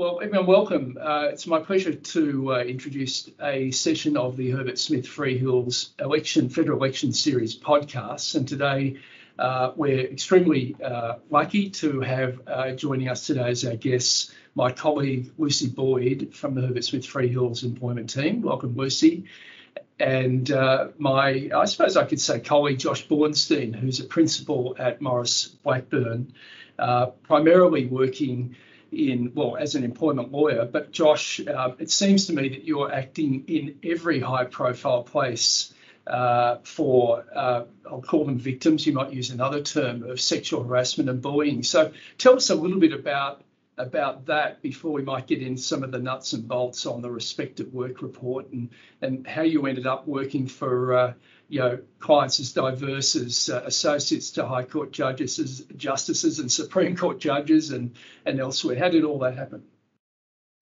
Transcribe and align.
well, 0.00 0.18
everyone, 0.22 0.46
welcome. 0.46 0.98
Uh, 0.98 1.28
it's 1.30 1.46
my 1.46 1.60
pleasure 1.60 1.92
to 1.92 2.54
uh, 2.54 2.58
introduce 2.60 3.28
a 3.42 3.70
session 3.70 4.16
of 4.16 4.34
the 4.38 4.48
Herbert 4.48 4.78
Smith 4.78 5.04
Freehills 5.04 5.90
Election 6.00 6.48
Federal 6.48 6.78
Election 6.78 7.12
Series 7.12 7.54
podcast. 7.54 8.34
And 8.34 8.48
today 8.48 8.96
uh, 9.38 9.72
we're 9.76 10.00
extremely 10.00 10.74
uh, 10.82 11.16
lucky 11.28 11.68
to 11.68 12.00
have 12.00 12.40
uh, 12.46 12.70
joining 12.70 13.10
us 13.10 13.26
today 13.26 13.50
as 13.50 13.62
our 13.66 13.76
guests 13.76 14.34
my 14.54 14.72
colleague 14.72 15.32
Lucy 15.36 15.68
Boyd 15.68 16.30
from 16.32 16.54
the 16.54 16.62
Herbert 16.62 16.84
Smith 16.84 17.04
Freehills 17.04 17.62
Employment 17.62 18.08
Team. 18.08 18.40
Welcome, 18.40 18.74
Lucy. 18.76 19.26
And 19.98 20.50
uh, 20.50 20.88
my, 20.96 21.50
I 21.54 21.66
suppose 21.66 21.98
I 21.98 22.06
could 22.06 22.22
say, 22.22 22.40
colleague 22.40 22.78
Josh 22.78 23.06
Bornstein, 23.06 23.74
who's 23.74 24.00
a 24.00 24.04
principal 24.04 24.76
at 24.78 25.02
Maurice 25.02 25.48
Blackburn, 25.62 26.32
primarily 26.78 27.84
working 27.84 28.56
in, 28.92 29.32
well, 29.34 29.56
as 29.56 29.74
an 29.74 29.84
employment 29.84 30.32
lawyer. 30.32 30.64
But 30.64 30.92
Josh, 30.92 31.40
uh, 31.46 31.72
it 31.78 31.90
seems 31.90 32.26
to 32.26 32.32
me 32.32 32.48
that 32.50 32.64
you're 32.64 32.92
acting 32.92 33.44
in 33.46 33.78
every 33.84 34.20
high 34.20 34.44
profile 34.44 35.02
place 35.02 35.72
uh, 36.06 36.58
for, 36.64 37.24
uh, 37.34 37.64
I'll 37.88 38.02
call 38.02 38.24
them 38.24 38.38
victims, 38.38 38.86
you 38.86 38.92
might 38.92 39.12
use 39.12 39.30
another 39.30 39.62
term, 39.62 40.02
of 40.02 40.20
sexual 40.20 40.64
harassment 40.64 41.08
and 41.08 41.22
bullying. 41.22 41.62
So 41.62 41.92
tell 42.18 42.36
us 42.36 42.50
a 42.50 42.54
little 42.54 42.80
bit 42.80 42.92
about 42.92 43.42
about 43.78 44.26
that 44.26 44.60
before 44.60 44.92
we 44.92 45.02
might 45.02 45.26
get 45.26 45.40
into 45.40 45.62
some 45.62 45.82
of 45.82 45.90
the 45.90 45.98
nuts 45.98 46.34
and 46.34 46.46
bolts 46.46 46.84
on 46.84 47.00
the 47.00 47.10
Respect 47.10 47.60
at 47.60 47.72
Work 47.72 48.02
report 48.02 48.50
and, 48.50 48.68
and 49.00 49.26
how 49.26 49.40
you 49.40 49.66
ended 49.66 49.86
up 49.86 50.06
working 50.06 50.46
for 50.46 50.94
uh, 50.94 51.12
you 51.50 51.58
know, 51.58 51.80
clients 51.98 52.38
as 52.38 52.52
diverse 52.52 53.16
as 53.16 53.50
uh, 53.50 53.62
associates 53.66 54.30
to 54.30 54.46
High 54.46 54.62
Court 54.62 54.92
judges, 54.92 55.40
as 55.40 55.60
justices 55.76 56.38
and 56.38 56.50
Supreme 56.50 56.96
Court 56.96 57.18
judges, 57.18 57.72
and 57.72 57.96
and 58.24 58.38
elsewhere. 58.38 58.78
How 58.78 58.88
did 58.88 59.04
all 59.04 59.18
that 59.18 59.36
happen? 59.36 59.64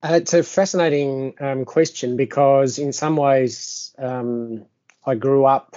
Uh, 0.02 0.14
it's 0.14 0.32
a 0.32 0.42
fascinating 0.42 1.34
um, 1.40 1.64
question 1.66 2.16
because, 2.16 2.78
in 2.78 2.94
some 2.94 3.16
ways, 3.16 3.94
um, 3.98 4.64
I 5.04 5.14
grew 5.14 5.44
up 5.44 5.76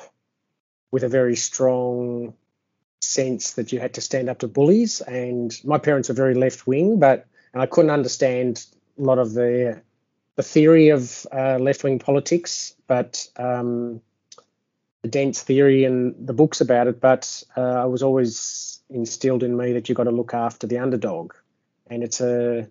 with 0.91 1.03
a 1.03 1.09
very 1.09 1.35
strong 1.35 2.33
sense 3.01 3.53
that 3.53 3.73
you 3.73 3.79
had 3.79 3.95
to 3.95 4.01
stand 4.01 4.29
up 4.29 4.39
to 4.39 4.47
bullies, 4.47 5.01
and 5.01 5.53
my 5.65 5.77
parents 5.77 6.07
were 6.07 6.15
very 6.15 6.35
left 6.35 6.65
wing, 6.65 6.99
but 6.99 7.27
and 7.53 7.61
I 7.61 7.65
couldn't 7.65 7.91
understand 7.91 8.65
a 8.97 9.01
lot 9.01 9.19
of 9.19 9.33
the 9.33 9.81
the 10.37 10.43
theory 10.43 10.89
of 10.89 11.27
uh, 11.33 11.57
left 11.59 11.83
wing 11.83 11.99
politics, 11.99 12.75
but 12.87 13.27
um, 13.35 14.01
dense 15.07 15.41
theory 15.41 15.83
and 15.83 16.15
the 16.27 16.33
books 16.33 16.61
about 16.61 16.87
it, 16.87 17.01
but 17.01 17.43
uh, 17.57 17.61
I 17.61 17.85
was 17.85 18.03
always 18.03 18.79
instilled 18.89 19.43
in 19.43 19.55
me 19.55 19.73
that 19.73 19.89
you've 19.89 19.97
got 19.97 20.03
to 20.03 20.11
look 20.11 20.33
after 20.33 20.67
the 20.67 20.77
underdog, 20.77 21.33
and 21.87 22.03
it's 22.03 22.21
a 22.21 22.67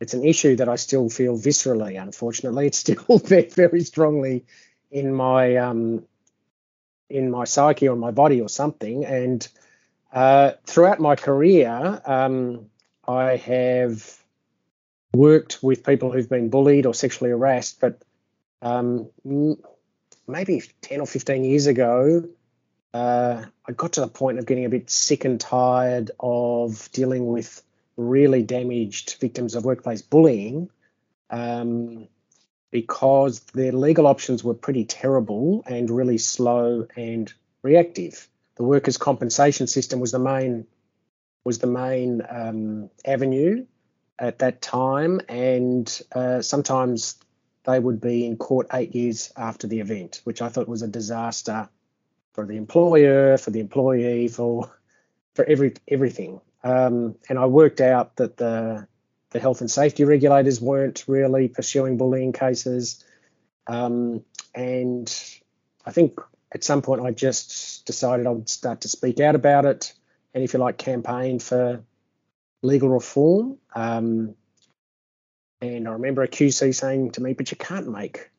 it's 0.00 0.14
an 0.14 0.24
issue 0.24 0.56
that 0.56 0.68
I 0.68 0.76
still 0.76 1.08
feel 1.08 1.36
viscerally. 1.36 2.00
Unfortunately, 2.00 2.66
it's 2.66 2.78
still 2.78 3.18
there 3.24 3.48
very 3.48 3.82
strongly 3.82 4.44
in 4.90 5.14
my 5.14 5.56
um, 5.56 6.04
in 7.08 7.30
my 7.30 7.44
psyche 7.44 7.88
or 7.88 7.96
my 7.96 8.10
body 8.10 8.40
or 8.40 8.48
something. 8.48 9.04
And 9.04 9.46
uh, 10.12 10.52
throughout 10.64 11.00
my 11.00 11.16
career, 11.16 12.00
um, 12.04 12.66
I 13.06 13.36
have 13.36 14.16
worked 15.12 15.62
with 15.62 15.84
people 15.84 16.12
who've 16.12 16.28
been 16.28 16.50
bullied 16.50 16.86
or 16.86 16.94
sexually 16.94 17.30
harassed, 17.30 17.80
but 17.80 18.02
um, 18.62 19.08
maybe 20.30 20.62
10 20.82 21.00
or 21.00 21.06
15 21.06 21.44
years 21.44 21.66
ago, 21.66 22.28
uh, 22.92 23.44
I 23.66 23.72
got 23.72 23.92
to 23.94 24.00
the 24.00 24.08
point 24.08 24.38
of 24.38 24.46
getting 24.46 24.64
a 24.64 24.70
bit 24.70 24.90
sick 24.90 25.24
and 25.24 25.40
tired 25.40 26.10
of 26.18 26.90
dealing 26.92 27.26
with 27.26 27.62
really 27.96 28.42
damaged 28.42 29.16
victims 29.20 29.54
of 29.54 29.64
workplace 29.64 30.02
bullying 30.02 30.70
um, 31.28 32.08
because 32.70 33.40
their 33.54 33.72
legal 33.72 34.06
options 34.06 34.42
were 34.42 34.54
pretty 34.54 34.84
terrible 34.84 35.62
and 35.66 35.90
really 35.90 36.18
slow 36.18 36.86
and 36.96 37.32
reactive. 37.62 38.28
The 38.56 38.64
workers' 38.64 38.96
compensation 38.96 39.66
system 39.66 40.00
was 40.00 40.12
the 40.12 40.18
main 40.18 40.66
was 41.44 41.58
the 41.58 41.66
main 41.66 42.20
um, 42.28 42.90
avenue 43.04 43.64
at 44.18 44.40
that 44.40 44.60
time, 44.60 45.22
and 45.28 46.02
uh, 46.12 46.42
sometimes 46.42 47.16
they 47.70 47.78
would 47.78 48.00
be 48.00 48.26
in 48.26 48.36
court 48.36 48.66
eight 48.72 48.94
years 48.94 49.32
after 49.36 49.66
the 49.66 49.80
event, 49.80 50.20
which 50.24 50.42
I 50.42 50.48
thought 50.48 50.68
was 50.68 50.82
a 50.82 50.88
disaster 50.88 51.68
for 52.32 52.46
the 52.46 52.56
employer, 52.56 53.38
for 53.38 53.50
the 53.50 53.60
employee, 53.60 54.28
for 54.28 54.70
for 55.34 55.44
every 55.44 55.74
everything. 55.88 56.40
Um, 56.62 57.16
and 57.28 57.38
I 57.38 57.46
worked 57.46 57.80
out 57.80 58.16
that 58.16 58.36
the 58.36 58.86
the 59.30 59.40
health 59.40 59.60
and 59.60 59.70
safety 59.70 60.04
regulators 60.04 60.60
weren't 60.60 61.04
really 61.06 61.48
pursuing 61.48 61.96
bullying 61.96 62.32
cases, 62.32 63.04
um, 63.66 64.24
and 64.54 65.08
I 65.86 65.92
think 65.92 66.20
at 66.52 66.64
some 66.64 66.82
point 66.82 67.02
I 67.02 67.12
just 67.12 67.86
decided 67.86 68.26
I 68.26 68.30
would 68.30 68.48
start 68.48 68.80
to 68.82 68.88
speak 68.88 69.20
out 69.20 69.34
about 69.34 69.64
it, 69.64 69.92
and 70.34 70.42
if 70.42 70.52
you 70.52 70.58
like, 70.58 70.78
campaign 70.78 71.38
for 71.38 71.82
legal 72.62 72.88
reform. 72.88 73.56
Um, 73.74 74.34
and 75.60 75.86
I 75.86 75.92
remember 75.92 76.22
a 76.22 76.28
QC 76.28 76.74
saying 76.74 77.12
to 77.12 77.22
me, 77.22 77.32
but 77.34 77.50
you 77.50 77.56
can't 77.56 77.88
make 77.88 78.30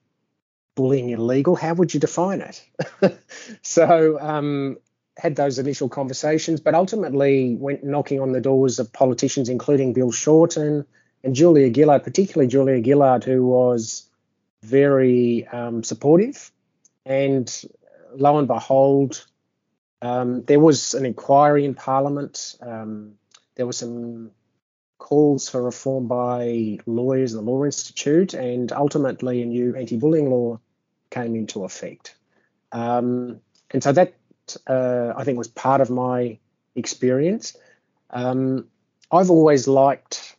bullying 0.76 1.10
illegal. 1.10 1.56
How 1.56 1.74
would 1.74 1.94
you 1.94 2.00
define 2.00 2.42
it? 2.42 2.66
so 3.62 4.20
um, 4.20 4.78
had 5.18 5.36
those 5.36 5.60
initial 5.60 5.90
conversations, 5.90 6.60
but 6.60 6.74
ultimately 6.74 7.56
went 7.56 7.84
knocking 7.84 8.20
on 8.20 8.32
the 8.32 8.42
doors 8.42 8.80
of 8.80 8.92
politicians, 8.92 9.50
including 9.50 9.94
Bill 9.94 10.12
Shorten 10.12 10.86
and 11.24 11.36
Julia 11.36 11.72
Gillard, 11.74 12.04
particularly 12.04 12.48
Julia 12.48 12.84
Gillard, 12.84 13.24
who 13.24 13.46
was 13.46 14.10
very 14.64 15.48
um, 15.48 15.84
supportive. 15.84 16.52
And 17.06 17.64
lo 18.16 18.38
and 18.38 18.48
behold, 18.48 19.26
um, 20.02 20.44
there 20.44 20.60
was 20.60 20.94
an 20.94 21.06
inquiry 21.06 21.66
in 21.66 21.76
Parliament. 21.76 22.56
Um, 22.62 23.14
there 23.56 23.68
was 23.68 23.78
some 23.78 24.32
calls 25.02 25.50
for 25.50 25.64
reform 25.64 26.08
by 26.08 26.78
lawyers, 26.86 27.34
the 27.34 27.42
Law 27.42 27.66
Institute, 27.66 28.36
and 28.36 28.72
ultimately 28.72 29.42
a 29.42 29.46
new 29.46 29.76
anti-bullying 29.76 30.30
law 30.30 30.60
came 31.10 31.36
into 31.36 31.66
effect. 31.66 32.16
Um, 32.72 33.42
and 33.72 33.84
so 33.84 33.92
that 33.94 34.14
uh, 34.68 35.14
I 35.18 35.24
think 35.24 35.40
was 35.40 35.48
part 35.48 35.82
of 35.82 35.90
my 35.90 36.38
experience. 36.76 37.58
Um, 38.12 38.68
I've 39.12 39.32
always 39.32 39.68
liked 39.68 40.38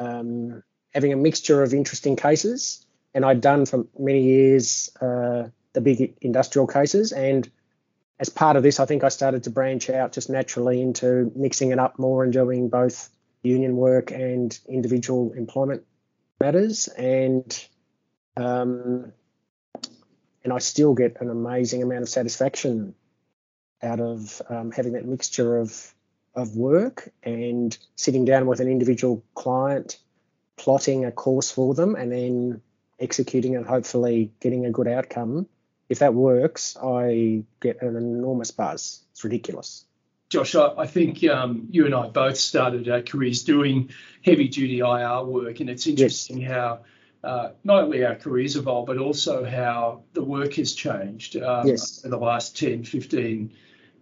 um, 0.00 0.64
having 0.92 1.12
a 1.12 1.16
mixture 1.16 1.62
of 1.62 1.72
interesting 1.72 2.16
cases, 2.16 2.84
and 3.14 3.24
I'd 3.24 3.40
done 3.40 3.64
for 3.64 3.86
many 3.96 4.24
years 4.24 4.90
uh, 5.00 5.48
the 5.72 5.80
big 5.80 6.16
industrial 6.20 6.66
cases. 6.66 7.12
And 7.12 7.48
as 8.18 8.28
part 8.28 8.56
of 8.56 8.64
this, 8.64 8.80
I 8.80 8.86
think 8.86 9.04
I 9.04 9.08
started 9.08 9.44
to 9.44 9.50
branch 9.50 9.88
out 9.88 10.12
just 10.12 10.28
naturally 10.28 10.82
into 10.82 11.30
mixing 11.36 11.70
it 11.70 11.78
up 11.78 11.96
more 11.96 12.24
and 12.24 12.32
doing 12.32 12.68
both 12.68 13.08
union 13.42 13.76
work 13.76 14.10
and 14.10 14.58
individual 14.68 15.32
employment 15.32 15.84
matters, 16.40 16.88
and 16.88 17.66
um, 18.36 19.12
and 20.44 20.52
I 20.52 20.58
still 20.58 20.94
get 20.94 21.20
an 21.20 21.30
amazing 21.30 21.82
amount 21.82 22.02
of 22.02 22.08
satisfaction 22.08 22.94
out 23.82 24.00
of 24.00 24.42
um, 24.48 24.70
having 24.70 24.92
that 24.92 25.06
mixture 25.06 25.58
of 25.58 25.94
of 26.34 26.56
work 26.56 27.10
and 27.22 27.76
sitting 27.96 28.24
down 28.24 28.46
with 28.46 28.60
an 28.60 28.68
individual 28.68 29.24
client, 29.34 29.98
plotting 30.56 31.04
a 31.04 31.12
course 31.12 31.50
for 31.50 31.74
them, 31.74 31.96
and 31.96 32.12
then 32.12 32.62
executing 32.98 33.54
it, 33.54 33.66
hopefully 33.66 34.32
getting 34.40 34.66
a 34.66 34.70
good 34.70 34.86
outcome. 34.86 35.46
If 35.88 35.98
that 35.98 36.14
works, 36.14 36.76
I 36.80 37.42
get 37.60 37.82
an 37.82 37.96
enormous 37.96 38.52
buzz. 38.52 39.02
It's 39.10 39.24
ridiculous. 39.24 39.84
Josh, 40.30 40.54
I, 40.54 40.72
I 40.78 40.86
think 40.86 41.24
um, 41.24 41.66
you 41.70 41.84
and 41.84 41.94
I 41.94 42.08
both 42.08 42.38
started 42.38 42.88
our 42.88 43.02
careers 43.02 43.42
doing 43.42 43.90
heavy 44.24 44.48
duty 44.48 44.78
IR 44.78 45.24
work, 45.24 45.58
and 45.58 45.68
it's 45.68 45.88
interesting 45.88 46.38
yes. 46.38 46.50
how 46.50 46.80
uh, 47.24 47.50
not 47.64 47.82
only 47.82 48.04
our 48.04 48.14
careers 48.14 48.54
evolve, 48.54 48.86
but 48.86 48.96
also 48.96 49.44
how 49.44 50.02
the 50.12 50.22
work 50.22 50.54
has 50.54 50.72
changed 50.72 51.36
um, 51.36 51.66
yes. 51.66 52.04
in 52.04 52.10
the 52.10 52.16
last 52.16 52.56
10, 52.56 52.84
15 52.84 53.52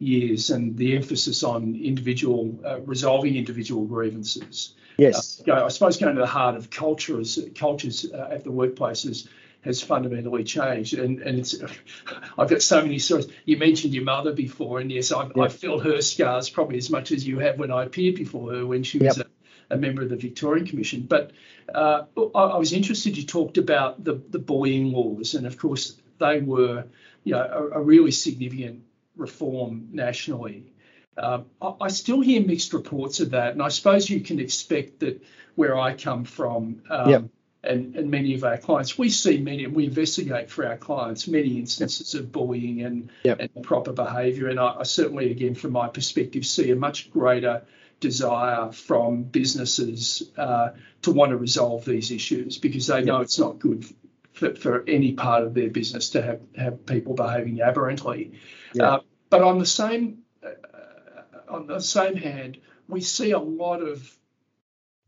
years, 0.00 0.50
and 0.50 0.76
the 0.76 0.94
emphasis 0.94 1.42
on 1.42 1.74
individual 1.74 2.54
uh, 2.64 2.78
resolving 2.82 3.34
individual 3.34 3.86
grievances. 3.86 4.74
Yes, 4.98 5.42
uh, 5.48 5.64
I 5.64 5.68
suppose 5.68 5.96
going 5.96 6.14
to 6.14 6.20
the 6.20 6.26
heart 6.26 6.56
of 6.56 6.68
cultures, 6.68 7.38
cultures 7.54 8.04
uh, 8.12 8.28
at 8.30 8.44
the 8.44 8.50
workplaces 8.50 9.28
has 9.62 9.82
fundamentally 9.82 10.44
changed. 10.44 10.94
And 10.94 11.20
and 11.20 11.38
it's 11.38 11.56
I've 12.38 12.48
got 12.48 12.62
so 12.62 12.82
many 12.82 12.98
stories. 12.98 13.28
You 13.44 13.56
mentioned 13.58 13.94
your 13.94 14.04
mother 14.04 14.32
before, 14.32 14.80
and 14.80 14.90
yes, 14.90 15.12
I've, 15.12 15.32
yep. 15.34 15.52
Felt 15.52 15.84
her 15.84 16.00
scars 16.00 16.50
probably 16.50 16.78
as 16.78 16.90
much 16.90 17.12
as 17.12 17.26
you 17.26 17.38
have 17.40 17.58
when 17.58 17.70
I 17.70 17.84
appeared 17.84 18.16
before 18.16 18.52
her 18.52 18.66
when 18.66 18.82
she 18.82 18.98
was 18.98 19.18
a, 19.18 19.26
a, 19.70 19.76
member 19.76 20.02
of 20.02 20.10
the 20.10 20.16
Victorian 20.16 20.66
Commission. 20.66 21.02
But 21.02 21.32
uh, 21.72 22.04
I, 22.16 22.38
I, 22.38 22.58
was 22.58 22.72
interested. 22.72 23.16
You 23.16 23.24
talked 23.24 23.58
about 23.58 24.02
the 24.02 24.20
the 24.28 24.38
bullying 24.38 24.92
laws, 24.92 25.34
and 25.34 25.46
of 25.46 25.58
course 25.58 25.96
they 26.18 26.40
were 26.40 26.84
you 27.24 27.32
know 27.32 27.70
a, 27.74 27.78
a 27.78 27.82
really 27.82 28.10
significant 28.12 28.84
reform 29.16 29.88
nationally. 29.92 30.72
Um, 31.16 31.46
I, 31.60 31.72
I, 31.80 31.88
still 31.88 32.20
hear 32.20 32.40
mixed 32.40 32.72
reports 32.72 33.18
of 33.18 33.30
that, 33.30 33.52
and 33.52 33.62
I 33.62 33.68
suppose 33.68 34.08
you 34.08 34.20
can 34.20 34.38
expect 34.38 35.00
that 35.00 35.20
where 35.56 35.76
I 35.76 35.94
come 35.94 36.24
from. 36.24 36.82
Um, 36.88 37.10
yep. 37.10 37.24
And, 37.64 37.96
and, 37.96 38.08
many 38.08 38.34
of 38.34 38.44
our 38.44 38.56
clients, 38.56 38.96
we 38.96 39.08
see 39.08 39.38
many, 39.38 39.64
and 39.64 39.74
we 39.74 39.86
investigate 39.86 40.48
for 40.48 40.64
our 40.64 40.76
clients 40.76 41.26
many 41.26 41.58
instances 41.58 42.14
of 42.14 42.30
bullying 42.30 42.82
and, 42.82 43.10
yep. 43.24 43.40
and 43.40 43.64
proper 43.64 43.92
behaviour. 43.92 44.46
And 44.48 44.60
I, 44.60 44.76
I, 44.78 44.82
certainly, 44.84 45.32
again, 45.32 45.56
from 45.56 45.72
my 45.72 45.88
perspective, 45.88 46.46
see 46.46 46.70
a 46.70 46.76
much 46.76 47.10
greater 47.10 47.64
desire 47.98 48.70
from 48.70 49.24
businesses 49.24 50.30
uh, 50.36 50.70
to 51.02 51.10
want 51.10 51.30
to 51.30 51.36
resolve 51.36 51.84
these 51.84 52.12
issues 52.12 52.58
because 52.58 52.86
they 52.86 53.02
know 53.02 53.20
it's 53.20 53.40
not 53.40 53.58
good 53.58 53.84
for, 54.32 54.54
for, 54.54 54.84
any 54.86 55.14
part 55.14 55.42
of 55.42 55.54
their 55.54 55.68
business 55.68 56.10
to 56.10 56.22
have, 56.22 56.40
have 56.56 56.86
people 56.86 57.14
behaving 57.14 57.60
aberrantly. 57.60 58.32
Uh, 58.80 59.00
but 59.30 59.42
on 59.42 59.58
the 59.58 59.66
same 59.66 60.18
uh, 60.44 60.50
on 61.48 61.66
the 61.66 61.80
same 61.80 62.14
hand, 62.16 62.58
we 62.88 63.00
see 63.00 63.32
a 63.32 63.38
lot 63.38 63.82
of 63.82 64.17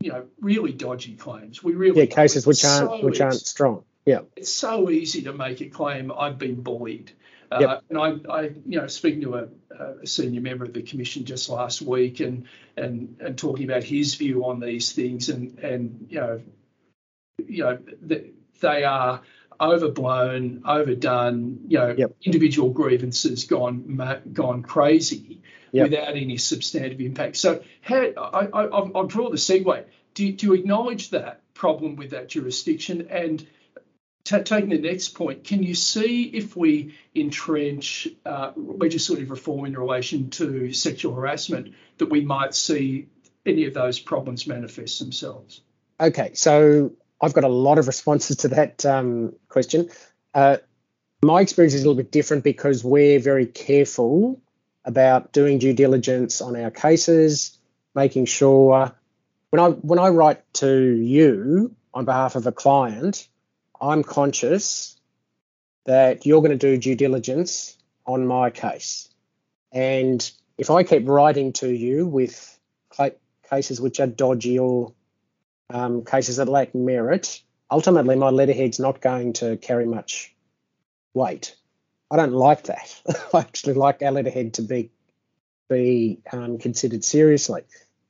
you 0.00 0.10
know 0.10 0.26
really 0.40 0.72
dodgy 0.72 1.14
claims. 1.14 1.62
We 1.62 1.74
really 1.74 2.00
yeah 2.00 2.06
cases 2.06 2.46
which 2.46 2.64
aren't 2.64 2.90
so 2.90 3.04
which 3.04 3.20
aren't 3.20 3.34
strong. 3.34 3.84
Yeah, 4.06 4.20
it's 4.34 4.52
so 4.52 4.90
easy 4.90 5.22
to 5.22 5.32
make 5.32 5.60
a 5.60 5.66
claim. 5.66 6.10
I've 6.10 6.38
been 6.38 6.62
bullied. 6.62 7.12
Uh, 7.52 7.58
yep. 7.60 7.84
and 7.90 7.98
I, 7.98 8.32
I, 8.32 8.42
you 8.64 8.80
know, 8.80 8.86
speaking 8.86 9.22
to 9.22 9.34
a, 9.34 9.48
a, 10.02 10.06
senior 10.06 10.40
member 10.40 10.64
of 10.64 10.72
the 10.72 10.82
commission 10.82 11.24
just 11.24 11.48
last 11.48 11.82
week, 11.82 12.20
and 12.20 12.46
and 12.76 13.16
and 13.20 13.36
talking 13.36 13.64
about 13.64 13.82
his 13.82 14.14
view 14.14 14.46
on 14.46 14.60
these 14.60 14.92
things, 14.92 15.28
and 15.28 15.58
and 15.58 16.06
you 16.08 16.20
know, 16.20 16.42
you 17.44 17.64
know, 17.64 17.78
the, 18.00 18.30
they 18.60 18.84
are 18.84 19.22
overblown, 19.60 20.62
overdone. 20.64 21.60
You 21.66 21.78
know, 21.78 21.94
yep. 21.98 22.16
individual 22.22 22.70
grievances 22.70 23.44
gone 23.44 24.22
gone 24.32 24.62
crazy 24.62 25.39
yep. 25.72 25.90
without 25.90 26.16
any 26.16 26.36
substantive 26.36 27.00
impact. 27.00 27.36
So, 27.36 27.62
how 27.80 27.96
I, 28.00 28.46
I, 28.52 28.64
I'll 28.66 29.06
draw 29.06 29.30
the 29.30 29.36
segue. 29.36 29.84
Do, 30.14 30.32
do 30.32 30.46
you 30.46 30.52
acknowledge 30.54 31.10
that 31.10 31.40
problem 31.54 31.96
with 31.96 32.10
that 32.10 32.28
jurisdiction? 32.28 33.08
And 33.10 33.46
t- 34.24 34.42
taking 34.42 34.70
the 34.70 34.78
next 34.78 35.10
point, 35.10 35.44
can 35.44 35.62
you 35.62 35.74
see 35.74 36.24
if 36.24 36.56
we 36.56 36.94
entrench 37.14 38.08
uh, 38.26 38.52
legislative 38.56 39.30
reform 39.30 39.66
in 39.66 39.76
relation 39.76 40.30
to 40.30 40.72
sexual 40.72 41.14
harassment 41.14 41.74
that 41.98 42.06
we 42.06 42.20
might 42.22 42.54
see 42.54 43.08
any 43.46 43.66
of 43.66 43.74
those 43.74 43.98
problems 43.98 44.46
manifest 44.46 44.98
themselves? 44.98 45.60
Okay, 46.00 46.32
so 46.34 46.92
I've 47.20 47.34
got 47.34 47.44
a 47.44 47.48
lot 47.48 47.78
of 47.78 47.86
responses 47.86 48.38
to 48.38 48.48
that 48.48 48.84
um, 48.86 49.34
question. 49.48 49.90
Uh, 50.34 50.58
my 51.22 51.42
experience 51.42 51.74
is 51.74 51.82
a 51.82 51.84
little 51.84 52.02
bit 52.02 52.10
different 52.10 52.44
because 52.44 52.82
we're 52.82 53.20
very 53.20 53.46
careful 53.46 54.40
about 54.90 55.32
doing 55.32 55.58
due 55.58 55.72
diligence 55.72 56.40
on 56.40 56.56
our 56.56 56.70
cases, 56.70 57.56
making 57.94 58.26
sure 58.26 58.92
when 59.50 59.60
I 59.60 59.68
when 59.68 59.98
I 59.98 60.08
write 60.08 60.42
to 60.54 60.70
you 60.70 61.74
on 61.94 62.04
behalf 62.04 62.34
of 62.34 62.46
a 62.46 62.52
client, 62.52 63.28
I'm 63.80 64.02
conscious 64.02 64.96
that 65.86 66.26
you're 66.26 66.42
going 66.42 66.58
to 66.58 66.66
do 66.68 66.76
due 66.76 66.96
diligence 66.96 67.78
on 68.04 68.26
my 68.26 68.50
case. 68.50 69.08
And 69.72 70.20
if 70.58 70.70
I 70.70 70.82
keep 70.82 71.08
writing 71.08 71.52
to 71.54 71.68
you 71.68 72.06
with 72.06 72.58
cases 73.48 73.80
which 73.80 73.98
are 73.98 74.06
dodgy 74.06 74.58
or 74.58 74.92
um, 75.70 76.04
cases 76.04 76.36
that 76.36 76.48
lack 76.48 76.74
merit, 76.74 77.42
ultimately 77.70 78.16
my 78.16 78.30
letterhead's 78.30 78.78
not 78.78 79.00
going 79.00 79.32
to 79.34 79.56
carry 79.56 79.86
much 79.86 80.34
weight. 81.14 81.56
I 82.10 82.16
don't 82.16 82.32
like 82.32 82.64
that. 82.64 83.00
I 83.34 83.40
actually 83.40 83.74
like 83.74 84.02
our 84.02 84.10
letterhead 84.10 84.54
to 84.54 84.62
be 84.62 84.90
be 85.68 86.20
um, 86.32 86.58
considered 86.58 87.04
seriously, 87.04 87.62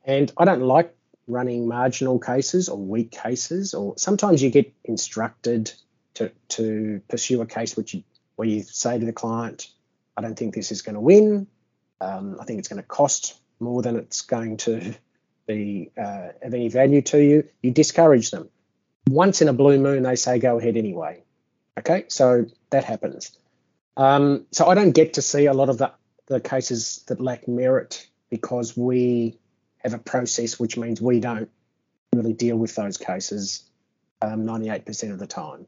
and 0.05 0.33
I 0.39 0.45
don't 0.45 0.63
like 0.63 0.95
running 1.27 1.69
marginal 1.69 2.19
cases 2.19 2.69
or 2.69 2.79
weak 2.79 3.11
cases. 3.11 3.75
Or 3.75 3.99
sometimes 3.99 4.43
you 4.43 4.51
get 4.51 4.73
instructed 4.85 5.73
to 6.15 6.33
to 6.49 7.03
pursue 7.09 7.43
a 7.43 7.47
case 7.47 7.77
which 7.77 7.95
you, 7.95 8.03
where 8.37 8.49
you 8.49 8.63
say 8.63 8.99
to 8.99 9.05
the 9.05 9.13
client, 9.13 9.69
"I 10.17 10.23
don't 10.23 10.39
think 10.39 10.55
this 10.55 10.73
is 10.73 10.83
going 10.83 10.95
to 10.95 11.01
win. 11.01 11.47
Um, 12.01 12.39
I 12.41 12.45
think 12.45 12.59
it's 12.59 12.69
going 12.69 12.83
to 12.83 12.89
cost 12.89 13.39
more 13.61 13.83
than 13.83 13.97
it's 13.97 14.23
going 14.23 14.57
to 14.57 14.95
be 15.47 15.91
uh, 15.99 16.29
of 16.43 16.55
any 16.55 16.69
value 16.69 17.03
to 17.03 17.23
you, 17.23 17.49
you 17.63 17.71
discourage 17.71 18.31
them. 18.31 18.49
Once 19.09 19.43
in 19.43 19.49
a 19.49 19.53
blue 19.53 19.79
moon, 19.79 20.03
they 20.03 20.17
say 20.17 20.39
go 20.39 20.59
ahead 20.59 20.77
anyway. 20.77 21.23
Okay, 21.79 22.05
so 22.09 22.47
that 22.71 22.85
happens. 22.85 23.37
Um, 23.97 24.47
so 24.53 24.67
I 24.67 24.75
don't 24.75 24.93
get 24.93 25.15
to 25.15 25.23
see 25.23 25.47
a 25.47 25.53
lot 25.53 25.69
of 25.69 25.79
the, 25.79 25.93
the 26.27 26.41
cases 26.41 27.05
that 27.09 27.21
lack 27.21 27.49
merit 27.49 28.07
because 28.31 28.77
we 28.77 29.39
have 29.79 29.95
a 29.95 29.99
process 29.99 30.59
which 30.59 30.77
means 30.77 31.01
we 31.01 31.21
don't 31.21 31.51
really 32.15 32.33
deal 32.33 32.57
with 32.57 32.75
those 32.75 32.97
cases 32.97 33.65
um, 34.23 34.45
98% 34.45 35.13
of 35.13 35.19
the 35.19 35.27
time. 35.27 35.67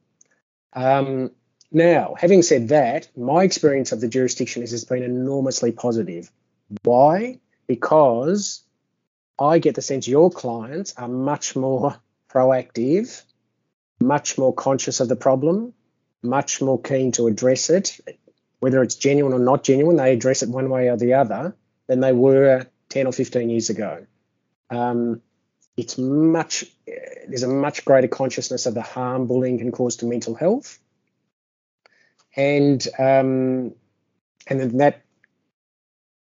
Um, 0.73 1.31
now, 1.71 2.15
having 2.19 2.43
said 2.43 2.69
that, 2.69 3.09
my 3.17 3.45
experience 3.45 3.93
of 3.93 4.01
the 4.01 4.09
jurisdiction 4.09 4.63
has 4.63 4.85
been 4.85 5.03
enormously 5.03 5.73
positive. 5.73 6.31
Why? 6.83 7.41
Because 7.67 8.63
I 9.39 9.59
get 9.59 9.75
the 9.75 9.83
sense 9.83 10.07
your 10.07 10.31
clients 10.31 10.95
are 10.97 11.09
much 11.09 11.57
more 11.57 11.97
proactive, 12.31 13.23
much 14.01 14.37
more 14.37 14.55
conscious 14.55 15.01
of 15.01 15.09
the 15.09 15.17
problem, 15.17 15.73
much 16.23 16.61
more 16.61 16.81
keen 16.81 17.13
to 17.13 17.27
address 17.27 17.71
it, 17.71 17.99
whether 18.61 18.83
it's 18.83 18.95
genuine 18.95 19.33
or 19.33 19.39
not 19.39 19.65
genuine, 19.65 19.97
they 19.97 20.13
address 20.13 20.43
it 20.43 20.49
one 20.49 20.71
way 20.71 20.89
or 20.89 20.97
the 20.97 21.15
other 21.15 21.55
than 21.87 22.01
they 22.01 22.13
were 22.13 22.67
10 22.91 23.07
or 23.07 23.13
15 23.13 23.51
years 23.51 23.71
ago. 23.71 24.07
Um, 24.71 25.21
it's 25.77 25.99
much, 25.99 26.65
there's 27.27 27.43
a 27.43 27.49
much 27.49 27.85
greater 27.85 28.09
consciousness 28.09 28.67
of 28.67 28.75
the 28.75 28.83
harm 28.83 29.27
bullying 29.27 29.59
can 29.59 29.73
cause 29.73 29.97
to 29.97 30.07
mental 30.07 30.35
health. 30.35 30.79
And 32.37 32.87
um, 32.99 33.75
and 34.47 34.61
then 34.61 34.77
that 34.79 35.03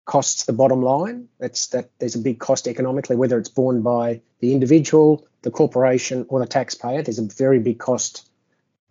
costs 0.06 0.46
the 0.46 0.54
bottom 0.54 0.82
line. 0.82 1.28
That's 1.40 1.68
that 1.68 1.92
there's 2.00 2.16
a 2.16 2.20
big 2.20 2.40
cost 2.40 2.68
economically, 2.68 3.16
whether 3.16 3.38
it's 3.38 3.50
borne 3.50 3.82
by 3.82 4.22
the 4.40 4.54
individual, 4.54 5.28
the 5.44 5.52
corporation, 5.52 6.26
or 6.30 6.40
the 6.40 6.48
taxpayer. 6.48 7.04
There's 7.04 7.20
a 7.20 7.28
very 7.28 7.60
big 7.60 7.80
cost 7.80 8.29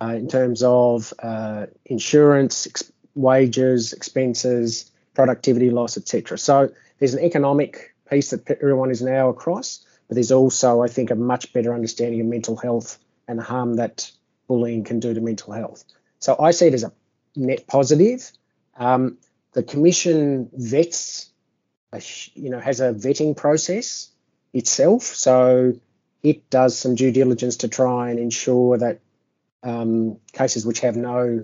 uh, 0.01 0.13
in 0.15 0.27
terms 0.27 0.63
of 0.63 1.13
uh, 1.19 1.65
insurance, 1.85 2.67
ex- 2.67 2.91
wages, 3.15 3.93
expenses, 3.93 4.91
productivity 5.13 5.69
loss, 5.69 5.97
etc. 5.97 6.37
So 6.37 6.71
there's 6.99 7.13
an 7.13 7.23
economic 7.23 7.93
piece 8.09 8.29
that 8.31 8.49
everyone 8.49 8.91
is 8.91 9.01
now 9.01 9.29
across, 9.29 9.85
but 10.07 10.15
there's 10.15 10.31
also, 10.31 10.81
I 10.81 10.87
think, 10.87 11.11
a 11.11 11.15
much 11.15 11.53
better 11.53 11.73
understanding 11.73 12.21
of 12.21 12.27
mental 12.27 12.55
health 12.55 12.97
and 13.27 13.39
the 13.39 13.43
harm 13.43 13.75
that 13.75 14.11
bullying 14.47 14.83
can 14.83 14.99
do 14.99 15.13
to 15.13 15.21
mental 15.21 15.53
health. 15.53 15.83
So 16.19 16.35
I 16.39 16.51
see 16.51 16.67
it 16.67 16.73
as 16.73 16.83
a 16.83 16.91
net 17.35 17.67
positive. 17.67 18.31
Um, 18.77 19.17
the 19.53 19.63
commission 19.63 20.49
vets, 20.53 21.31
you 22.33 22.49
know, 22.49 22.59
has 22.59 22.79
a 22.79 22.93
vetting 22.93 23.35
process 23.35 24.09
itself. 24.53 25.03
So 25.03 25.73
it 26.23 26.49
does 26.49 26.77
some 26.77 26.95
due 26.95 27.11
diligence 27.11 27.57
to 27.57 27.67
try 27.67 28.09
and 28.09 28.19
ensure 28.19 28.77
that 28.77 28.99
um, 29.63 30.17
cases 30.33 30.65
which 30.65 30.81
have 30.81 30.95
no 30.95 31.43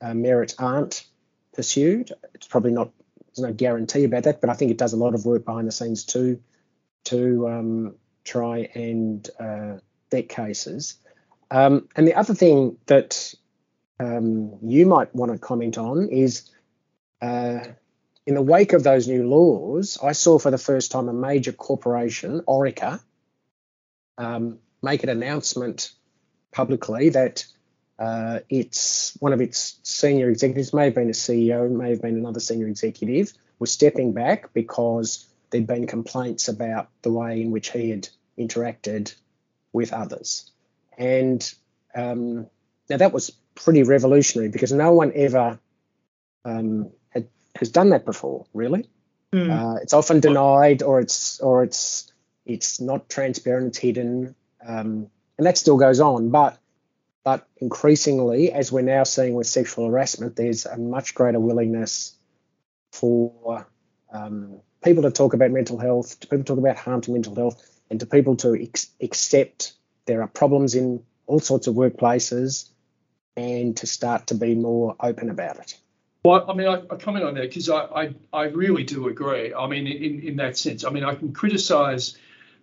uh, 0.00 0.14
merit 0.14 0.54
aren't 0.58 1.04
pursued. 1.52 2.12
It's 2.34 2.46
probably 2.46 2.72
not 2.72 2.90
there's 3.34 3.48
no 3.48 3.52
guarantee 3.52 4.04
about 4.04 4.24
that, 4.24 4.40
but 4.40 4.50
I 4.50 4.54
think 4.54 4.70
it 4.70 4.78
does 4.78 4.92
a 4.92 4.96
lot 4.96 5.14
of 5.14 5.24
work 5.24 5.44
behind 5.44 5.66
the 5.66 5.72
scenes 5.72 6.04
too 6.04 6.40
to 7.04 7.48
um, 7.48 7.94
try 8.22 8.70
and 8.74 9.28
uh, 9.40 9.78
vet 10.10 10.28
cases. 10.28 10.96
Um, 11.50 11.88
and 11.96 12.06
the 12.06 12.14
other 12.14 12.34
thing 12.34 12.78
that 12.86 13.34
um, 14.00 14.58
you 14.62 14.86
might 14.86 15.14
want 15.14 15.32
to 15.32 15.38
comment 15.38 15.78
on 15.78 16.08
is 16.08 16.50
uh, 17.20 17.60
in 18.26 18.34
the 18.34 18.42
wake 18.42 18.72
of 18.72 18.82
those 18.82 19.06
new 19.06 19.28
laws, 19.28 19.98
I 20.02 20.12
saw 20.12 20.38
for 20.38 20.50
the 20.50 20.58
first 20.58 20.92
time 20.92 21.08
a 21.08 21.12
major 21.12 21.52
corporation, 21.52 22.40
Orica, 22.48 23.00
um, 24.16 24.58
make 24.82 25.02
an 25.02 25.08
announcement 25.08 25.90
publicly 26.54 27.10
that 27.10 27.44
uh, 27.98 28.40
it's 28.48 29.16
one 29.20 29.32
of 29.32 29.40
its 29.40 29.78
senior 29.82 30.30
executives, 30.30 30.72
may 30.72 30.86
have 30.86 30.94
been 30.94 31.08
a 31.08 31.12
CEO, 31.12 31.70
may 31.70 31.90
have 31.90 32.00
been 32.00 32.16
another 32.16 32.40
senior 32.40 32.66
executive, 32.66 33.32
was 33.58 33.70
stepping 33.70 34.12
back 34.12 34.52
because 34.54 35.26
there'd 35.50 35.66
been 35.66 35.86
complaints 35.86 36.48
about 36.48 36.88
the 37.02 37.12
way 37.12 37.42
in 37.42 37.50
which 37.50 37.70
he 37.70 37.90
had 37.90 38.08
interacted 38.38 39.14
with 39.72 39.92
others. 39.92 40.50
And 40.96 41.52
um, 41.94 42.46
now 42.88 42.96
that 42.96 43.12
was 43.12 43.30
pretty 43.54 43.82
revolutionary 43.82 44.48
because 44.48 44.72
no 44.72 44.92
one 44.92 45.12
ever 45.14 45.58
um, 46.44 46.90
has 47.56 47.70
done 47.70 47.90
that 47.90 48.04
before, 48.04 48.46
really. 48.52 48.88
Mm. 49.32 49.50
Uh, 49.50 49.78
it's 49.82 49.92
often 49.92 50.20
denied, 50.20 50.82
or 50.82 51.00
it's 51.00 51.40
or 51.40 51.64
it's 51.64 52.12
it's 52.46 52.80
not 52.80 53.08
transparent, 53.08 53.68
it's 53.68 53.78
hidden, 53.78 54.34
um, 54.66 55.08
and 55.38 55.46
that 55.46 55.58
still 55.58 55.76
goes 55.76 56.00
on. 56.00 56.30
But 56.30 56.58
but 57.24 57.48
increasingly, 57.56 58.52
as 58.52 58.70
we're 58.70 58.82
now 58.82 59.04
seeing 59.04 59.34
with 59.34 59.46
sexual 59.46 59.88
harassment, 59.88 60.36
there's 60.36 60.66
a 60.66 60.76
much 60.76 61.14
greater 61.14 61.40
willingness 61.40 62.14
for 62.92 63.66
um, 64.12 64.60
people 64.84 65.02
to 65.04 65.10
talk 65.10 65.32
about 65.32 65.50
mental 65.50 65.78
health, 65.78 66.20
to 66.20 66.26
people 66.26 66.44
talk 66.44 66.58
about 66.58 66.76
harm 66.76 67.00
to 67.00 67.10
mental 67.10 67.34
health, 67.34 67.62
and 67.90 67.98
to 68.00 68.06
people 68.06 68.36
to 68.36 68.54
ex- 68.62 68.90
accept 69.00 69.72
there 70.06 70.20
are 70.22 70.28
problems 70.28 70.74
in 70.74 71.02
all 71.26 71.40
sorts 71.40 71.66
of 71.66 71.74
workplaces 71.74 72.68
and 73.36 73.76
to 73.78 73.86
start 73.86 74.26
to 74.28 74.34
be 74.34 74.54
more 74.54 74.94
open 75.00 75.30
about 75.30 75.58
it. 75.58 75.78
Well, 76.24 76.48
I 76.48 76.54
mean, 76.54 76.68
I, 76.68 76.82
I 76.90 76.96
comment 76.96 77.24
on 77.24 77.34
that 77.34 77.48
because 77.48 77.68
I, 77.68 77.84
I, 77.84 78.14
I, 78.32 78.44
really 78.44 78.84
do 78.84 79.08
agree. 79.08 79.52
I 79.52 79.66
mean, 79.66 79.86
in, 79.86 80.20
in 80.20 80.36
that 80.36 80.56
sense, 80.56 80.84
I 80.84 80.90
mean, 80.90 81.04
I 81.04 81.14
can 81.14 81.32
criticise 81.32 82.16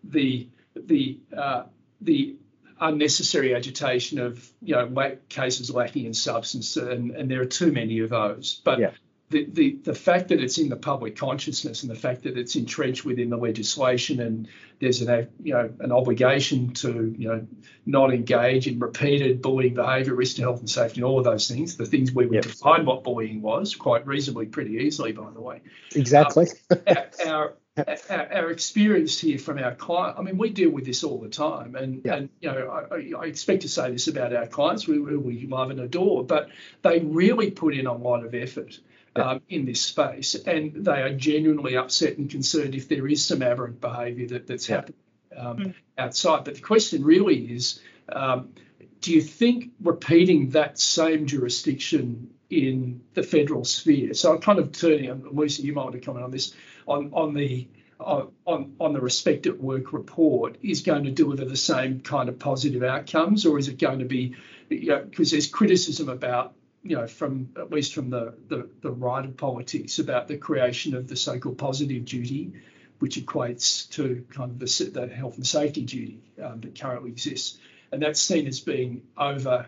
the 0.03 0.47
the 0.75 1.19
uh, 1.35 1.63
the 1.99 2.37
unnecessary 2.81 3.55
agitation 3.55 4.19
of 4.19 4.51
you 4.61 4.75
know 4.75 5.17
cases 5.29 5.69
lacking 5.69 6.05
in 6.05 6.13
substance, 6.13 6.75
and, 6.75 7.11
and 7.11 7.31
there 7.31 7.41
are 7.41 7.45
too 7.45 7.71
many 7.71 7.99
of 7.99 8.09
those. 8.09 8.61
But 8.65 8.79
yeah 8.79 8.91
the, 9.31 9.45
the, 9.45 9.79
the 9.83 9.95
fact 9.95 10.27
that 10.27 10.41
it's 10.41 10.57
in 10.57 10.69
the 10.69 10.75
public 10.75 11.15
consciousness 11.15 11.83
and 11.83 11.91
the 11.91 11.95
fact 11.95 12.23
that 12.23 12.37
it's 12.37 12.55
entrenched 12.55 13.05
within 13.05 13.29
the 13.29 13.37
legislation 13.37 14.19
and 14.19 14.47
there's 14.79 15.01
an 15.01 15.29
you 15.41 15.53
know 15.53 15.71
an 15.79 15.91
obligation 15.91 16.73
to 16.73 17.15
you 17.17 17.27
know 17.27 17.47
not 17.85 18.13
engage 18.13 18.67
in 18.67 18.79
repeated 18.79 19.41
bullying 19.41 19.73
behaviour, 19.73 20.13
risk 20.13 20.35
to 20.35 20.41
health 20.41 20.59
and 20.59 20.69
safety, 20.69 21.01
and 21.01 21.05
all 21.05 21.17
of 21.17 21.23
those 21.23 21.47
things, 21.47 21.77
the 21.77 21.85
things 21.85 22.11
we 22.11 22.25
would 22.25 22.35
yep. 22.35 22.43
define 22.43 22.85
what 22.85 23.03
bullying 23.03 23.41
was 23.41 23.75
quite 23.75 24.05
reasonably, 24.05 24.45
pretty 24.45 24.77
easily, 24.77 25.11
by 25.11 25.29
the 25.31 25.41
way. 25.41 25.61
Exactly. 25.95 26.47
Um, 26.69 26.77
our, 26.87 27.09
our, 27.27 27.53
our, 27.77 28.51
experience 28.51 29.19
here 29.19 29.37
from 29.37 29.57
our 29.57 29.73
client, 29.75 30.17
I 30.19 30.21
mean, 30.21 30.37
we 30.37 30.49
deal 30.49 30.69
with 30.69 30.85
this 30.85 31.03
all 31.03 31.19
the 31.19 31.29
time, 31.29 31.75
and, 31.75 32.05
and 32.05 32.29
you 32.41 32.51
know, 32.51 32.69
I, 32.91 33.11
I, 33.17 33.25
expect 33.25 33.61
to 33.61 33.69
say 33.69 33.91
this 33.91 34.07
about 34.07 34.33
our 34.33 34.47
clients, 34.47 34.87
we, 34.87 34.99
we 34.99 35.47
love 35.47 35.69
and 35.69 35.79
adore, 35.79 36.25
but 36.25 36.49
they 36.81 36.99
really 36.99 37.51
put 37.51 37.73
in 37.73 37.87
a 37.87 37.93
lot 37.93 38.25
of 38.25 38.35
effort 38.35 38.79
um, 39.15 39.41
in 39.47 39.65
this 39.65 39.81
space, 39.81 40.35
and 40.35 40.85
they 40.85 41.01
are 41.01 41.13
genuinely 41.13 41.77
upset 41.77 42.17
and 42.17 42.29
concerned 42.29 42.75
if 42.75 42.89
there 42.89 43.07
is 43.07 43.25
some 43.25 43.41
aberrant 43.41 43.79
behaviour 43.79 44.27
that, 44.27 44.47
that's 44.47 44.67
yeah. 44.67 44.75
happening 44.75 44.97
um, 45.37 45.57
mm. 45.57 45.73
outside. 45.97 46.43
But 46.43 46.55
the 46.55 46.61
question 46.61 47.03
really 47.03 47.53
is, 47.53 47.79
um, 48.11 48.53
do 48.99 49.13
you 49.13 49.21
think 49.21 49.71
repeating 49.81 50.51
that 50.51 50.79
same 50.79 51.25
jurisdiction 51.25 52.31
in 52.49 53.01
the 53.13 53.23
federal 53.23 53.65
sphere? 53.65 54.13
So 54.13 54.33
I'm 54.33 54.41
kind 54.41 54.59
of 54.59 54.71
turning, 54.71 55.25
Lucy, 55.31 55.63
you 55.63 55.73
might 55.73 55.83
want 55.83 55.93
to 55.93 56.01
comment 56.01 56.25
on 56.25 56.31
this, 56.31 56.53
on 56.87 57.11
on 57.13 57.33
the 57.33 57.67
on, 57.99 58.73
on 58.79 58.93
the 58.93 59.01
respect 59.01 59.45
at 59.45 59.59
work 59.59 59.93
report 59.93 60.57
is 60.63 60.81
going 60.81 61.03
to 61.03 61.11
deliver 61.11 61.45
the 61.45 61.55
same 61.55 61.99
kind 61.99 62.29
of 62.29 62.39
positive 62.39 62.81
outcomes, 62.81 63.45
or 63.45 63.59
is 63.59 63.67
it 63.67 63.77
going 63.77 63.99
to 63.99 64.05
be, 64.05 64.35
you 64.69 64.87
know, 64.87 65.03
because 65.03 65.29
there's 65.29 65.45
criticism 65.45 66.09
about 66.09 66.55
you 66.83 66.95
know, 66.97 67.07
from 67.07 67.49
at 67.57 67.71
least 67.71 67.93
from 67.93 68.09
the, 68.09 68.33
the, 68.47 68.67
the 68.81 68.91
right 68.91 69.23
of 69.23 69.37
politics 69.37 69.99
about 69.99 70.27
the 70.27 70.37
creation 70.37 70.95
of 70.95 71.07
the 71.07 71.15
so-called 71.15 71.57
positive 71.57 72.05
duty, 72.05 72.53
which 72.99 73.17
equates 73.17 73.89
to 73.91 74.25
kind 74.31 74.51
of 74.51 74.59
the, 74.59 74.91
the 74.91 75.07
health 75.07 75.35
and 75.35 75.45
safety 75.45 75.83
duty 75.83 76.21
um, 76.43 76.59
that 76.61 76.79
currently 76.79 77.11
exists, 77.11 77.59
and 77.91 78.01
that's 78.01 78.21
seen 78.21 78.47
as 78.47 78.59
being 78.59 79.03
over 79.17 79.67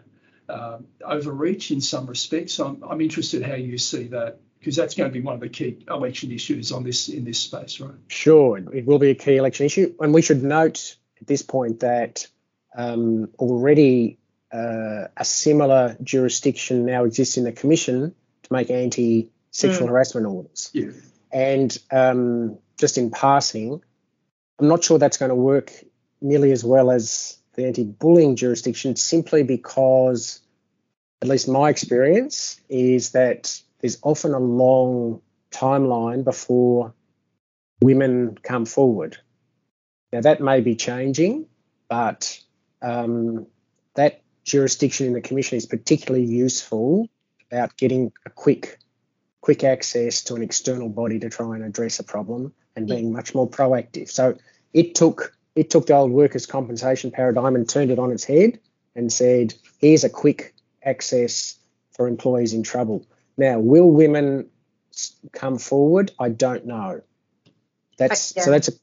um, 0.49 0.87
overreach 1.05 1.71
in 1.71 1.79
some 1.79 2.05
respects. 2.05 2.53
So 2.53 2.67
I'm, 2.67 2.83
I'm 2.83 3.01
interested 3.01 3.43
how 3.43 3.55
you 3.55 3.77
see 3.77 4.07
that 4.07 4.39
because 4.63 4.77
that's 4.77 4.95
going 4.95 5.09
to 5.09 5.13
be 5.13 5.19
one 5.19 5.35
of 5.35 5.41
the 5.41 5.49
key 5.49 5.83
election 5.89 6.31
issues 6.31 6.71
on 6.71 6.83
this 6.83 7.09
in 7.09 7.25
this 7.25 7.37
space, 7.39 7.81
right? 7.81 7.91
Sure, 8.07 8.57
it 8.57 8.85
will 8.85 8.97
be 8.97 9.09
a 9.09 9.15
key 9.15 9.35
election 9.35 9.65
issue, 9.65 9.93
and 9.99 10.13
we 10.13 10.21
should 10.21 10.41
note 10.41 10.95
at 11.19 11.27
this 11.27 11.41
point 11.41 11.81
that 11.81 12.25
um, 12.73 13.27
already 13.39 14.19
uh, 14.53 15.07
a 15.17 15.25
similar 15.25 15.97
jurisdiction 16.01 16.85
now 16.85 17.03
exists 17.03 17.35
in 17.35 17.43
the 17.43 17.51
commission 17.51 18.15
to 18.43 18.53
make 18.53 18.71
anti-sexual 18.71 19.87
mm. 19.87 19.89
harassment 19.89 20.27
orders. 20.27 20.69
Yeah. 20.73 20.91
And 21.33 21.77
um, 21.91 22.57
just 22.79 22.97
in 22.97 23.11
passing, 23.11 23.81
I'm 24.59 24.67
not 24.69 24.81
sure 24.81 24.97
that's 24.97 25.17
going 25.17 25.29
to 25.29 25.35
work 25.35 25.73
nearly 26.21 26.53
as 26.53 26.63
well 26.63 26.89
as 26.89 27.37
the 27.55 27.65
anti-bullying 27.67 28.37
jurisdiction, 28.37 28.95
simply 28.95 29.43
because, 29.43 30.39
at 31.21 31.27
least 31.27 31.49
my 31.49 31.69
experience, 31.69 32.61
is 32.69 33.11
that 33.11 33.59
there's 33.83 33.99
often 34.01 34.33
a 34.33 34.39
long 34.39 35.21
timeline 35.51 36.23
before 36.23 36.93
women 37.81 38.37
come 38.41 38.65
forward. 38.65 39.17
Now 40.13 40.21
that 40.21 40.39
may 40.39 40.61
be 40.61 40.75
changing, 40.75 41.47
but 41.89 42.39
um, 42.81 43.45
that 43.95 44.21
jurisdiction 44.45 45.07
in 45.07 45.13
the 45.13 45.21
commission 45.21 45.57
is 45.57 45.65
particularly 45.65 46.25
useful 46.25 47.09
about 47.51 47.75
getting 47.75 48.13
a 48.25 48.29
quick 48.29 48.79
quick 49.41 49.65
access 49.65 50.23
to 50.23 50.35
an 50.35 50.41
external 50.41 50.87
body 50.87 51.19
to 51.19 51.29
try 51.29 51.53
and 51.53 51.65
address 51.65 51.99
a 51.99 52.03
problem 52.03 52.53
and 52.77 52.87
being 52.87 53.11
much 53.11 53.35
more 53.35 53.49
proactive. 53.49 54.09
So 54.09 54.37
it 54.71 54.95
took 54.95 55.35
it 55.55 55.69
took 55.69 55.87
the 55.87 55.95
old 55.95 56.11
workers' 56.11 56.45
compensation 56.45 57.11
paradigm 57.11 57.57
and 57.57 57.67
turned 57.67 57.91
it 57.91 57.99
on 57.99 58.11
its 58.11 58.23
head 58.23 58.59
and 58.95 59.11
said, 59.11 59.53
here's 59.79 60.05
a 60.05 60.09
quick 60.09 60.55
access 60.81 61.59
for 61.91 62.07
employees 62.07 62.53
in 62.53 62.63
trouble. 62.63 63.05
Now, 63.37 63.59
will 63.59 63.89
women 63.89 64.49
come 65.31 65.57
forward? 65.57 66.11
I 66.19 66.29
don't 66.29 66.65
know. 66.65 67.01
That's 67.97 68.33
yeah. 68.35 68.43
so 68.43 68.51
that's 68.51 68.69
a 68.69 68.73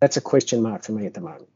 that's 0.00 0.16
a 0.16 0.20
question 0.20 0.62
mark 0.62 0.84
for 0.84 0.92
me 0.92 1.06
at 1.06 1.14
the 1.14 1.20
moment. 1.20 1.48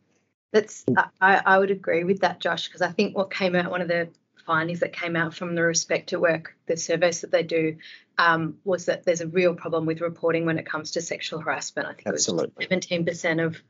That's 0.52 0.84
I, 1.20 1.42
I 1.44 1.58
would 1.58 1.70
agree 1.70 2.04
with 2.04 2.20
that, 2.20 2.40
Josh, 2.40 2.68
because 2.68 2.82
I 2.82 2.90
think 2.90 3.16
what 3.16 3.30
came 3.30 3.54
out, 3.54 3.70
one 3.70 3.82
of 3.82 3.88
the 3.88 4.08
findings 4.46 4.80
that 4.80 4.94
came 4.94 5.14
out 5.14 5.34
from 5.34 5.54
the 5.54 5.62
Respect 5.62 6.08
to 6.08 6.18
Work, 6.18 6.56
the 6.66 6.76
surveys 6.76 7.20
that 7.20 7.30
they 7.30 7.42
do, 7.42 7.76
um, 8.16 8.56
was 8.64 8.86
that 8.86 9.04
there's 9.04 9.20
a 9.20 9.28
real 9.28 9.54
problem 9.54 9.84
with 9.84 10.00
reporting 10.00 10.46
when 10.46 10.58
it 10.58 10.64
comes 10.64 10.92
to 10.92 11.02
sexual 11.02 11.40
harassment. 11.40 11.86
I 11.86 11.92
think 11.92 12.08
Absolutely. 12.08 12.64
it 12.64 12.70
was 12.70 12.86
17% 12.86 13.44
of 13.44 13.62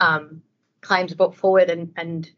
um, 0.00 0.42
claims 0.82 1.14
brought 1.14 1.34
forward, 1.34 1.70
and, 1.70 1.94
and 1.96 2.30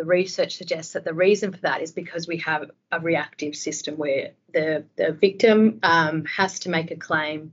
the 0.00 0.06
research 0.06 0.56
suggests 0.56 0.94
that 0.94 1.04
the 1.04 1.12
reason 1.12 1.52
for 1.52 1.58
that 1.58 1.82
is 1.82 1.92
because 1.92 2.26
we 2.26 2.38
have 2.38 2.70
a 2.90 2.98
reactive 2.98 3.54
system 3.54 3.98
where 3.98 4.30
the, 4.54 4.86
the 4.96 5.12
victim 5.12 5.78
um, 5.82 6.24
has 6.24 6.60
to 6.60 6.70
make 6.70 6.90
a 6.90 6.96
claim, 6.96 7.52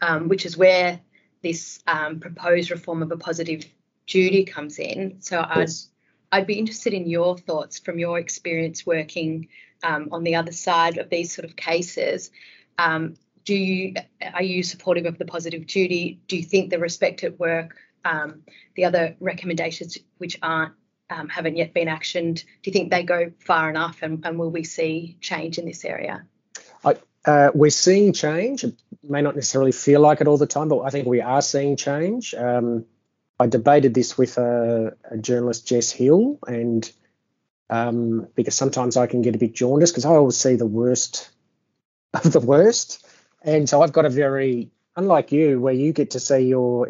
um, 0.00 0.28
which 0.28 0.46
is 0.46 0.56
where 0.56 0.98
this 1.42 1.80
um, 1.86 2.20
proposed 2.20 2.70
reform 2.70 3.02
of 3.02 3.12
a 3.12 3.18
positive 3.18 3.66
duty 4.06 4.44
comes 4.44 4.78
in. 4.78 5.16
So 5.20 5.44
I'd 5.46 5.68
I'd 6.32 6.46
be 6.46 6.58
interested 6.58 6.94
in 6.94 7.06
your 7.06 7.36
thoughts 7.36 7.78
from 7.78 7.98
your 7.98 8.18
experience 8.18 8.86
working 8.86 9.48
um, 9.82 10.08
on 10.10 10.24
the 10.24 10.36
other 10.36 10.52
side 10.52 10.96
of 10.96 11.10
these 11.10 11.34
sort 11.34 11.44
of 11.44 11.54
cases. 11.54 12.30
Um, 12.78 13.16
do 13.44 13.54
you 13.54 13.92
are 14.32 14.42
you 14.42 14.62
supportive 14.62 15.04
of 15.04 15.18
the 15.18 15.26
positive 15.26 15.66
duty? 15.66 16.18
Do 16.28 16.38
you 16.38 16.44
think 16.44 16.70
the 16.70 16.78
respect 16.78 17.24
at 17.24 17.38
work, 17.38 17.76
um, 18.06 18.42
the 18.74 18.86
other 18.86 19.16
recommendations 19.20 19.98
which 20.16 20.38
aren't 20.40 20.72
um, 21.10 21.28
haven't 21.28 21.56
yet 21.56 21.74
been 21.74 21.88
actioned, 21.88 22.44
do 22.44 22.70
you 22.70 22.72
think 22.72 22.90
they 22.90 23.02
go 23.02 23.32
far 23.38 23.70
enough, 23.70 23.98
and, 24.02 24.24
and 24.24 24.38
will 24.38 24.50
we 24.50 24.64
see 24.64 25.16
change 25.20 25.58
in 25.58 25.66
this 25.66 25.84
area? 25.84 26.24
I, 26.84 26.96
uh, 27.24 27.50
we're 27.54 27.70
seeing 27.70 28.12
change. 28.12 28.64
It 28.64 28.74
may 29.02 29.22
not 29.22 29.34
necessarily 29.34 29.72
feel 29.72 30.00
like 30.00 30.20
it 30.20 30.28
all 30.28 30.38
the 30.38 30.46
time, 30.46 30.68
but 30.68 30.80
I 30.80 30.90
think 30.90 31.06
we 31.06 31.20
are 31.20 31.42
seeing 31.42 31.76
change. 31.76 32.34
Um, 32.34 32.86
I 33.38 33.46
debated 33.46 33.94
this 33.94 34.16
with 34.16 34.38
a, 34.38 34.96
a 35.10 35.18
journalist, 35.18 35.66
Jess 35.66 35.90
Hill, 35.90 36.38
and 36.46 36.90
um, 37.68 38.28
because 38.34 38.54
sometimes 38.54 38.96
I 38.96 39.06
can 39.06 39.22
get 39.22 39.34
a 39.34 39.38
bit 39.38 39.54
jaundiced 39.54 39.92
because 39.92 40.04
I 40.04 40.10
always 40.10 40.36
see 40.36 40.56
the 40.56 40.66
worst 40.66 41.30
of 42.14 42.32
the 42.32 42.40
worst, 42.40 43.06
and 43.42 43.68
so 43.68 43.82
I've 43.82 43.92
got 43.92 44.04
a 44.04 44.10
very 44.10 44.70
unlike 44.96 45.32
you 45.32 45.60
where 45.60 45.74
you 45.74 45.92
get 45.92 46.12
to 46.12 46.20
see 46.20 46.40
your 46.40 46.88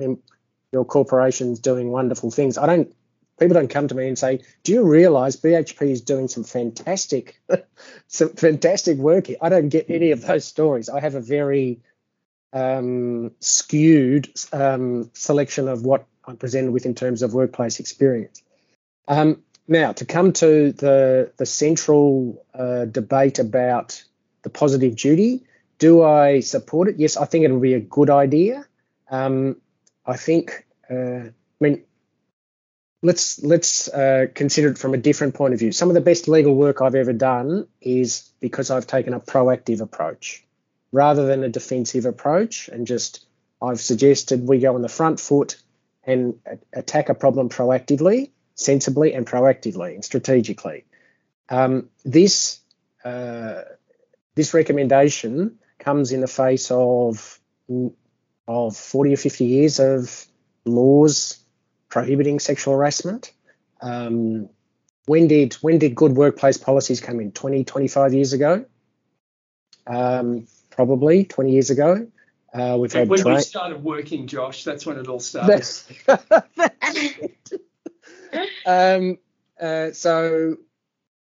your 0.73 0.85
corporations 0.85 1.61
doing 1.61 1.91
wonderful 1.91 2.31
things. 2.31 2.59
I 2.59 2.67
don't. 2.67 2.95
People 3.39 3.55
don't 3.55 3.69
come 3.69 3.89
to 3.89 3.95
me 3.95 4.09
and 4.09 4.19
say, 4.19 4.41
"Do 4.63 4.73
you 4.73 4.85
realise 4.85 5.37
BHP 5.37 5.91
is 5.91 6.01
doing 6.01 6.29
some 6.29 6.45
fantastic, 6.45 7.41
some 8.09 8.31
fantastic 8.31 8.99
work 8.99 9.27
here?" 9.27 9.37
I 9.41 9.49
don't 9.49 9.69
get 9.69 9.87
any 9.89 10.13
of 10.13 10.25
those 10.25 10.45
stories. 10.45 10.89
I 10.89 11.01
have 11.01 11.15
a 11.15 11.21
very 11.21 11.81
um, 12.53 13.33
skewed 13.41 14.29
um, 14.53 15.11
selection 15.15 15.69
of 15.69 15.85
what 15.85 16.07
I'm 16.27 16.37
presented 16.37 16.71
with 16.73 16.87
in 16.87 16.95
terms 16.95 17.23
of 17.23 17.35
workplace 17.35 17.81
experience. 17.81 18.43
Um, 19.09 19.43
now, 19.67 19.93
to 19.93 20.05
come 20.05 20.33
to 20.35 20.73
the 20.73 21.33
the 21.37 21.47
central 21.47 22.45
uh, 22.55 22.85
debate 22.85 23.39
about 23.39 24.03
the 24.43 24.51
positive 24.51 24.95
duty, 24.95 25.43
do 25.79 26.03
I 26.03 26.41
support 26.41 26.89
it? 26.89 26.97
Yes, 26.99 27.17
I 27.17 27.25
think 27.25 27.45
it 27.45 27.51
will 27.51 27.61
be 27.61 27.75
a 27.75 27.81
good 27.81 28.11
idea. 28.11 28.67
Um, 29.11 29.57
I 30.07 30.17
think, 30.17 30.67
uh, 30.91 30.95
I 30.95 31.33
mean, 31.61 31.83
let's 33.05 33.43
let's 33.43 33.87
uh, 33.89 34.27
consider 34.35 34.71
it 34.71 34.79
from 34.79 34.95
a 34.95 34.97
different 34.97 35.35
point 35.35 35.53
of 35.53 35.61
view. 35.61 35.71
Some 35.71 35.91
of 35.91 35.95
the 35.95 36.01
best 36.01 36.27
legal 36.27 36.55
work 36.55 36.81
I've 36.81 36.95
ever 36.95 37.13
done 37.13 37.69
is 37.81 38.31
because 38.41 38.71
I've 38.71 38.87
taken 38.87 39.13
a 39.13 39.21
proactive 39.21 39.81
approach 39.81 40.43
rather 40.91 41.27
than 41.27 41.45
a 41.45 41.49
defensive 41.49 42.07
approach, 42.07 42.69
and 42.69 42.87
just 42.87 43.27
I've 43.61 43.81
suggested 43.81 44.49
we 44.49 44.59
go 44.59 44.75
on 44.75 44.83
the 44.83 44.89
front 44.89 45.21
foot 45.21 45.57
and 46.05 46.39
attack 46.73 47.11
a 47.11 47.15
problem 47.15 47.51
proactively, 47.51 48.31
sensibly, 48.55 49.13
and 49.13 49.27
proactively 49.27 49.95
and 49.95 50.05
strategically. 50.05 50.85
Um, 51.51 51.91
this 52.07 52.61
uh, 53.05 53.63
this 54.35 54.55
recommendation 54.55 55.59
comes 55.79 56.11
in 56.11 56.23
the 56.23 56.27
face 56.27 56.71
of 56.71 57.39
of 58.49 58.77
40 58.77 59.13
or 59.13 59.17
50 59.17 59.45
years 59.45 59.79
of 59.79 60.27
laws 60.65 61.44
prohibiting 61.95 62.41
sexual 62.41 62.75
harassment. 62.75 63.33
Um, 63.81 64.49
when 65.07 65.29
did 65.29 65.55
when 65.55 65.79
did 65.79 65.95
good 65.95 66.11
workplace 66.17 66.57
policies 66.57 67.01
come 67.01 67.21
in? 67.21 67.31
20, 67.31 67.63
25 67.63 68.15
years 68.15 68.33
ago? 68.33 68.65
Um, 69.87 70.49
probably 70.71 71.25
20 71.25 71.53
years 71.53 71.71
ago. 71.71 72.09
Uh, 72.53 72.79
we've 72.81 72.93
had 72.93 73.09
when 73.09 73.21
tra- 73.21 73.35
we 73.37 73.41
started 73.43 73.85
working, 73.85 74.27
Josh, 74.27 74.65
that's 74.65 74.85
when 74.85 74.99
it 74.99 75.07
all 75.07 75.21
started. 75.31 75.65
um, 78.67 79.19
uh, 79.61 79.93
so, 79.93 80.57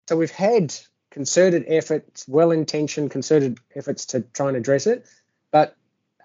so 0.07 0.15
we've 0.15 0.31
had 0.31 0.73
concerted 1.09 1.65
efforts, 1.67 2.25
well-intentioned 2.29 3.11
concerted 3.11 3.57
efforts 3.75 4.05
to 4.05 4.21
try 4.21 4.47
and 4.47 4.55
address 4.55 4.87
it, 4.87 5.05
but 5.51 5.75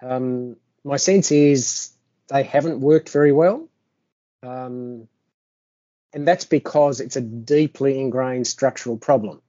um, 0.01 0.55
my 0.85 0.95
sense 0.95 1.33
is 1.33 1.91
they 2.29 2.43
haven't 2.43 2.79
worked 2.79 3.09
very 3.09 3.33
well, 3.33 3.67
um, 4.43 5.07
and 6.13 6.27
that's 6.27 6.45
because 6.45 6.99
it's 6.99 7.15
a 7.15 7.21
deeply 7.21 7.99
ingrained 7.99 8.47
structural 8.47 8.97
problem. 8.97 9.41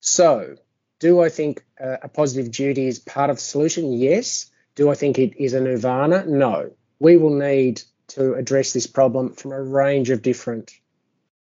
So, 0.00 0.56
do 1.00 1.20
I 1.20 1.28
think 1.28 1.64
uh, 1.80 1.98
a 2.02 2.08
positive 2.08 2.50
duty 2.50 2.86
is 2.86 2.98
part 2.98 3.30
of 3.30 3.36
the 3.36 3.42
solution? 3.42 3.92
Yes. 3.92 4.50
Do 4.74 4.90
I 4.90 4.94
think 4.94 5.18
it 5.18 5.36
is 5.36 5.54
a 5.54 5.60
nirvana? 5.60 6.24
No. 6.26 6.72
We 6.98 7.16
will 7.16 7.34
need 7.34 7.82
to 8.08 8.34
address 8.34 8.72
this 8.72 8.86
problem 8.86 9.34
from 9.34 9.52
a 9.52 9.62
range 9.62 10.10
of 10.10 10.22
different 10.22 10.72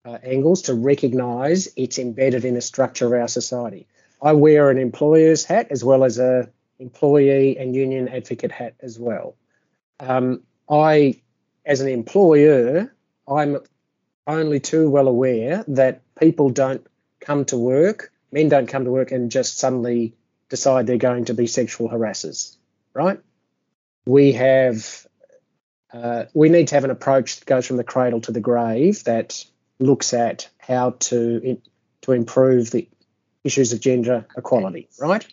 uh, 0.06 0.18
angles 0.24 0.64
to 0.64 0.74
recognise 0.74 1.70
it's 1.76 2.00
embedded 2.00 2.46
in 2.46 2.54
the 2.54 2.62
structure 2.62 3.08
of 3.08 3.22
our 3.22 3.28
society. 3.28 3.88
I 4.22 4.34
wear 4.34 4.70
an 4.70 4.78
employer's 4.78 5.46
hat 5.46 5.68
as 5.70 5.84
well 5.84 6.04
as 6.04 6.20
a 6.20 6.50
employee 6.80 7.58
and 7.58 7.76
union 7.76 8.08
advocate 8.08 8.52
hat 8.52 8.76
as 8.82 9.00
well. 9.00 9.36
Um, 10.00 10.44
I, 10.70 11.22
as 11.66 11.82
an 11.82 11.88
employer, 11.88 12.94
I'm 13.28 13.58
only 14.28 14.60
too 14.60 14.90
well 14.90 15.08
aware 15.08 15.64
that 15.68 16.02
people 16.16 16.50
don't 16.50 16.86
come 17.20 17.46
to 17.46 17.58
work, 17.58 18.12
men 18.32 18.50
don't 18.50 18.68
come 18.68 18.86
to 18.86 18.92
work 18.92 19.12
and 19.12 19.32
just 19.32 19.58
suddenly 19.58 20.16
decide 20.50 20.88
they're 20.88 20.98
going 20.98 21.26
to 21.26 21.34
be 21.34 21.48
sexual 21.48 21.90
harassers 21.90 22.58
right? 22.94 23.20
We 24.06 24.34
have 24.34 25.08
uh, 25.92 26.26
we 26.34 26.50
need 26.50 26.68
to 26.70 26.76
have 26.76 26.84
an 26.84 26.92
approach 26.92 27.40
that 27.40 27.46
goes 27.46 27.66
from 27.66 27.78
the 27.78 27.84
cradle 27.84 28.22
to 28.22 28.32
the 28.32 28.40
grave 28.40 29.04
that 29.06 29.44
looks 29.80 30.14
at 30.14 30.50
how 30.58 30.92
to 30.92 31.62
to 32.02 32.12
improve 32.12 32.72
the 32.72 32.88
issues 33.44 33.74
of 33.74 33.80
gender 33.80 34.26
equality, 34.38 34.90
right? 35.00 35.26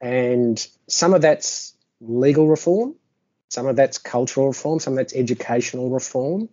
And 0.00 0.66
some 0.88 1.14
of 1.14 1.22
that's 1.22 1.74
legal 2.00 2.48
reform, 2.48 2.94
some 3.50 3.66
of 3.66 3.76
that's 3.76 3.98
cultural 3.98 4.46
reform, 4.46 4.78
some 4.78 4.94
of 4.94 4.96
that's 4.96 5.14
educational 5.14 5.90
reform, 5.90 6.48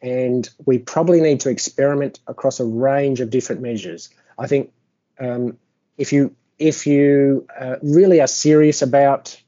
and 0.00 0.48
we 0.66 0.78
probably 0.78 1.20
need 1.20 1.40
to 1.40 1.48
experiment 1.48 2.20
across 2.26 2.60
a 2.60 2.64
range 2.64 3.20
of 3.20 3.30
different 3.30 3.62
measures. 3.62 4.10
I 4.38 4.46
think 4.46 4.72
um, 5.18 5.58
if 5.96 6.12
you 6.12 6.34
if 6.58 6.86
you 6.86 7.46
uh, 7.58 7.76
really 7.82 8.20
are 8.20 8.26
serious 8.26 8.82
about 8.82 9.40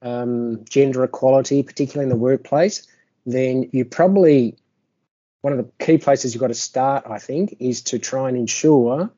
um, 0.00 0.64
gender 0.68 1.02
equality, 1.04 1.62
particularly 1.62 2.04
in 2.04 2.10
the 2.10 2.22
workplace, 2.22 2.86
then 3.26 3.68
you 3.72 3.84
probably 3.84 4.56
one 5.40 5.52
of 5.52 5.58
the 5.58 5.84
key 5.84 5.98
places 5.98 6.34
you've 6.34 6.40
got 6.40 6.48
to 6.48 6.54
start, 6.54 7.04
I 7.06 7.18
think, 7.18 7.56
is 7.58 7.82
to 7.82 7.98
try 7.98 8.28
and 8.28 8.38
ensure 8.38 9.10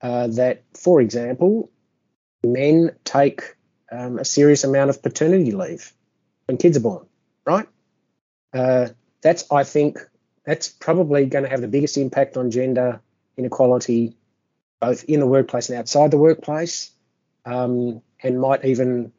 uh, 0.00 0.26
that, 0.28 0.62
for 0.74 1.00
example, 1.00 1.70
men 2.44 2.92
take 3.04 3.56
um, 3.90 4.18
a 4.18 4.24
serious 4.24 4.64
amount 4.64 4.90
of 4.90 5.02
paternity 5.02 5.52
leave 5.52 5.93
when 6.46 6.56
kids 6.56 6.76
are 6.76 6.80
born, 6.80 7.06
right? 7.44 7.66
Uh, 8.52 8.88
that's, 9.22 9.50
I 9.50 9.64
think, 9.64 9.98
that's 10.44 10.68
probably 10.68 11.26
going 11.26 11.44
to 11.44 11.50
have 11.50 11.60
the 11.60 11.68
biggest 11.68 11.96
impact 11.96 12.36
on 12.36 12.50
gender 12.50 13.00
inequality, 13.36 14.16
both 14.80 15.04
in 15.04 15.20
the 15.20 15.26
workplace 15.26 15.68
and 15.70 15.78
outside 15.78 16.10
the 16.10 16.18
workplace, 16.18 16.90
um, 17.44 18.02
and 18.22 18.40
might 18.40 18.64
even 18.64 19.12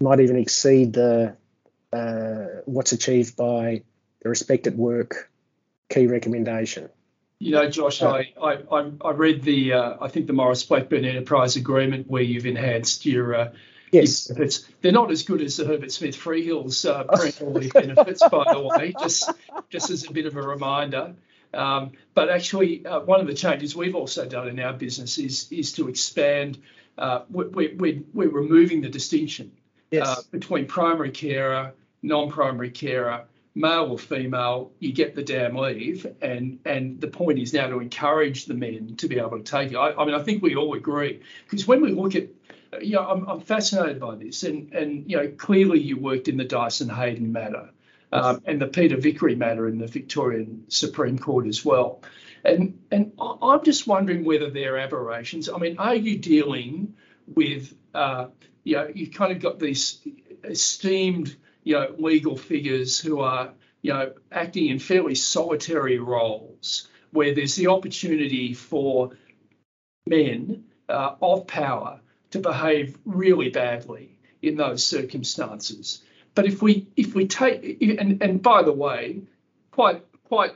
might 0.00 0.20
even 0.20 0.36
exceed 0.36 0.94
the 0.94 1.36
uh, 1.92 2.44
what's 2.64 2.92
achieved 2.92 3.36
by 3.36 3.82
the 4.22 4.28
Respect 4.28 4.66
at 4.66 4.74
Work 4.74 5.30
key 5.90 6.06
recommendation. 6.06 6.88
You 7.38 7.52
know, 7.52 7.68
Josh, 7.68 8.02
uh, 8.02 8.22
I, 8.40 8.58
I, 8.70 8.90
I 9.00 9.10
read 9.10 9.42
the 9.42 9.72
uh, 9.72 9.96
I 10.00 10.08
think 10.08 10.28
the 10.28 10.32
Maurice 10.32 10.62
Blackburn 10.62 11.04
Enterprise 11.04 11.56
Agreement 11.56 12.08
where 12.08 12.22
you've 12.22 12.46
enhanced 12.46 13.04
your 13.04 13.34
uh, 13.34 13.52
yes 13.92 14.26
benefits. 14.26 14.66
They're 14.80 14.92
not 14.92 15.10
as 15.10 15.22
good 15.22 15.40
as 15.40 15.56
the 15.56 15.64
Herbert 15.64 15.92
Smith 15.92 16.16
Freehills 16.16 16.88
uh, 16.88 17.04
parental 17.04 17.52
leave 17.52 17.72
benefits, 17.72 18.22
by 18.28 18.44
the 18.52 18.60
way. 18.60 18.94
Just 18.98 19.30
just 19.70 19.90
as 19.90 20.08
a 20.08 20.12
bit 20.12 20.26
of 20.26 20.36
a 20.36 20.42
reminder. 20.42 21.14
Um, 21.54 21.92
but 22.14 22.30
actually, 22.30 22.84
uh, 22.86 23.00
one 23.00 23.20
of 23.20 23.26
the 23.26 23.34
changes 23.34 23.76
we've 23.76 23.94
also 23.94 24.26
done 24.26 24.48
in 24.48 24.58
our 24.58 24.72
business 24.72 25.18
is 25.18 25.50
is 25.52 25.72
to 25.72 25.88
expand. 25.88 26.58
Uh, 26.98 27.22
we, 27.30 27.68
we, 27.68 28.02
we're 28.12 28.28
removing 28.28 28.82
the 28.82 28.88
distinction 28.88 29.50
yes. 29.90 30.06
uh, 30.06 30.22
between 30.30 30.66
primary 30.66 31.10
carer, 31.10 31.72
non-primary 32.02 32.70
carer, 32.70 33.24
male 33.54 33.90
or 33.90 33.98
female, 33.98 34.72
you 34.78 34.92
get 34.92 35.14
the 35.14 35.22
damn 35.22 35.56
leave, 35.56 36.06
and 36.22 36.58
and 36.64 37.00
the 37.00 37.06
point 37.06 37.38
is 37.38 37.52
now 37.52 37.66
to 37.68 37.80
encourage 37.80 38.46
the 38.46 38.54
men 38.54 38.96
to 38.96 39.08
be 39.08 39.18
able 39.18 39.38
to 39.38 39.42
take 39.42 39.72
it. 39.72 39.76
I, 39.76 39.92
I 39.92 40.04
mean, 40.04 40.14
I 40.14 40.22
think 40.22 40.42
we 40.42 40.56
all 40.56 40.74
agree 40.74 41.20
because 41.44 41.66
when 41.66 41.82
we 41.82 41.92
look 41.92 42.14
at, 42.14 42.28
you 42.80 42.94
know, 42.94 43.06
I'm, 43.06 43.28
I'm 43.28 43.40
fascinated 43.40 44.00
by 44.00 44.16
this, 44.16 44.42
and 44.42 44.72
and 44.72 45.10
you 45.10 45.16
know, 45.16 45.28
clearly 45.28 45.80
you 45.80 45.98
worked 45.98 46.28
in 46.28 46.36
the 46.36 46.44
Dyson 46.44 46.88
Heydon 46.88 47.32
matter. 47.32 47.70
Um, 48.14 48.42
and 48.44 48.60
the 48.60 48.66
Peter 48.66 48.98
Vickery 48.98 49.34
matter 49.34 49.66
in 49.66 49.78
the 49.78 49.86
Victorian 49.86 50.64
Supreme 50.68 51.18
Court 51.18 51.46
as 51.46 51.64
well. 51.64 52.02
And 52.44 52.78
and 52.90 53.12
I'm 53.18 53.64
just 53.64 53.86
wondering 53.86 54.24
whether 54.24 54.50
they're 54.50 54.76
aberrations. 54.76 55.48
I 55.48 55.56
mean, 55.56 55.78
are 55.78 55.94
you 55.94 56.18
dealing 56.18 56.94
with 57.26 57.74
uh, 57.94 58.26
you 58.64 58.76
know, 58.76 58.88
you've 58.94 59.12
kind 59.12 59.32
of 59.32 59.40
got 59.40 59.58
these 59.58 60.00
esteemed, 60.44 61.36
you 61.64 61.74
know, 61.74 61.94
legal 61.98 62.36
figures 62.36 62.98
who 63.00 63.20
are, 63.20 63.52
you 63.82 63.92
know, 63.92 64.12
acting 64.30 64.68
in 64.68 64.78
fairly 64.78 65.14
solitary 65.14 65.98
roles 65.98 66.88
where 67.10 67.34
there's 67.34 67.56
the 67.56 67.66
opportunity 67.66 68.54
for 68.54 69.10
men 70.06 70.64
uh, 70.88 71.14
of 71.20 71.46
power 71.46 72.00
to 72.32 72.40
behave 72.40 72.98
really 73.04 73.50
badly 73.50 74.18
in 74.42 74.56
those 74.56 74.84
circumstances. 74.84 76.02
But 76.34 76.46
if 76.46 76.60
we 76.60 76.88
if 76.96 77.14
we 77.14 77.26
take 77.26 77.80
and 77.82 78.22
and 78.22 78.42
by 78.42 78.62
the 78.62 78.72
way, 78.72 79.22
quite 79.70 80.04
quite 80.24 80.52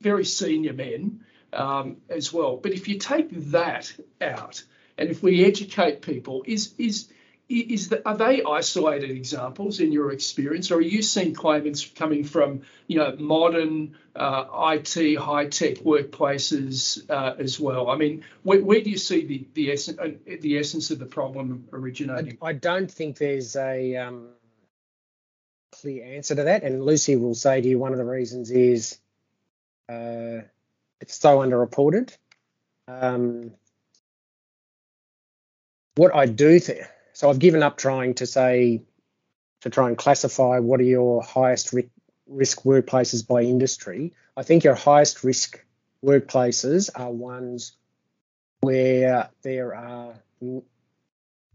very 0.00 0.24
senior 0.24 0.72
men 0.72 1.24
um, 1.52 1.98
as 2.08 2.32
well. 2.32 2.56
But 2.56 2.72
if 2.72 2.88
you 2.88 2.98
take 2.98 3.28
that 3.50 3.92
out, 4.20 4.62
and 4.96 5.10
if 5.10 5.22
we 5.22 5.44
educate 5.44 6.00
people, 6.00 6.44
is 6.46 6.74
is 6.78 7.08
is 7.50 7.88
that 7.88 8.02
are 8.06 8.16
they 8.16 8.42
isolated 8.44 9.10
examples 9.10 9.80
in 9.80 9.90
your 9.90 10.12
experience, 10.12 10.70
or 10.70 10.76
are 10.76 10.80
you 10.80 11.02
seeing 11.02 11.34
claimants 11.34 11.84
coming 11.84 12.22
from 12.22 12.62
you 12.86 12.98
know 12.98 13.16
modern 13.18 13.96
uh, 14.14 14.44
IT 14.72 15.18
high 15.18 15.46
tech 15.46 15.78
workplaces 15.78 17.08
uh, 17.10 17.34
as 17.38 17.58
well? 17.58 17.90
I 17.90 17.96
mean, 17.96 18.24
where, 18.44 18.62
where, 18.62 18.80
do 18.80 18.88
you 18.88 18.98
see 18.98 19.26
the 19.26 19.46
the 19.54 19.72
essence 19.72 19.98
uh, 19.98 20.12
the 20.40 20.58
essence 20.58 20.90
of 20.92 21.00
the 21.00 21.06
problem 21.06 21.66
originating? 21.72 22.38
I, 22.40 22.50
I 22.50 22.52
don't 22.52 22.90
think 22.90 23.18
there's 23.18 23.56
a 23.56 23.96
um, 23.96 24.28
clear 25.72 26.04
answer 26.04 26.36
to 26.36 26.44
that, 26.44 26.62
and 26.62 26.84
Lucy 26.84 27.16
will 27.16 27.34
say 27.34 27.60
to 27.60 27.68
you 27.68 27.78
one 27.80 27.92
of 27.92 27.98
the 27.98 28.04
reasons 28.04 28.52
is 28.52 28.98
uh, 29.88 30.42
it's 31.00 31.18
so 31.18 31.38
underreported. 31.38 32.16
Um, 32.86 33.52
what 35.96 36.14
I 36.14 36.26
do 36.26 36.60
think 36.60 36.82
so 37.20 37.28
I've 37.28 37.38
given 37.38 37.62
up 37.62 37.76
trying 37.76 38.14
to 38.14 38.24
say 38.24 38.80
to 39.60 39.68
try 39.68 39.88
and 39.88 39.98
classify 39.98 40.58
what 40.58 40.80
are 40.80 40.84
your 40.84 41.22
highest 41.22 41.74
risk 42.26 42.62
workplaces 42.62 43.28
by 43.28 43.42
industry. 43.42 44.14
I 44.38 44.42
think 44.42 44.64
your 44.64 44.74
highest 44.74 45.22
risk 45.22 45.62
workplaces 46.02 46.88
are 46.94 47.10
ones 47.10 47.72
where 48.62 49.28
there 49.42 49.74
are 49.74 50.14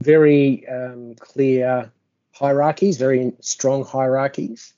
very 0.03 0.67
um, 0.67 1.15
clear 1.15 1.91
hierarchies, 2.31 2.97
very 2.97 3.33
strong 3.39 3.83
hierarchies, 3.83 4.71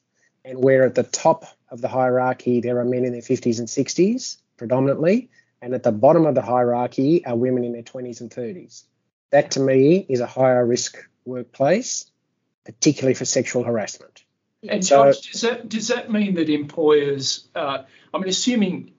and 0.45 0.63
where 0.63 0.85
at 0.85 0.95
the 0.95 1.03
top 1.03 1.43
of 1.69 1.81
the 1.81 1.89
hierarchy 1.89 2.61
there 2.61 2.79
are 2.79 2.85
men 2.85 3.03
in 3.03 3.11
their 3.11 3.19
50s 3.19 3.59
and 3.59 3.67
60s 3.67 4.37
predominantly, 4.55 5.29
and 5.61 5.73
at 5.73 5.83
the 5.83 5.91
bottom 5.91 6.25
of 6.25 6.33
the 6.33 6.41
hierarchy 6.41 7.25
are 7.25 7.35
women 7.35 7.65
in 7.65 7.73
their 7.73 7.83
20s 7.83 8.21
and 8.21 8.31
30s. 8.31 8.85
That 9.31 9.51
to 9.51 9.59
me 9.59 10.05
is 10.07 10.19
a 10.19 10.25
higher 10.25 10.65
risk 10.65 10.97
workplace, 11.25 12.09
particularly 12.65 13.13
for 13.13 13.25
sexual 13.25 13.63
harassment. 13.63 14.23
And 14.67 14.85
so, 14.85 15.11
Josh, 15.11 15.31
does 15.31 15.41
that 15.41 15.69
does 15.69 15.87
that 15.89 16.11
mean 16.11 16.35
that 16.35 16.49
employers? 16.49 17.47
Uh, 17.55 17.83
I 18.13 18.17
mean, 18.17 18.29
assuming 18.29 18.93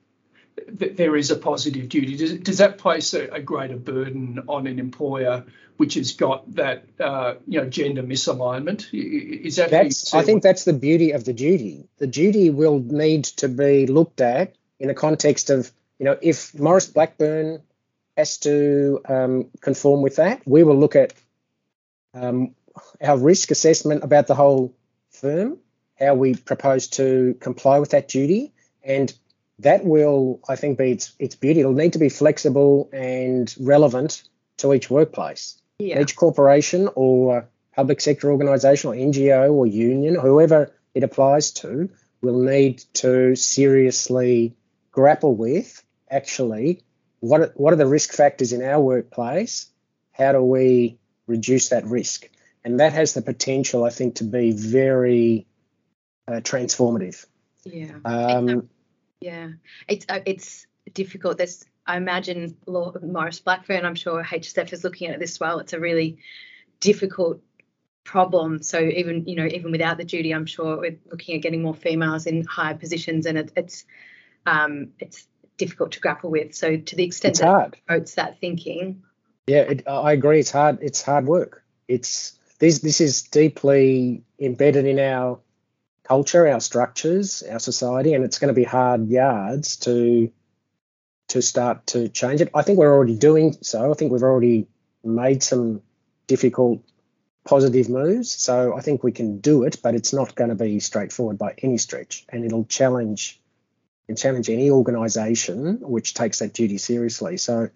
that 0.67 0.97
there 0.97 1.17
is 1.17 1.31
a 1.31 1.37
positive 1.37 1.89
duty. 1.89 2.17
Does, 2.17 2.35
does 2.39 2.59
that 2.59 2.79
place 2.79 3.15
a, 3.15 3.29
a, 3.29 3.41
greater 3.41 3.77
burden 3.77 4.43
on 4.49 4.67
an 4.67 4.79
employer 4.79 5.45
which 5.77 5.95
has 5.95 6.13
got 6.13 6.53
that 6.57 6.85
uh, 7.01 7.35
you 7.47 7.61
know 7.61 7.69
gender 7.69 8.03
misalignment? 8.03 8.89
Is 8.93 9.57
that 9.57 9.71
that's? 9.71 10.15
I 10.15 10.23
think 10.23 10.43
that's 10.43 10.65
the 10.65 10.73
beauty 10.73 11.13
of 11.13 11.25
the 11.25 11.33
duty. 11.33 11.89
The 11.99 12.07
duty 12.07 12.51
will 12.51 12.81
need 12.81 13.25
to 13.25 13.49
be 13.49 13.87
looked 13.87 14.21
at 14.21 14.55
in 14.79 14.89
the 14.89 14.95
context 14.95 15.51
of 15.51 15.71
you 15.99 16.05
know 16.07 16.19
if 16.21 16.59
Maurice 16.59 16.87
Blackburn 16.87 17.63
has 18.19 18.37
to 18.39 19.01
um, 19.09 19.49
conform 19.61 20.03
with 20.03 20.17
that, 20.17 20.43
we 20.45 20.65
will 20.65 20.77
look 20.77 20.97
at 20.97 21.15
um, 22.15 22.53
our 23.01 23.17
risk 23.17 23.53
assessment 23.53 24.03
about 24.03 24.27
the 24.27 24.35
whole 24.35 24.75
firm, 25.13 25.59
how 25.97 26.15
we 26.15 26.35
propose 26.35 26.89
to 26.89 27.37
comply 27.39 27.79
with 27.79 27.91
that 27.91 28.09
duty, 28.09 28.53
and 28.83 29.15
that 29.61 29.85
will, 29.85 30.41
I 30.49 30.57
think, 30.57 30.79
be 30.79 30.91
its, 30.91 31.13
its 31.21 31.37
beauty. 31.37 31.61
It'll 31.61 31.73
need 31.73 31.93
to 31.93 32.01
be 32.01 32.09
flexible 32.09 32.91
and 32.93 33.55
relevant 33.61 34.25
to 34.59 34.75
each 34.75 34.91
workplace. 34.91 35.63
Yeah. 35.79 36.01
Each 36.01 36.17
corporation 36.17 36.89
or 36.97 37.49
public 37.77 38.01
sector 38.01 38.33
organisation 38.33 38.91
or 38.91 38.95
NGO 38.95 39.53
or 39.53 39.65
union, 39.69 40.17
whoever 40.17 40.75
it 40.93 41.05
applies 41.05 41.53
to, 41.53 41.89
will 42.21 42.43
need 42.43 42.83
to 42.95 43.37
seriously 43.37 44.57
grapple 44.91 45.37
with 45.37 45.85
actually 46.11 46.83
what 47.21 47.41
are, 47.41 47.53
what 47.55 47.73
are 47.73 47.77
the 47.77 47.87
risk 47.87 48.13
factors 48.13 48.53
in 48.53 48.63
our 48.63 48.81
workplace? 48.81 49.67
How 50.13 50.33
do 50.33 50.43
we 50.43 50.99
reduce 51.27 51.71
that 51.71 51.85
risk? 51.85 52.29
And 52.65 52.81
that 52.81 52.93
has 52.93 53.15
the 53.15 53.23
potential, 53.23 53.85
I 53.85 53.91
think, 53.91 54.17
to 54.17 54.25
be 54.25 54.53
very 54.53 55.47
uh, 56.27 56.41
transformative. 56.41 57.25
Yeah. 57.65 57.99
Um, 58.05 58.69
yeah, 59.21 59.51
it's 59.89 60.07
uh, 60.09 60.21
it's 60.27 60.67
difficult. 60.93 61.39
There's 61.39 61.65
I 61.87 61.97
imagine 61.97 62.57
Maurice 62.67 63.41
Blackburn. 63.41 63.85
I'm 63.85 63.95
sure 63.95 64.23
HSF 64.23 64.73
is 64.73 64.85
looking 64.85 65.09
at 65.09 65.15
it 65.15 65.21
this 65.21 65.41
well. 65.41 65.59
It's 65.59 65.73
a 65.73 65.81
really 65.81 66.19
difficult 66.81 67.41
problem. 68.05 68.63
So 68.63 68.79
even 68.79 69.27
you 69.27 69.37
know 69.37 69.47
even 69.47 69.73
without 69.73 69.99
the 69.99 70.05
duty, 70.05 70.33
I'm 70.33 70.47
sure 70.47 70.79
we're 70.79 70.99
looking 71.11 71.37
at 71.37 71.43
getting 71.43 71.63
more 71.63 71.75
females 71.75 72.27
in 72.27 72.45
higher 72.45 72.75
positions, 72.75 73.27
and 73.27 73.39
it, 73.39 73.53
it's 73.57 73.85
um, 74.47 74.89
it's 75.01 75.27
difficult 75.59 75.93
to 75.93 76.01
grapple 76.01 76.31
with. 76.31 76.55
So 76.55 76.77
to 76.77 76.97
the 76.97 77.05
extent 77.05 77.33
it's 77.33 77.41
that 77.41 77.47
hard. 77.47 77.77
promotes 77.87 78.15
that 78.15 78.41
thinking. 78.41 79.03
Yeah, 79.47 79.63
it, 79.63 79.89
I 79.89 80.13
agree. 80.13 80.41
It's 80.41 80.51
hard. 80.51 80.79
It's 80.81 81.03
hard 81.03 81.27
work. 81.27 81.65
It's 81.87 82.39
this. 82.59 82.79
This 82.79 83.01
is 83.01 83.23
deeply 83.23 84.23
embedded 84.39 84.87
in 84.87 84.99
our 84.99 85.41
culture, 86.05 86.49
our 86.49 86.61
structures, 86.61 87.43
our 87.43 87.59
society, 87.59 88.15
and 88.15 88.25
it's 88.25 88.39
going 88.39 88.49
to 88.49 88.59
be 88.59 88.65
hard 88.65 89.09
yards 89.09 89.77
to 89.77 90.31
to 91.29 91.43
start 91.43 91.87
to 91.89 92.09
change 92.09 92.41
it. 92.41 92.51
I 92.55 92.63
think 92.63 92.79
we're 92.79 92.93
already 92.93 93.17
doing 93.17 93.57
so. 93.61 93.91
I 93.91 93.95
think 93.95 94.13
we've 94.13 94.23
already 94.23 94.67
made 95.05 95.43
some 95.43 95.83
difficult 96.27 96.83
positive 97.45 97.89
moves. 97.89 98.31
So 98.31 98.77
I 98.77 98.81
think 98.81 99.03
we 99.03 99.13
can 99.13 99.41
do 99.41 99.65
it, 99.65 99.79
but 99.83 99.95
it's 99.95 100.13
not 100.13 100.35
going 100.35 100.51
to 100.51 100.57
be 100.57 100.81
straightforward 100.81 101.39
by 101.39 101.55
any 101.59 101.79
stretch, 101.79 102.27
and 102.29 102.45
it'll 102.45 102.65
challenge 102.65 103.41
and 104.09 104.17
challenge 104.17 104.49
any 104.49 104.71
organisation 104.71 105.79
which 105.81 106.15
takes 106.15 106.39
that 106.39 106.55
duty 106.55 106.79
seriously. 106.79 107.37
So 107.37 107.69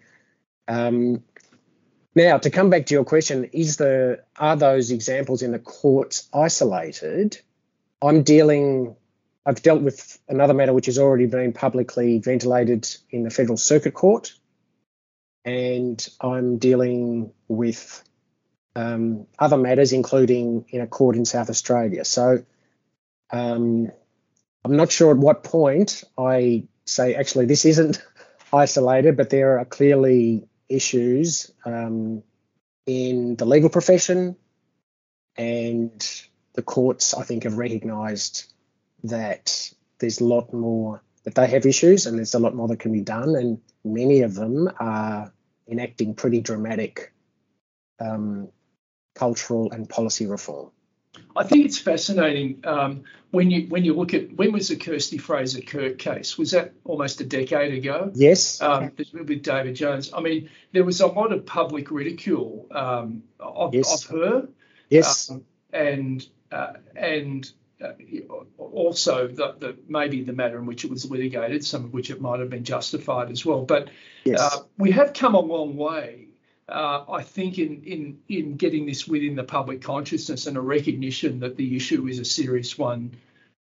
um, 0.67 1.23
now 2.15 2.37
to 2.37 2.49
come 2.49 2.69
back 2.69 2.87
to 2.87 2.93
your 2.93 3.05
question, 3.05 3.45
is 3.53 3.77
the 3.77 4.23
are 4.37 4.55
those 4.55 4.91
examples 4.91 5.41
in 5.41 5.51
the 5.51 5.59
courts 5.59 6.27
isolated? 6.33 7.39
I'm 8.01 8.23
dealing, 8.23 8.95
I've 9.45 9.61
dealt 9.61 9.81
with 9.81 10.19
another 10.27 10.53
matter 10.53 10.73
which 10.73 10.87
has 10.87 10.99
already 10.99 11.25
been 11.25 11.53
publicly 11.53 12.19
ventilated 12.19 12.89
in 13.09 13.23
the 13.23 13.29
Federal 13.29 13.57
Circuit 13.57 13.93
Court, 13.93 14.33
and 15.45 16.05
I'm 16.19 16.57
dealing 16.57 17.31
with 17.47 18.03
um, 18.75 19.27
other 19.39 19.57
matters, 19.57 19.93
including 19.93 20.65
in 20.69 20.81
a 20.81 20.87
court 20.87 21.15
in 21.15 21.25
South 21.25 21.49
Australia. 21.49 22.03
So 22.05 22.43
um, 23.31 23.91
I'm 24.65 24.77
not 24.77 24.91
sure 24.91 25.11
at 25.11 25.17
what 25.17 25.43
point 25.43 26.03
I 26.17 26.67
say, 26.85 27.15
actually, 27.15 27.45
this 27.45 27.65
isn't 27.65 28.01
isolated, 28.53 29.17
but 29.17 29.29
there 29.29 29.59
are 29.59 29.65
clearly 29.65 30.47
issues 30.69 31.51
um, 31.65 32.23
in 32.85 33.35
the 33.35 33.45
legal 33.45 33.69
profession 33.69 34.35
and 35.35 36.21
the 36.53 36.61
courts, 36.61 37.13
I 37.13 37.23
think, 37.23 37.43
have 37.43 37.57
recognised 37.57 38.51
that 39.03 39.73
there's 39.99 40.21
a 40.21 40.25
lot 40.25 40.53
more 40.53 41.01
that 41.23 41.35
they 41.35 41.47
have 41.47 41.65
issues 41.65 42.05
and 42.05 42.17
there's 42.17 42.33
a 42.33 42.39
lot 42.39 42.55
more 42.55 42.67
that 42.67 42.79
can 42.79 42.91
be 42.91 43.01
done, 43.01 43.35
and 43.35 43.61
many 43.83 44.21
of 44.21 44.35
them 44.35 44.69
are 44.79 45.31
enacting 45.67 46.15
pretty 46.15 46.41
dramatic 46.41 47.13
um, 47.99 48.49
cultural 49.15 49.71
and 49.71 49.89
policy 49.89 50.27
reform. 50.27 50.71
I 51.35 51.43
think 51.43 51.65
it's 51.65 51.79
fascinating 51.79 52.59
um, 52.63 53.03
when 53.31 53.49
you 53.49 53.67
when 53.67 53.83
you 53.83 53.93
look 53.93 54.13
at 54.13 54.33
when 54.33 54.51
was 54.51 54.67
the 54.67 54.75
Kristy 54.75 55.19
Fraser-Kerr 55.19 55.91
case? 55.91 56.37
Was 56.37 56.51
that 56.51 56.73
almost 56.83 57.21
a 57.21 57.25
decade 57.25 57.73
ago? 57.73 58.11
Yes. 58.13 58.61
Um, 58.61 58.91
with 59.13 59.43
David 59.43 59.75
Jones. 59.75 60.11
I 60.13 60.21
mean, 60.21 60.49
there 60.71 60.83
was 60.83 61.01
a 61.01 61.07
lot 61.07 61.33
of 61.33 61.45
public 61.45 61.89
ridicule 61.91 62.67
um, 62.71 63.23
of, 63.39 63.73
yes. 63.73 64.05
of, 64.05 64.11
her. 64.11 64.49
Yes. 64.89 65.31
Um, 65.31 65.43
and 65.71 66.25
uh, 66.51 66.73
and 66.95 67.51
uh, 67.83 67.93
also 68.57 69.27
the, 69.27 69.55
the, 69.57 69.77
maybe 69.87 70.23
the 70.23 70.33
manner 70.33 70.57
in 70.57 70.65
which 70.65 70.85
it 70.85 70.91
was 70.91 71.09
litigated, 71.09 71.65
some 71.65 71.85
of 71.85 71.93
which 71.93 72.11
it 72.11 72.21
might 72.21 72.39
have 72.39 72.49
been 72.49 72.63
justified 72.63 73.31
as 73.31 73.45
well. 73.45 73.63
But 73.63 73.89
yes. 74.23 74.39
uh, 74.39 74.63
we 74.77 74.91
have 74.91 75.13
come 75.13 75.33
a 75.33 75.39
long 75.39 75.75
way, 75.75 76.22
uh, 76.69 77.05
I 77.09 77.23
think, 77.23 77.59
in, 77.59 77.83
in 77.83 78.19
in 78.29 78.57
getting 78.57 78.85
this 78.85 79.07
within 79.07 79.35
the 79.35 79.43
public 79.43 79.81
consciousness 79.81 80.47
and 80.47 80.57
a 80.57 80.61
recognition 80.61 81.39
that 81.41 81.57
the 81.57 81.75
issue 81.75 82.07
is 82.07 82.19
a 82.19 82.25
serious 82.25 82.77
one 82.77 83.15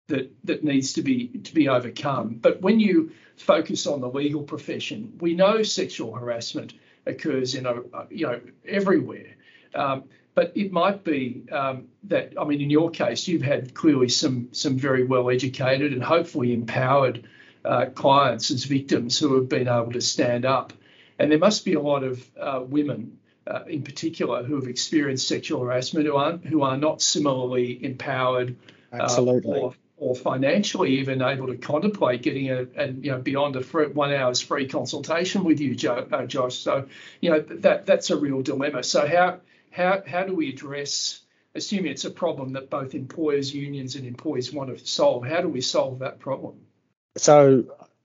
that 0.08 0.32
that 0.44 0.64
needs 0.64 0.92
to 0.94 1.02
be 1.02 1.28
to 1.28 1.54
be 1.54 1.68
overcome. 1.68 2.38
But 2.40 2.60
when 2.60 2.80
you 2.80 3.12
focus 3.36 3.86
on 3.86 4.00
the 4.00 4.08
legal 4.08 4.42
profession, 4.42 5.18
we 5.20 5.34
know 5.34 5.62
sexual 5.62 6.14
harassment 6.14 6.74
occurs 7.06 7.54
in 7.54 7.66
a 7.66 7.82
you 8.10 8.26
know 8.26 8.40
everywhere. 8.66 9.36
Um, 9.74 10.04
but 10.34 10.52
it 10.54 10.72
might 10.72 11.04
be 11.04 11.44
um, 11.52 11.88
that 12.04 12.34
I 12.40 12.44
mean, 12.44 12.60
in 12.60 12.70
your 12.70 12.90
case, 12.90 13.28
you've 13.28 13.42
had 13.42 13.74
clearly 13.74 14.08
some 14.08 14.48
some 14.52 14.78
very 14.78 15.04
well 15.04 15.28
educated 15.30 15.92
and 15.92 16.02
hopefully 16.02 16.52
empowered 16.52 17.26
uh, 17.64 17.86
clients 17.94 18.50
as 18.50 18.64
victims 18.64 19.18
who 19.18 19.34
have 19.34 19.48
been 19.48 19.68
able 19.68 19.92
to 19.92 20.00
stand 20.00 20.44
up, 20.44 20.72
and 21.22 21.30
there 21.30 21.38
must 21.38 21.64
be 21.64 21.74
a 21.74 21.80
lot 21.80 22.02
of 22.04 22.24
uh, 22.38 22.60
women. 22.66 23.18
Uh, 23.44 23.64
in 23.66 23.82
particular, 23.82 24.44
who 24.44 24.54
have 24.54 24.68
experienced 24.68 25.26
sexual 25.26 25.64
harassment, 25.64 26.06
who 26.06 26.14
are 26.14 26.36
who 26.36 26.62
are 26.62 26.76
not 26.76 27.02
similarly 27.02 27.84
empowered, 27.84 28.56
uh, 28.92 29.40
or, 29.44 29.74
or 29.96 30.14
financially 30.14 30.98
even 31.00 31.20
able 31.20 31.48
to 31.48 31.56
contemplate 31.56 32.22
getting 32.22 32.50
a, 32.50 32.66
and 32.76 33.04
you 33.04 33.10
know 33.10 33.18
beyond 33.18 33.56
a 33.56 33.60
free, 33.60 33.88
one 33.88 34.12
hour's 34.12 34.40
free 34.40 34.68
consultation 34.68 35.42
with 35.42 35.58
you, 35.58 35.74
Joe, 35.74 36.06
uh, 36.12 36.24
Josh. 36.24 36.56
So 36.58 36.86
you 37.20 37.30
know 37.30 37.40
that 37.40 37.84
that's 37.84 38.10
a 38.10 38.16
real 38.16 38.42
dilemma. 38.42 38.84
So 38.84 39.08
how 39.08 39.40
how, 39.72 40.02
how 40.06 40.24
do 40.24 40.34
we 40.34 40.50
address, 40.50 41.20
assuming 41.54 41.92
it's 41.92 42.04
a 42.04 42.10
problem 42.10 42.52
that 42.52 42.70
both 42.70 42.94
employers, 42.94 43.52
unions, 43.52 43.96
and 43.96 44.06
employees 44.06 44.52
want 44.52 44.76
to 44.76 44.86
solve, 44.86 45.26
how 45.26 45.40
do 45.40 45.48
we 45.48 45.62
solve 45.62 46.00
that 46.00 46.20
problem? 46.20 46.60
So 47.16 47.64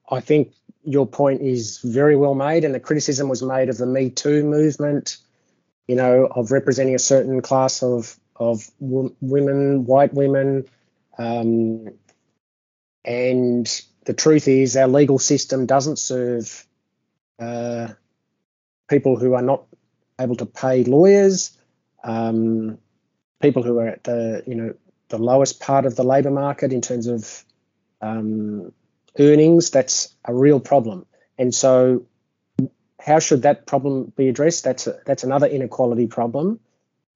I 0.09 0.21
think 0.21 0.53
your 0.87 1.05
point 1.05 1.41
is 1.41 1.79
very 1.83 2.15
well 2.15 2.35
made, 2.35 2.63
and 2.63 2.73
the 2.73 2.79
criticism 2.79 3.29
was 3.29 3.43
made 3.43 3.69
of 3.69 3.77
the 3.77 3.85
Me 3.85 4.09
Too 4.09 4.43
movement, 4.43 5.17
you 5.87 5.95
know, 5.95 6.25
of 6.25 6.51
representing 6.51 6.95
a 6.95 6.99
certain 6.99 7.41
class 7.41 7.83
of 7.83 8.17
of 8.35 8.69
w- 8.79 9.15
women, 9.19 9.85
white 9.85 10.13
women, 10.13 10.65
um, 11.17 11.89
and 13.03 13.81
the 14.05 14.13
truth 14.13 14.47
is 14.47 14.77
our 14.77 14.87
legal 14.87 15.19
system 15.19 15.65
doesn't 15.65 15.99
serve 15.99 16.65
uh, 17.39 17.89
people 18.87 19.17
who 19.17 19.33
are 19.33 19.41
not 19.41 19.63
able 20.19 20.35
to 20.35 20.45
pay 20.45 20.83
lawyers 20.83 21.57
um, 22.03 22.77
people 23.41 23.63
who 23.63 23.77
are 23.79 23.87
at 23.87 24.03
the 24.03 24.43
you 24.47 24.55
know 24.55 24.73
the 25.09 25.17
lowest 25.17 25.59
part 25.59 25.85
of 25.85 25.95
the 25.95 26.03
labour 26.03 26.31
market 26.31 26.73
in 26.73 26.81
terms 26.81 27.07
of 27.07 27.43
um, 28.01 28.71
earnings. 29.19 29.71
That's 29.71 30.13
a 30.25 30.33
real 30.33 30.59
problem, 30.59 31.05
and 31.37 31.53
so 31.53 32.05
how 32.99 33.19
should 33.19 33.43
that 33.43 33.65
problem 33.65 34.11
be 34.15 34.27
addressed? 34.27 34.63
That's 34.63 34.87
a, 34.87 34.99
that's 35.05 35.23
another 35.23 35.47
inequality 35.47 36.07
problem. 36.07 36.59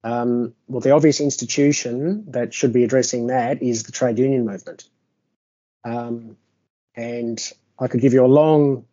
Um, 0.04 0.54
well, 0.66 0.80
the 0.80 0.92
obvious 0.92 1.20
institution 1.20 2.24
that 2.32 2.54
should 2.54 2.72
be 2.72 2.82
addressing 2.84 3.28
that 3.28 3.62
is 3.62 3.84
the 3.84 3.92
trade 3.92 4.18
union 4.18 4.44
movement. 4.46 4.88
Um, 5.84 6.36
and 6.94 7.52
I 7.78 7.88
could 7.88 8.00
give 8.00 8.12
you 8.12 8.24
a 8.24 8.26
long 8.26 8.86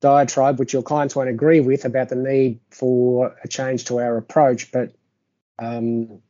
diatribe, 0.00 0.58
which 0.58 0.72
your 0.72 0.82
clients 0.82 1.16
won't 1.16 1.30
agree 1.30 1.60
with, 1.60 1.84
about 1.84 2.08
the 2.08 2.16
need 2.16 2.60
for 2.70 3.34
a 3.42 3.48
change 3.48 3.86
to 3.86 3.98
our 3.98 4.16
approach. 4.16 4.70
But 4.70 4.92
um, 5.58 6.20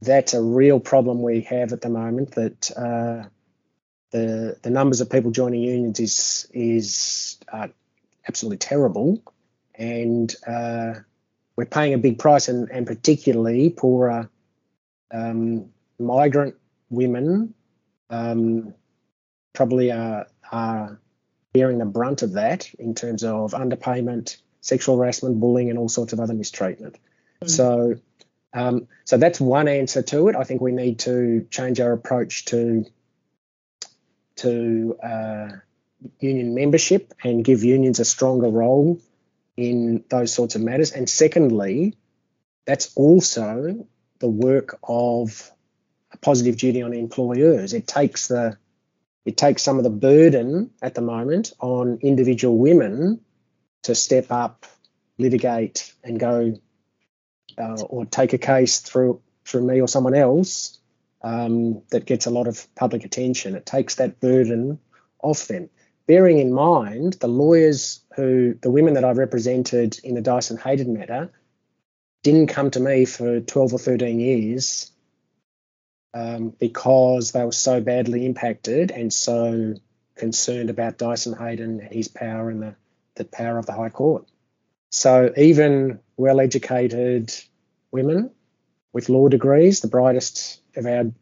that's 0.00 0.34
a 0.34 0.42
real 0.42 0.80
problem 0.80 1.22
we 1.22 1.42
have 1.42 1.72
at 1.72 1.80
the 1.80 1.90
moment 1.90 2.32
that 2.32 2.70
uh, 2.76 3.28
the 4.10 4.56
the 4.62 4.70
numbers 4.70 5.00
of 5.00 5.10
people 5.10 5.30
joining 5.30 5.62
unions 5.62 6.00
is 6.00 6.48
is 6.52 7.38
uh, 7.52 7.68
absolutely 8.28 8.58
terrible, 8.58 9.22
and 9.74 10.34
uh, 10.46 10.94
we're 11.56 11.66
paying 11.66 11.94
a 11.94 11.98
big 11.98 12.18
price, 12.18 12.48
and, 12.48 12.70
and 12.70 12.86
particularly 12.86 13.70
poorer 13.70 14.28
um, 15.10 15.70
migrant 15.98 16.54
women 16.88 17.54
um, 18.08 18.74
probably 19.52 19.92
are, 19.92 20.26
are 20.50 21.00
bearing 21.52 21.78
the 21.78 21.84
brunt 21.84 22.22
of 22.22 22.32
that 22.32 22.72
in 22.78 22.94
terms 22.94 23.24
of 23.24 23.52
underpayment, 23.52 24.36
sexual 24.60 24.96
harassment, 24.96 25.40
bullying, 25.40 25.70
and 25.70 25.78
all 25.78 25.88
sorts 25.88 26.12
of 26.12 26.20
other 26.20 26.34
mistreatment. 26.34 26.98
Mm. 27.42 27.50
So, 27.50 27.94
um, 28.52 28.88
so 29.04 29.16
that's 29.16 29.40
one 29.40 29.68
answer 29.68 30.02
to 30.02 30.28
it. 30.28 30.36
I 30.36 30.44
think 30.44 30.60
we 30.60 30.72
need 30.72 31.00
to 31.00 31.46
change 31.50 31.80
our 31.80 31.92
approach 31.92 32.46
to 32.46 32.84
to 34.40 34.96
uh, 35.02 35.48
union 36.18 36.54
membership 36.54 37.12
and 37.22 37.44
give 37.44 37.62
unions 37.62 38.00
a 38.00 38.04
stronger 38.04 38.48
role 38.48 39.00
in 39.56 40.04
those 40.08 40.32
sorts 40.32 40.54
of 40.54 40.62
matters. 40.62 40.92
And 40.92 41.08
secondly, 41.08 41.96
that's 42.66 42.94
also 42.96 43.86
the 44.18 44.28
work 44.28 44.78
of 44.82 45.50
a 46.12 46.16
positive 46.18 46.56
duty 46.56 46.82
on 46.82 46.92
employers. 46.92 47.72
It 47.72 47.86
takes 47.86 48.28
the 48.28 48.56
it 49.26 49.36
takes 49.36 49.62
some 49.62 49.76
of 49.76 49.84
the 49.84 49.90
burden 49.90 50.70
at 50.80 50.94
the 50.94 51.02
moment 51.02 51.52
on 51.60 51.98
individual 52.00 52.56
women 52.56 53.20
to 53.82 53.94
step 53.94 54.26
up, 54.30 54.64
litigate, 55.18 55.92
and 56.02 56.18
go 56.18 56.58
uh, 57.58 57.82
or 57.82 58.06
take 58.06 58.32
a 58.32 58.38
case 58.38 58.80
through 58.80 59.20
through 59.44 59.66
me 59.66 59.80
or 59.80 59.88
someone 59.88 60.14
else 60.14 60.79
um, 61.22 61.82
that 61.90 62.06
gets 62.06 62.26
a 62.26 62.30
lot 62.30 62.46
of 62.46 62.72
public 62.74 63.04
attention. 63.04 63.54
It 63.54 63.66
takes 63.66 63.96
that 63.96 64.20
burden 64.20 64.78
off 65.22 65.48
them. 65.48 65.68
Bearing 66.06 66.38
in 66.38 66.52
mind 66.52 67.14
the 67.14 67.28
lawyers 67.28 68.00
who, 68.16 68.54
the 68.60 68.70
women 68.70 68.94
that 68.94 69.04
I 69.04 69.12
represented 69.12 69.98
in 70.02 70.14
the 70.14 70.22
Dyson 70.22 70.56
Heydon 70.56 70.96
matter, 70.96 71.30
didn't 72.22 72.48
come 72.48 72.70
to 72.72 72.80
me 72.80 73.04
for 73.04 73.40
12 73.40 73.74
or 73.74 73.78
13 73.78 74.18
years 74.18 74.90
um, 76.12 76.50
because 76.58 77.32
they 77.32 77.44
were 77.44 77.52
so 77.52 77.80
badly 77.80 78.26
impacted 78.26 78.90
and 78.90 79.12
so 79.12 79.74
concerned 80.16 80.70
about 80.70 80.98
Dyson 80.98 81.34
Heydon, 81.34 81.80
and 81.80 81.92
his 81.92 82.08
power 82.08 82.50
and 82.50 82.62
the, 82.62 82.76
the 83.14 83.24
power 83.24 83.58
of 83.58 83.66
the 83.66 83.72
High 83.72 83.88
Court. 83.88 84.26
So 84.90 85.32
even 85.36 86.00
well 86.16 86.40
educated 86.40 87.32
women 87.90 88.30
with 88.92 89.08
law 89.08 89.28
degrees, 89.28 89.80
the 89.80 89.88
brightest 89.88 90.59
of 90.76 90.86
our 90.86 91.12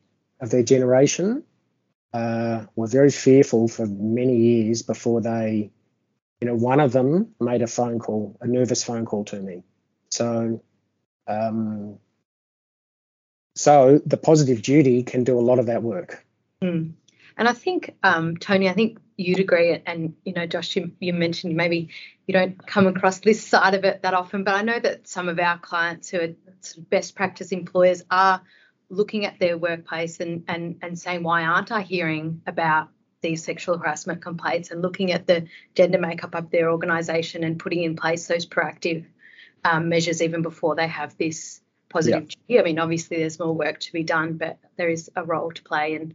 of 0.40 0.50
their 0.50 0.62
generation, 0.62 1.42
uh, 2.12 2.64
were 2.76 2.86
very 2.86 3.10
fearful 3.10 3.68
for 3.68 3.86
many 3.86 4.36
years 4.36 4.82
before 4.82 5.20
they, 5.20 5.70
you 6.40 6.46
know, 6.46 6.54
one 6.54 6.80
of 6.80 6.92
them 6.92 7.34
made 7.40 7.62
a 7.62 7.66
phone 7.66 7.98
call, 7.98 8.36
a 8.40 8.46
nervous 8.46 8.84
phone 8.84 9.04
call 9.04 9.24
to 9.24 9.40
me. 9.40 9.62
So 10.10 10.62
um, 11.26 11.98
so 13.58 14.00
the 14.06 14.16
positive 14.16 14.62
duty 14.62 15.02
can 15.02 15.24
do 15.24 15.38
a 15.38 15.42
lot 15.42 15.58
of 15.58 15.66
that 15.66 15.82
work. 15.82 16.24
Mm. 16.62 16.92
And 17.36 17.48
I 17.48 17.52
think, 17.52 17.94
um, 18.02 18.36
Tony, 18.36 18.68
I 18.68 18.72
think 18.72 18.98
you'd 19.16 19.40
agree. 19.40 19.80
And, 19.84 20.14
you 20.24 20.32
know, 20.32 20.46
Josh, 20.46 20.76
you, 20.76 20.92
you, 21.00 21.12
mentioned 21.12 21.56
maybe 21.56 21.88
you 22.26 22.34
don't 22.34 22.64
come 22.66 22.86
across 22.86 23.18
this 23.18 23.44
side 23.44 23.74
of 23.74 23.84
it 23.84 24.02
that 24.02 24.14
often, 24.14 24.44
but 24.44 24.54
I 24.54 24.62
know 24.62 24.78
that 24.78 25.08
some 25.08 25.28
of 25.28 25.38
our 25.40 25.58
clients 25.58 26.08
who 26.08 26.20
are 26.20 26.34
best 26.88 27.16
practice 27.16 27.50
employers 27.50 28.04
are 28.10 28.42
looking 28.90 29.26
at 29.26 29.38
their 29.38 29.58
workplace 29.58 30.20
and, 30.20 30.44
and, 30.48 30.78
and 30.82 30.98
saying, 30.98 31.22
why 31.22 31.44
aren't 31.44 31.70
I 31.72 31.82
hearing 31.82 32.42
about 32.46 32.88
these 33.20 33.44
sexual 33.44 33.78
harassment 33.78 34.22
complaints 34.22 34.70
and 34.70 34.80
looking 34.80 35.12
at 35.12 35.26
the 35.26 35.46
gender 35.74 35.98
makeup 35.98 36.34
of 36.34 36.50
their 36.50 36.70
organisation 36.70 37.44
and 37.44 37.58
putting 37.58 37.82
in 37.82 37.96
place 37.96 38.26
those 38.26 38.46
proactive 38.46 39.04
um, 39.64 39.88
measures 39.88 40.22
even 40.22 40.42
before 40.42 40.76
they 40.76 40.86
have 40.86 41.16
this 41.18 41.60
positive 41.88 42.30
yeah. 42.46 42.60
I 42.60 42.64
mean, 42.64 42.78
obviously 42.78 43.18
there's 43.18 43.38
more 43.38 43.54
work 43.54 43.80
to 43.80 43.92
be 43.92 44.02
done, 44.02 44.34
but 44.34 44.58
there 44.76 44.88
is 44.88 45.10
a 45.16 45.24
role 45.24 45.50
to 45.50 45.62
play. 45.62 45.94
And 45.94 46.14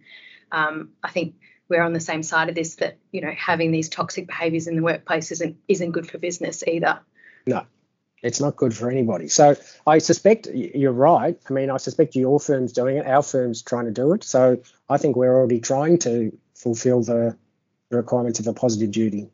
um, 0.51 0.89
I 1.03 1.09
think 1.09 1.35
we're 1.67 1.81
on 1.81 1.93
the 1.93 1.99
same 1.99 2.23
side 2.23 2.49
of 2.49 2.55
this 2.55 2.75
that, 2.75 2.97
you 3.11 3.21
know, 3.21 3.31
having 3.35 3.71
these 3.71 3.89
toxic 3.89 4.27
behaviours 4.27 4.67
in 4.67 4.75
the 4.75 4.83
workplace 4.83 5.31
isn't 5.31 5.57
isn't 5.67 5.91
good 5.91 6.09
for 6.09 6.17
business 6.17 6.63
either. 6.65 6.99
No, 7.45 7.65
it's 8.23 8.39
not 8.39 8.55
good 8.55 8.75
for 8.75 8.89
anybody. 8.89 9.27
So 9.27 9.55
I 9.85 9.99
suspect 9.99 10.47
you're 10.47 10.93
right. 10.93 11.37
I 11.47 11.53
mean, 11.53 11.69
I 11.69 11.77
suspect 11.77 12.15
your 12.15 12.39
firm's 12.39 12.71
doing 12.71 12.97
it. 12.97 13.05
Our 13.05 13.21
firm's 13.21 13.61
trying 13.61 13.85
to 13.85 13.91
do 13.91 14.13
it. 14.13 14.23
So 14.23 14.61
I 14.89 14.97
think 14.97 15.15
we're 15.15 15.35
already 15.35 15.59
trying 15.59 15.99
to 15.99 16.35
fulfil 16.55 17.03
the, 17.03 17.37
requirements 17.91 18.39
of 18.39 18.47
a 18.47 18.53
positive 18.53 18.89
duty. 18.89 19.29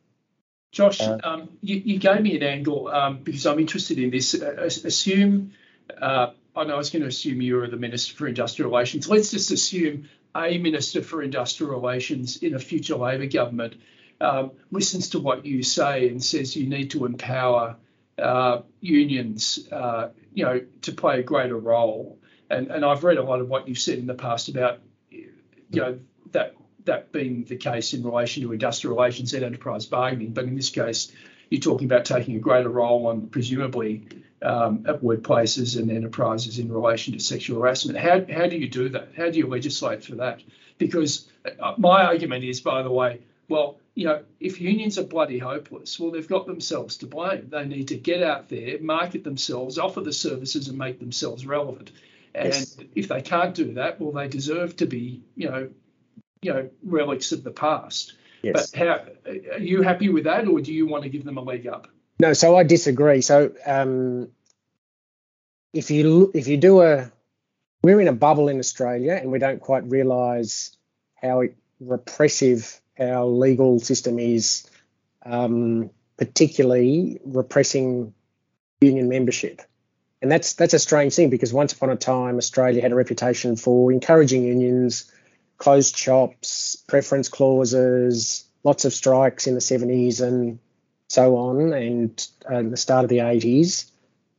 Josh, 0.70 1.00
uh, 1.00 1.18
um, 1.24 1.48
you, 1.62 1.76
you, 1.76 1.98
gave 1.98 2.20
me 2.20 2.36
an 2.36 2.42
angle 2.42 2.88
um, 2.88 3.20
because 3.22 3.46
I'm 3.46 3.58
interested 3.58 3.98
in 3.98 4.10
this. 4.10 4.34
Uh, 4.34 4.64
assume 4.64 5.52
uh, 5.98 6.32
I 6.54 6.64
know 6.64 6.74
I 6.74 6.76
was 6.76 6.90
going 6.90 7.02
to 7.02 7.08
assume 7.08 7.40
you 7.40 7.60
are 7.62 7.68
the 7.68 7.78
Minister 7.78 8.14
for 8.14 8.28
Industrial 8.28 8.70
Relations. 8.70 9.08
Let's 9.08 9.30
just 9.30 9.50
assume 9.50 10.10
a 10.36 10.58
Minister 10.58 11.02
for 11.02 11.22
Industrial 11.22 11.72
Relations 11.72 12.36
in 12.36 12.54
a 12.54 12.58
future 12.58 12.96
Labor 12.96 13.26
government 13.26 13.76
um, 14.20 14.52
listens 14.70 15.10
to 15.10 15.18
what 15.18 15.46
you 15.46 15.62
say 15.62 16.08
and 16.08 16.22
says 16.22 16.54
you 16.54 16.68
need 16.68 16.90
to 16.90 17.06
empower 17.06 17.76
uh, 18.20 18.62
unions, 18.80 19.68
uh, 19.72 20.10
you 20.32 20.44
know, 20.44 20.60
to 20.82 20.92
play 20.92 21.20
a 21.20 21.22
greater 21.22 21.56
role. 21.56 22.18
And, 22.48 22.68
and 22.68 22.84
I've 22.84 23.04
read 23.04 23.18
a 23.18 23.22
lot 23.22 23.40
of 23.40 23.48
what 23.48 23.68
you've 23.68 23.78
said 23.78 23.98
in 23.98 24.06
the 24.06 24.14
past 24.14 24.48
about, 24.48 24.80
you 25.10 25.30
know, 25.72 25.98
that 26.32 26.54
that 26.84 27.12
being 27.12 27.44
the 27.44 27.56
case 27.56 27.92
in 27.92 28.02
relation 28.02 28.42
to 28.42 28.52
industrial 28.52 28.96
relations 28.96 29.34
and 29.34 29.44
enterprise 29.44 29.86
bargaining. 29.86 30.32
But 30.32 30.44
in 30.44 30.56
this 30.56 30.70
case, 30.70 31.12
you're 31.50 31.60
talking 31.60 31.86
about 31.86 32.04
taking 32.04 32.36
a 32.36 32.38
greater 32.38 32.68
role 32.68 33.06
on 33.08 33.28
presumably 33.28 34.08
um, 34.42 34.84
at 34.88 35.02
workplaces 35.02 35.78
and 35.78 35.90
enterprises 35.90 36.58
in 36.58 36.72
relation 36.72 37.12
to 37.12 37.20
sexual 37.20 37.60
harassment. 37.60 37.98
How, 37.98 38.24
how 38.32 38.46
do 38.46 38.56
you 38.56 38.68
do 38.68 38.88
that? 38.90 39.08
How 39.16 39.30
do 39.30 39.38
you 39.38 39.46
legislate 39.46 40.02
for 40.02 40.16
that? 40.16 40.42
Because 40.78 41.28
uh, 41.60 41.74
my 41.76 42.04
argument 42.04 42.44
is, 42.44 42.60
by 42.60 42.82
the 42.82 42.90
way, 42.90 43.20
well, 43.48 43.78
you 44.00 44.06
know, 44.06 44.22
if 44.40 44.62
unions 44.62 44.96
are 44.96 45.04
bloody 45.04 45.36
hopeless, 45.36 46.00
well, 46.00 46.10
they've 46.10 46.26
got 46.26 46.46
themselves 46.46 46.96
to 46.96 47.06
blame. 47.06 47.48
They 47.50 47.66
need 47.66 47.88
to 47.88 47.98
get 47.98 48.22
out 48.22 48.48
there, 48.48 48.78
market 48.80 49.24
themselves, 49.24 49.76
offer 49.76 50.00
the 50.00 50.10
services, 50.10 50.68
and 50.68 50.78
make 50.78 50.98
themselves 50.98 51.44
relevant. 51.44 51.92
And 52.34 52.46
yes. 52.46 52.78
if 52.94 53.08
they 53.08 53.20
can't 53.20 53.54
do 53.54 53.74
that, 53.74 54.00
well, 54.00 54.12
they 54.12 54.26
deserve 54.26 54.74
to 54.78 54.86
be, 54.86 55.20
you 55.36 55.50
know, 55.50 55.68
you 56.40 56.54
know, 56.54 56.70
relics 56.82 57.32
of 57.32 57.44
the 57.44 57.50
past. 57.50 58.14
Yes. 58.40 58.70
But 58.70 58.78
how 58.78 59.04
are 59.26 59.58
you 59.58 59.82
happy 59.82 60.08
with 60.08 60.24
that, 60.24 60.48
or 60.48 60.62
do 60.62 60.72
you 60.72 60.86
want 60.86 61.02
to 61.02 61.10
give 61.10 61.26
them 61.26 61.36
a 61.36 61.42
leg 61.42 61.66
up? 61.66 61.86
No, 62.18 62.32
so 62.32 62.56
I 62.56 62.62
disagree. 62.62 63.20
So 63.20 63.52
um, 63.66 64.30
if 65.74 65.90
you 65.90 66.30
if 66.32 66.48
you 66.48 66.56
do 66.56 66.80
a, 66.80 67.12
we're 67.82 68.00
in 68.00 68.08
a 68.08 68.14
bubble 68.14 68.48
in 68.48 68.60
Australia, 68.60 69.18
and 69.20 69.30
we 69.30 69.38
don't 69.38 69.60
quite 69.60 69.84
realise 69.84 70.74
how 71.16 71.42
repressive 71.80 72.79
our 73.00 73.24
legal 73.24 73.80
system 73.80 74.18
is, 74.18 74.68
um, 75.24 75.90
particularly 76.16 77.20
repressing 77.24 78.12
union 78.80 79.08
membership. 79.08 79.62
And 80.22 80.30
that's 80.30 80.52
that's 80.52 80.74
a 80.74 80.78
strange 80.78 81.14
thing 81.14 81.30
because 81.30 81.52
once 81.52 81.72
upon 81.72 81.90
a 81.90 81.96
time 81.96 82.36
Australia 82.36 82.82
had 82.82 82.92
a 82.92 82.94
reputation 82.94 83.56
for 83.56 83.90
encouraging 83.90 84.44
unions, 84.44 85.10
closed 85.56 85.96
shops, 85.96 86.76
preference 86.88 87.28
clauses, 87.28 88.44
lots 88.64 88.84
of 88.84 88.92
strikes 88.92 89.46
in 89.46 89.54
the 89.54 89.60
70s 89.60 90.20
and 90.20 90.58
so 91.08 91.36
on, 91.36 91.72
and 91.72 92.28
uh, 92.48 92.62
the 92.62 92.76
start 92.76 93.04
of 93.04 93.10
the 93.10 93.18
80s. 93.18 93.90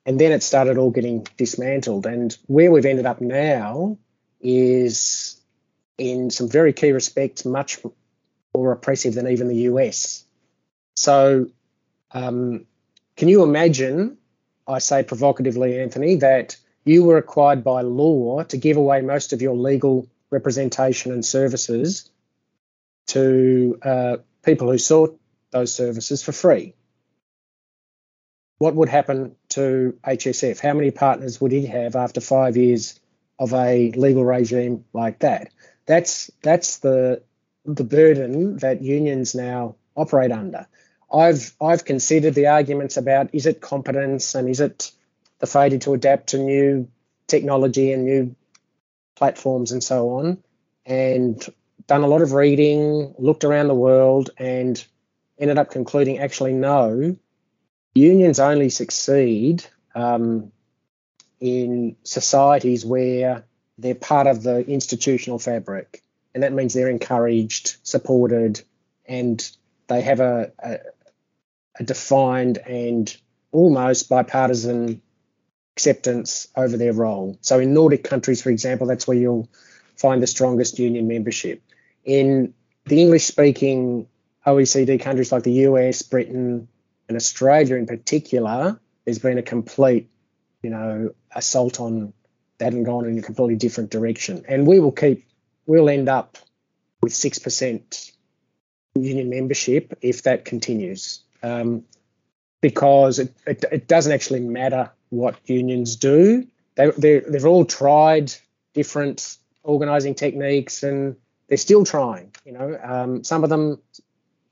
And 0.05 0.19
then 0.19 0.31
it 0.31 0.41
started 0.41 0.77
all 0.77 0.89
getting 0.89 1.27
dismantled. 1.37 2.05
And 2.05 2.35
where 2.47 2.71
we've 2.71 2.85
ended 2.85 3.05
up 3.05 3.21
now 3.21 3.97
is, 4.39 5.39
in 5.97 6.31
some 6.31 6.49
very 6.49 6.73
key 6.73 6.91
respects, 6.91 7.45
much 7.45 7.79
more 8.53 8.71
oppressive 8.71 9.13
than 9.13 9.27
even 9.27 9.47
the 9.47 9.63
US. 9.71 10.23
So, 10.95 11.47
um, 12.11 12.65
can 13.15 13.27
you 13.27 13.43
imagine, 13.43 14.17
I 14.67 14.79
say 14.79 15.03
provocatively, 15.03 15.79
Anthony, 15.79 16.15
that 16.15 16.57
you 16.83 17.03
were 17.03 17.15
required 17.15 17.63
by 17.63 17.81
law 17.81 18.43
to 18.43 18.57
give 18.57 18.77
away 18.77 19.01
most 19.01 19.33
of 19.33 19.41
your 19.41 19.55
legal 19.55 20.07
representation 20.29 21.11
and 21.11 21.25
services 21.25 22.09
to 23.07 23.79
uh, 23.83 24.17
people 24.43 24.71
who 24.71 24.77
sought 24.77 25.19
those 25.51 25.73
services 25.73 26.23
for 26.23 26.31
free. 26.31 26.73
What 28.57 28.75
would 28.75 28.89
happen 28.89 29.35
to 29.49 29.97
HSF? 30.03 30.59
How 30.59 30.73
many 30.73 30.91
partners 30.91 31.41
would 31.41 31.51
he 31.51 31.65
have 31.65 31.95
after 31.95 32.21
five 32.21 32.57
years 32.57 32.99
of 33.39 33.53
a 33.53 33.91
legal 33.91 34.23
regime 34.23 34.85
like 34.93 35.19
that? 35.19 35.51
That's 35.87 36.29
that's 36.41 36.77
the 36.77 37.23
the 37.65 37.83
burden 37.83 38.57
that 38.57 38.81
unions 38.81 39.35
now 39.35 39.75
operate 39.95 40.31
under. 40.31 40.67
I've 41.13 41.53
I've 41.61 41.85
considered 41.85 42.35
the 42.35 42.47
arguments 42.47 42.97
about 42.97 43.33
is 43.33 43.45
it 43.45 43.61
competence 43.61 44.35
and 44.35 44.49
is 44.49 44.59
it 44.59 44.91
the 45.39 45.47
failure 45.47 45.79
to 45.79 45.93
adapt 45.93 46.27
to 46.27 46.37
new 46.37 46.87
technology 47.27 47.91
and 47.91 48.05
new 48.05 48.35
platforms 49.15 49.71
and 49.71 49.83
so 49.83 50.09
on. 50.11 50.37
And 50.85 51.43
done 51.87 52.03
a 52.03 52.07
lot 52.07 52.21
of 52.21 52.33
reading, 52.33 53.13
looked 53.17 53.43
around 53.43 53.67
the 53.67 53.75
world, 53.75 54.29
and 54.37 54.83
ended 55.39 55.57
up 55.57 55.71
concluding 55.71 56.19
actually 56.19 56.53
no, 56.53 57.17
unions 57.93 58.39
only 58.39 58.69
succeed 58.69 59.65
um, 59.93 60.51
in 61.39 61.95
societies 62.03 62.85
where 62.85 63.45
they're 63.77 63.95
part 63.95 64.27
of 64.27 64.43
the 64.43 64.59
institutional 64.65 65.39
fabric. 65.39 66.01
And 66.33 66.43
that 66.43 66.53
means 66.53 66.73
they're 66.73 66.89
encouraged, 66.89 67.77
supported, 67.83 68.61
and 69.05 69.49
they 69.87 70.01
have 70.01 70.19
a, 70.19 70.51
a, 70.59 70.79
a 71.79 71.83
defined 71.83 72.57
and 72.59 73.15
almost 73.51 74.07
bipartisan 74.09 75.01
acceptance 75.75 76.47
over 76.55 76.77
their 76.77 76.93
role. 76.93 77.37
So 77.41 77.59
in 77.59 77.73
Nordic 77.73 78.03
countries, 78.03 78.41
for 78.41 78.49
example, 78.49 78.87
that's 78.87 79.07
where 79.07 79.17
you'll 79.17 79.49
find 79.95 80.21
the 80.21 80.27
strongest 80.27 80.79
union 80.79 81.07
membership. 81.07 81.61
In 82.03 82.53
the 82.85 83.01
English 83.01 83.25
speaking 83.25 84.07
OECD 84.45 84.99
countries 84.99 85.31
like 85.31 85.43
the 85.43 85.51
US, 85.67 86.01
Britain, 86.01 86.67
and 87.07 87.17
Australia 87.17 87.75
in 87.75 87.85
particular, 87.85 88.79
there's 89.05 89.19
been 89.19 89.37
a 89.37 89.43
complete, 89.43 90.09
you 90.63 90.69
know, 90.69 91.13
assault 91.35 91.79
on 91.79 92.13
that 92.57 92.73
and 92.73 92.85
gone 92.85 93.05
in 93.05 93.17
a 93.17 93.21
completely 93.21 93.55
different 93.55 93.89
direction. 93.89 94.45
And 94.47 94.67
we 94.67 94.79
will 94.79 94.91
keep, 94.91 95.25
we'll 95.65 95.89
end 95.89 96.09
up 96.09 96.37
with 97.01 97.13
6% 97.13 98.11
union 98.95 99.29
membership 99.29 99.97
if 100.01 100.23
that 100.23 100.45
continues. 100.45 101.21
Um, 101.43 101.83
because 102.61 103.17
it, 103.17 103.33
it, 103.47 103.65
it, 103.71 103.87
doesn't 103.87 104.11
actually 104.11 104.41
matter 104.41 104.91
what 105.09 105.35
unions 105.45 105.95
do. 105.95 106.45
They, 106.75 106.91
they've 106.95 107.45
all 107.45 107.65
tried 107.65 108.31
different 108.73 109.37
organizing 109.63 110.13
techniques 110.13 110.83
and 110.83 111.15
they're 111.47 111.57
still 111.57 111.83
trying. 111.83 112.31
You 112.45 112.51
know, 112.53 112.79
um, 112.83 113.23
some 113.23 113.43
of 113.43 113.49
them 113.49 113.81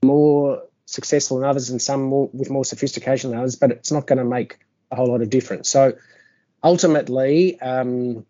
more 0.04 0.63
successful 0.86 1.39
than 1.39 1.50
others 1.50 1.69
and 1.69 1.82
some 1.82 2.02
more 2.04 2.30
with 2.34 2.50
more 2.50 2.65
sophistication 2.65 3.30
than 3.30 3.39
others, 3.39 3.56
but 3.56 3.72
it's 3.72 3.91
not 3.91 4.08
going 4.08 4.17
to 4.17 4.26
make 4.26 4.60
a 4.91 4.95
whole 4.95 5.08
lot 5.08 5.22
of 5.22 5.30
difference. 5.30 5.69
So 5.69 5.93
ultimately, 6.63 7.60
um, 7.62 8.26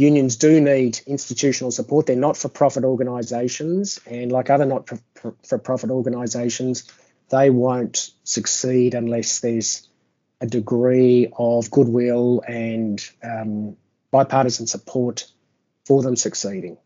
unions 0.00 0.36
do 0.36 0.60
need 0.60 1.00
institutional 1.06 1.70
support. 1.70 2.06
They're 2.06 2.16
not 2.16 2.36
for 2.36 2.48
profit 2.48 2.84
organisations, 2.84 4.00
and 4.06 4.32
like 4.32 4.50
other 4.50 4.64
not 4.64 4.88
for 5.42 5.58
profit 5.58 5.90
organisations, 5.90 6.90
they 7.28 7.50
won't 7.50 8.10
succeed 8.24 8.94
unless 8.94 9.40
there's 9.40 9.88
a 10.40 10.46
degree 10.46 11.30
of 11.36 11.70
goodwill 11.70 12.42
and 12.48 13.00
um, 13.22 13.76
bipartisan 14.10 14.66
support 14.66 15.26
for 15.84 16.02
them 16.02 16.16
succeeding. 16.16 16.78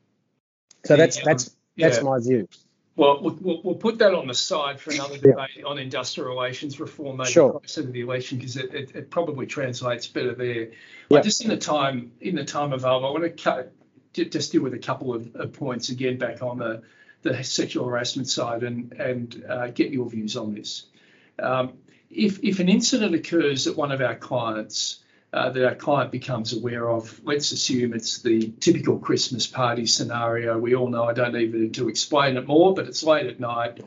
So 0.85 0.97
that's 0.97 1.23
that's 1.25 1.55
that's 1.77 1.99
yeah. 1.99 2.03
my 2.03 2.19
view. 2.21 2.49
Well, 2.97 3.21
well, 3.23 3.61
we'll 3.65 3.75
put 3.75 3.99
that 3.99 4.15
on 4.15 4.29
the 4.29 4.35
side 4.35 4.79
for 4.79 4.93
another 4.93 5.19
debate 5.19 5.51
yeah. 5.57 5.65
on 5.65 5.79
industrial 5.79 6.29
relations 6.29 6.79
reform, 6.79 7.17
maybe 7.17 7.31
sure. 7.31 7.51
closer 7.51 7.83
to 7.83 7.89
the 7.89 8.03
election, 8.03 8.39
because 8.39 8.57
it, 8.57 8.73
it, 8.73 8.95
it, 8.95 9.11
probably 9.11 9.47
translates 9.47 10.07
better 10.07 10.33
there. 10.33 10.71
Yeah. 11.09 11.21
just 11.21 11.43
in 11.43 11.49
the 11.49 11.57
time 11.57 12.13
in 12.21 12.37
the 12.37 12.45
time 12.45 12.73
available, 12.73 13.09
I 13.09 13.11
want 13.11 13.25
to 13.25 13.31
cut, 13.31 13.73
just 14.13 14.53
deal 14.53 14.63
with 14.63 14.75
a 14.75 14.79
couple 14.79 15.13
of, 15.13 15.35
of, 15.35 15.53
points 15.53 15.89
again 15.89 16.19
back 16.19 16.41
on 16.41 16.59
the, 16.59 16.83
the 17.23 17.43
sexual 17.43 17.89
harassment 17.89 18.29
side 18.29 18.63
and 18.63 18.93
and 18.93 19.45
uh, 19.49 19.69
get 19.69 19.91
your 19.91 20.09
views 20.09 20.37
on 20.37 20.55
this. 20.55 20.87
Um, 21.41 21.73
if 22.11 22.39
if 22.45 22.61
an 22.61 22.69
incident 22.69 23.13
occurs 23.17 23.67
at 23.67 23.77
one 23.77 23.91
of 23.91 24.01
our 24.03 24.15
clients 24.15 25.04
uh, 25.35 25.51
that 25.51 25.67
our 25.67 25.75
client 25.75 26.13
becomes 26.13 26.53
aware 26.53 26.89
of. 26.89 27.21
Let's 27.25 27.51
assume 27.51 27.93
it's 27.93 28.23
the 28.23 28.53
typical 28.61 29.01
Christmas 29.01 29.49
party 29.49 29.85
scenario. 29.85 30.57
We 30.57 30.77
all 30.77 30.89
know 30.89 31.05
I 31.05 31.13
don't 31.13 31.35
need 31.35 31.75
to 31.75 31.89
explain 31.89 32.37
it 32.37 32.47
more, 32.47 32.73
but 32.73 32.87
it's 32.87 33.03
late 33.03 33.27
at 33.27 33.41
night 33.41 33.81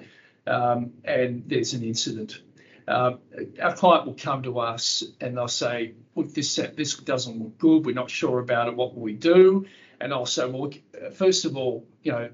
um, 0.45 0.91
and 1.05 1.43
there's 1.47 1.73
an 1.73 1.83
incident. 1.83 2.41
Uh, 2.86 3.13
our 3.62 3.73
client 3.73 4.05
will 4.05 4.15
come 4.15 4.43
to 4.43 4.60
us 4.60 5.03
and 5.21 5.38
they'll 5.38 5.47
say, 5.47 5.93
"Look, 6.15 6.33
this 6.33 6.53
this 6.75 6.95
doesn't 6.95 7.41
look 7.41 7.57
good. 7.57 7.86
We're 7.86 7.95
not 7.95 8.12
sure 8.12 8.39
about 8.39 8.67
it. 8.67 8.75
What 8.75 8.93
will 8.93 9.03
we 9.03 9.13
do?" 9.13 9.65
And 10.01 10.13
I'll 10.13 10.25
say, 10.25 10.45
"Well, 10.45 10.63
look, 10.63 10.79
first 11.13 11.45
of 11.45 11.55
all, 11.55 11.86
you 12.03 12.12
know, 12.12 12.29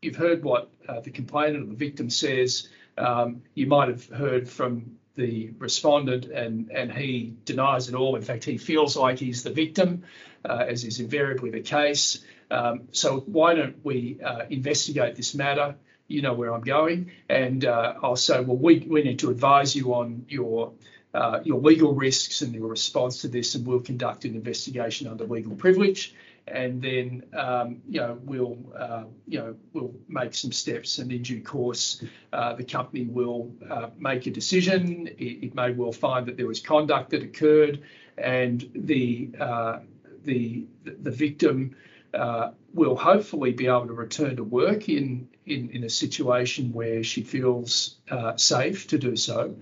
you've 0.00 0.16
heard 0.16 0.44
what 0.44 0.70
uh, 0.88 1.00
the 1.00 1.10
complainant 1.10 1.64
or 1.64 1.66
the 1.70 1.76
victim 1.76 2.08
says. 2.08 2.68
Um, 2.96 3.42
you 3.54 3.66
might 3.66 3.88
have 3.88 4.06
heard 4.06 4.48
from 4.48 4.96
the 5.16 5.52
respondent, 5.58 6.26
and, 6.26 6.70
and 6.70 6.92
he 6.92 7.34
denies 7.44 7.88
it 7.88 7.94
all. 7.94 8.16
In 8.16 8.22
fact, 8.22 8.44
he 8.44 8.58
feels 8.58 8.96
like 8.96 9.18
he's 9.18 9.42
the 9.42 9.50
victim, 9.50 10.02
uh, 10.44 10.64
as 10.68 10.84
is 10.84 11.00
invariably 11.00 11.50
the 11.50 11.60
case. 11.60 12.24
Um, 12.50 12.88
so 12.92 13.20
why 13.20 13.54
don't 13.54 13.84
we 13.84 14.18
uh, 14.22 14.46
investigate 14.50 15.16
this 15.16 15.34
matter? 15.34 15.76
You 16.08 16.22
know 16.22 16.34
where 16.34 16.52
I'm 16.52 16.62
going, 16.62 17.12
and 17.28 17.64
uh, 17.64 17.94
I'll 18.02 18.16
say, 18.16 18.40
well, 18.40 18.58
we, 18.58 18.80
we 18.80 19.02
need 19.02 19.20
to 19.20 19.30
advise 19.30 19.74
you 19.74 19.94
on 19.94 20.26
your 20.28 20.72
uh, 21.14 21.40
your 21.44 21.60
legal 21.60 21.94
risks 21.94 22.42
and 22.42 22.52
your 22.52 22.66
response 22.66 23.20
to 23.20 23.28
this, 23.28 23.54
and 23.54 23.64
we'll 23.64 23.80
conduct 23.80 24.24
an 24.24 24.34
investigation 24.34 25.06
under 25.06 25.24
legal 25.24 25.54
privilege 25.54 26.12
and 26.46 26.82
then 26.82 27.22
um, 27.32 27.80
you 27.88 28.00
know 28.00 28.18
we'll 28.22 28.58
uh, 28.78 29.04
you 29.26 29.38
know 29.38 29.56
we'll 29.72 29.94
make 30.08 30.34
some 30.34 30.52
steps, 30.52 30.98
and 30.98 31.10
in 31.10 31.22
due 31.22 31.42
course, 31.42 32.02
uh, 32.32 32.54
the 32.54 32.64
company 32.64 33.04
will 33.06 33.50
uh, 33.70 33.88
make 33.98 34.26
a 34.26 34.30
decision. 34.30 35.06
It, 35.06 35.44
it, 35.44 35.54
may 35.54 35.72
well 35.72 35.92
find 35.92 36.26
that 36.26 36.36
there 36.36 36.46
was 36.46 36.60
conduct 36.60 37.10
that 37.10 37.22
occurred, 37.22 37.82
and 38.18 38.68
the 38.74 39.30
uh, 39.40 39.78
the 40.24 40.66
the 40.84 41.10
victim 41.10 41.76
uh, 42.12 42.50
will 42.72 42.96
hopefully 42.96 43.52
be 43.52 43.66
able 43.66 43.86
to 43.86 43.94
return 43.94 44.36
to 44.36 44.44
work 44.44 44.88
in 44.88 45.28
in, 45.46 45.70
in 45.70 45.84
a 45.84 45.90
situation 45.90 46.72
where 46.72 47.02
she 47.02 47.22
feels 47.22 47.96
uh, 48.10 48.36
safe 48.36 48.86
to 48.88 48.98
do 48.98 49.16
so. 49.16 49.54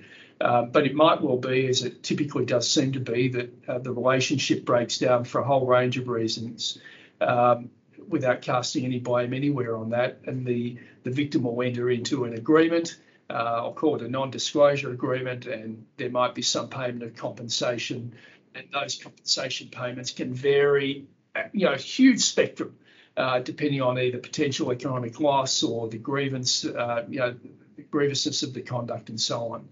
Uh, 0.43 0.63
but 0.63 0.85
it 0.85 0.95
might 0.95 1.23
well 1.23 1.37
be, 1.37 1.69
as 1.69 1.85
it 1.85 2.03
typically 2.03 2.45
does 2.45 2.69
seem 2.69 2.91
to 2.93 2.99
be, 2.99 3.29
that 3.29 3.69
uh, 3.69 3.79
the 3.79 3.93
relationship 3.93 4.65
breaks 4.65 4.99
down 4.99 5.23
for 5.23 5.41
a 5.41 5.45
whole 5.45 5.67
range 5.67 5.97
of 5.97 6.09
reasons 6.09 6.79
um, 7.21 7.71
without 8.09 8.43
casting 8.43 8.85
any 8.85 8.99
blame 8.99 9.35
anywhere 9.35 9.77
on 9.77 9.91
that. 9.91 10.19
And 10.27 10.45
the, 10.45 10.79
the 11.05 11.13
victim 11.13 11.45
will 11.45 11.63
enter 11.63 11.89
into 11.91 12.25
an 12.25 12.35
agreement. 12.35 12.99
Uh, 13.31 13.35
I'll 13.35 13.73
call 13.73 13.95
it 13.95 14.03
a 14.03 14.09
non 14.09 14.33
disclosure 14.33 14.91
agreement, 14.91 15.47
and 15.47 15.87
there 15.97 16.11
might 16.11 16.35
be 16.35 16.43
some 16.43 16.69
payment 16.69 17.05
of 17.05 17.15
compensation. 17.15 18.13
And 18.57 18.67
those 18.73 18.97
compensation 18.97 19.69
payments 19.69 20.11
can 20.11 20.35
vary, 20.35 21.07
uh, 21.37 21.45
you 21.53 21.67
know, 21.67 21.73
a 21.73 21.79
huge 21.79 22.21
spectrum. 22.21 22.77
Uh, 23.15 23.41
depending 23.41 23.83
on 23.83 23.99
either 23.99 24.17
potential 24.17 24.73
economic 24.73 25.21
loss 25.21 25.63
or 25.63 25.87
the 25.87 25.99
grievance, 25.99 26.65
you 26.65 26.73
know, 27.19 27.37
the 27.77 27.83
grievousness 27.83 28.43
of 28.43 28.55
the 28.55 28.63
conduct 28.63 29.11
and 29.11 29.21
so 29.21 29.53
on. 29.53 29.69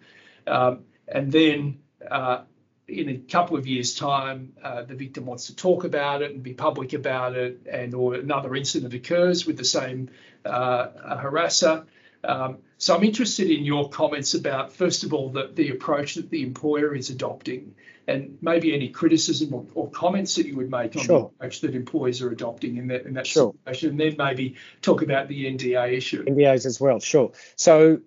Um, 0.51 0.85
and 1.07 1.31
then 1.31 1.81
uh, 2.11 2.43
in 2.89 3.09
a 3.09 3.19
couple 3.19 3.57
of 3.57 3.67
years' 3.67 3.95
time, 3.95 4.53
uh, 4.63 4.83
the 4.83 4.95
victim 4.95 5.27
wants 5.27 5.47
to 5.47 5.57
talk 5.57 5.85
about 5.85 6.23
it 6.23 6.33
and 6.33 6.43
be 6.43 6.55
public 6.55 6.93
about 6.93 7.37
it, 7.37 7.67
and 7.71 7.95
or 7.95 8.15
another 8.15 8.55
incident 8.57 8.93
occurs 8.93 9.47
with 9.47 9.57
the 9.57 9.65
same 9.65 10.11
uh, 10.45 10.89
harasser. 11.17 11.87
Um, 12.23 12.59
so 12.77 12.97
I'm 12.97 13.05
interested 13.05 13.51
in 13.51 13.65
your 13.65 13.89
comments 13.89 14.35
about, 14.35 14.73
first 14.73 15.05
of 15.05 15.15
all, 15.15 15.31
the, 15.31 15.51
the 15.55 15.71
approach 15.71 16.15
that 16.15 16.31
the 16.31 16.43
employer 16.43 16.95
is 16.95 17.11
adopting, 17.11 17.75
and 18.07 18.39
maybe 18.41 18.75
any 18.75 18.89
criticism 18.89 19.55
or, 19.55 19.67
or 19.75 19.91
comments 19.91 20.35
that 20.35 20.47
you 20.47 20.57
would 20.57 20.71
make 20.71 20.97
on 20.97 21.03
sure. 21.03 21.21
the 21.21 21.27
approach 21.27 21.61
that 21.61 21.75
employers 21.75 22.21
are 22.23 22.31
adopting 22.31 22.77
in 22.77 22.89
that 22.89 23.07
in 23.07 23.15
that 23.15 23.27
sure. 23.27 23.55
situation, 23.65 23.91
and 23.91 24.01
then 24.01 24.17
maybe 24.19 24.57
talk 24.83 25.03
about 25.03 25.29
the 25.29 25.45
NDA 25.45 25.93
issue. 25.93 26.25
NDAs 26.25 26.67
as 26.67 26.81
well, 26.81 26.99
sure. 27.01 27.33
So 27.57 28.01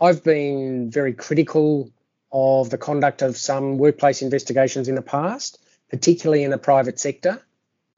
I've 0.00 0.22
been 0.22 0.90
very 0.90 1.12
critical 1.12 1.90
of 2.30 2.70
the 2.70 2.78
conduct 2.78 3.22
of 3.22 3.36
some 3.36 3.78
workplace 3.78 4.22
investigations 4.22 4.88
in 4.88 4.94
the 4.94 5.02
past, 5.02 5.58
particularly 5.90 6.44
in 6.44 6.50
the 6.50 6.58
private 6.58 6.98
sector. 6.98 7.42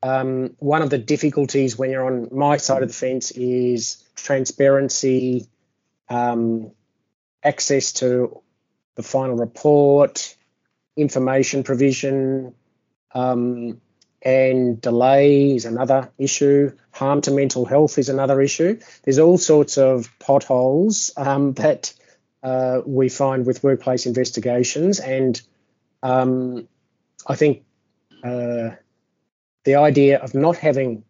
Um, 0.03 0.57
one 0.59 0.83
of 0.83 0.89
the 0.89 0.99
difficulties 0.99 1.77
when 1.77 1.91
you're 1.91 2.07
on 2.07 2.29
my 2.33 2.57
side 2.57 2.83
of 2.83 2.89
the 2.89 2.95
fence 2.95 3.33
is 3.33 4.03
transparency, 4.15 5.47
um, 6.09 6.73
access 7.43 7.93
to 7.95 8.41
the 8.95 9.03
final 9.03 9.37
report, 9.37 10.35
information 10.97 11.65
provision, 11.65 12.55
um, 13.15 13.81
and 14.23 14.81
delay 14.81 15.55
is 15.55 15.65
another 15.65 16.11
issue. 16.19 16.73
Harm 16.93 17.21
to 17.23 17.31
mental 17.31 17.65
health 17.65 17.99
is 17.99 18.09
another 18.09 18.41
issue. 18.41 18.79
There's 19.03 19.19
all 19.19 19.39
sorts 19.39 19.79
of 19.79 20.11
potholes 20.19 21.11
um, 21.17 21.53
that 21.55 21.93
uh, 22.43 22.81
we 22.85 23.09
find 23.09 23.47
with 23.47 23.63
workplace 23.63 24.07
investigations, 24.07 24.99
and 24.99 25.41
um, 26.03 26.69
I 27.27 27.37
think 27.37 27.65
uh, 28.25 28.71
the 29.65 29.75
idea 29.77 30.19
of 30.19 30.35
not 30.35 30.57
having 30.57 31.05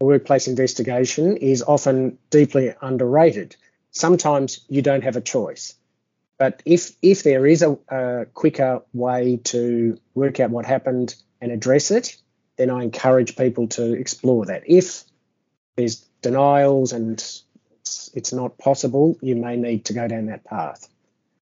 a 0.00 0.04
workplace 0.04 0.46
investigation 0.46 1.36
is 1.36 1.62
often 1.62 2.18
deeply 2.30 2.74
underrated. 2.80 3.56
Sometimes 3.90 4.60
you 4.68 4.82
don't 4.82 5.02
have 5.02 5.16
a 5.16 5.20
choice. 5.20 5.74
But 6.38 6.62
if 6.66 6.90
if 7.00 7.22
there 7.22 7.46
is 7.46 7.62
a, 7.62 7.78
a 7.88 8.26
quicker 8.26 8.82
way 8.92 9.40
to 9.44 9.98
work 10.14 10.38
out 10.38 10.50
what 10.50 10.66
happened 10.66 11.14
and 11.40 11.50
address 11.50 11.90
it, 11.90 12.16
then 12.56 12.70
I 12.70 12.82
encourage 12.82 13.36
people 13.36 13.68
to 13.68 13.92
explore 13.92 14.46
that. 14.46 14.64
If 14.66 15.04
there's 15.76 15.96
denials 16.22 16.92
and 16.92 17.12
it's, 17.80 18.10
it's 18.14 18.32
not 18.32 18.58
possible, 18.58 19.16
you 19.20 19.36
may 19.36 19.56
need 19.56 19.86
to 19.86 19.92
go 19.92 20.08
down 20.08 20.26
that 20.26 20.44
path. 20.44 20.88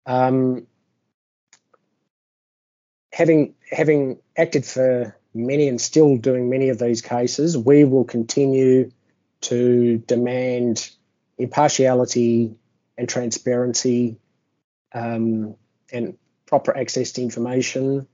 Um, 0.05 0.67
having 3.11 3.53
having 3.69 4.19
acted 4.37 4.65
for 4.65 5.15
many 5.33 5.67
and 5.67 5.79
still 5.79 6.17
doing 6.17 6.49
many 6.49 6.69
of 6.69 6.79
these 6.79 7.01
cases, 7.01 7.57
we 7.57 7.83
will 7.83 8.03
continue 8.03 8.91
to 9.41 9.97
demand 9.97 10.89
impartiality 11.37 12.55
and 12.97 13.09
transparency 13.09 14.17
um, 14.93 15.55
and 15.91 16.17
proper 16.45 16.75
access 16.75 17.13
to 17.13 17.21
information 17.21 18.07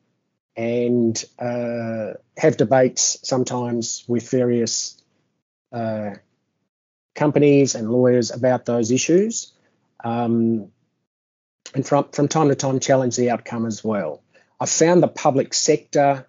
and 0.60 1.24
uh, 1.40 2.16
have 2.36 2.58
debates 2.58 3.18
sometimes 3.24 4.04
with 4.10 4.30
various 4.30 5.02
uh, 5.72 6.16
companies 7.16 7.76
and 7.76 7.90
lawyers 7.90 8.30
about 8.30 8.66
those 8.66 8.92
issues. 8.92 9.54
Um, 10.04 10.68
and 11.74 11.88
from, 11.88 12.10
from 12.12 12.28
time 12.28 12.50
to 12.50 12.56
time, 12.56 12.82
challenge 12.82 13.16
the 13.16 13.30
outcome 13.30 13.66
as 13.66 13.86
well. 13.86 14.22
I 14.60 14.66
found 14.66 15.02
the 15.02 15.08
public 15.08 15.54
sector 15.54 16.28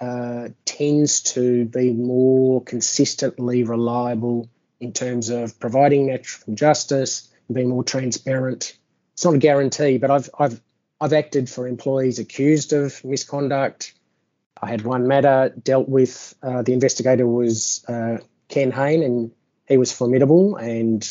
uh, 0.00 0.48
tends 0.64 1.20
to 1.34 1.66
be 1.66 1.92
more 1.92 2.64
consistently 2.64 3.62
reliable 3.62 4.48
in 4.80 4.94
terms 4.94 5.28
of 5.28 5.60
providing 5.60 6.06
natural 6.06 6.54
justice 6.54 7.30
and 7.46 7.54
being 7.54 7.68
more 7.68 7.84
transparent. 7.84 8.74
It's 9.12 9.24
not 9.26 9.34
a 9.34 9.38
guarantee, 9.38 9.98
but 9.98 10.10
I've 10.10 10.30
I've 10.38 10.62
I've 11.00 11.12
acted 11.12 11.48
for 11.48 11.66
employees 11.68 12.18
accused 12.18 12.72
of 12.72 13.04
misconduct. 13.04 13.94
I 14.60 14.68
had 14.68 14.82
one 14.82 15.06
matter 15.06 15.54
dealt 15.62 15.88
with. 15.88 16.34
Uh, 16.42 16.62
the 16.62 16.72
investigator 16.72 17.26
was 17.26 17.84
uh, 17.88 18.18
Ken 18.48 18.72
Hain, 18.72 19.02
and 19.02 19.30
he 19.68 19.76
was 19.76 19.92
formidable 19.92 20.56
and 20.56 21.08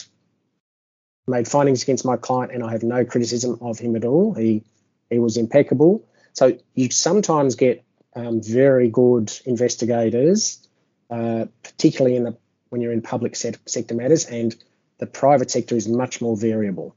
made 1.27 1.47
findings 1.47 1.83
against 1.83 2.05
my 2.05 2.17
client, 2.17 2.51
and 2.51 2.63
I 2.63 2.71
have 2.71 2.83
no 2.83 3.05
criticism 3.05 3.57
of 3.61 3.79
him 3.79 3.95
at 3.95 4.03
all. 4.03 4.33
He 4.33 4.63
he 5.09 5.19
was 5.19 5.37
impeccable. 5.37 6.05
So 6.33 6.57
you 6.75 6.89
sometimes 6.91 7.55
get 7.55 7.83
um, 8.15 8.41
very 8.41 8.89
good 8.89 9.31
investigators, 9.45 10.67
uh, 11.09 11.45
particularly 11.63 12.17
in 12.17 12.23
the 12.23 12.37
when 12.69 12.81
you're 12.81 12.91
in 12.91 13.01
public 13.01 13.35
sector 13.35 13.95
matters, 13.95 14.25
and 14.25 14.53
the 14.97 15.07
private 15.07 15.49
sector 15.49 15.75
is 15.75 15.87
much 15.87 16.19
more 16.19 16.35
variable. 16.35 16.95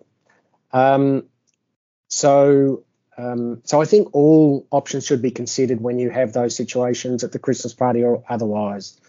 Um, 0.73 1.25
so, 2.11 2.83
um, 3.17 3.63
so 3.65 3.81
I 3.81 3.85
think 3.87 4.09
all 4.13 4.67
options 4.71 5.07
should 5.07 5.23
be 5.23 5.31
considered 5.31 5.81
when 5.81 5.99
you 5.99 6.11
have 6.11 6.33
those 6.33 6.55
situations 6.57 7.25
at 7.25 7.33
the 7.33 7.39
Christmas 7.39 7.73
party 7.73 8.03
or 8.03 8.23
otherwise, 8.29 9.01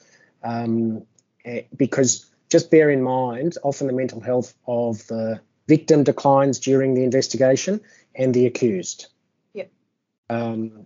um, 0.44 1.04
eh, 1.44 1.64
because 1.76 2.30
just 2.50 2.70
bear 2.70 2.90
in 2.90 3.02
mind, 3.02 3.58
often 3.64 3.88
the 3.88 3.94
mental 3.94 4.22
health 4.22 4.54
of 4.68 5.06
the 5.08 5.42
victim 5.68 6.04
declines 6.04 6.60
during 6.60 6.94
the 6.94 7.04
investigation 7.04 7.82
and 8.14 8.34
the 8.34 8.46
accused. 8.46 9.08
Yeah. 9.54 9.66
Um, 10.30 10.86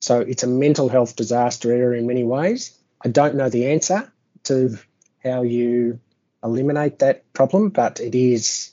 so 0.00 0.20
it's 0.20 0.42
a 0.42 0.48
mental 0.48 0.88
health 0.88 1.14
disaster 1.14 1.72
area 1.72 2.00
in 2.00 2.06
many 2.08 2.24
ways. 2.24 2.76
I 3.04 3.08
don't 3.08 3.36
know 3.36 3.48
the 3.48 3.70
answer 3.70 4.12
to 4.44 4.76
how 5.22 5.42
you 5.42 6.00
eliminate 6.42 6.98
that 6.98 7.32
problem, 7.32 7.68
but 7.68 8.00
it 8.00 8.16
is 8.16 8.71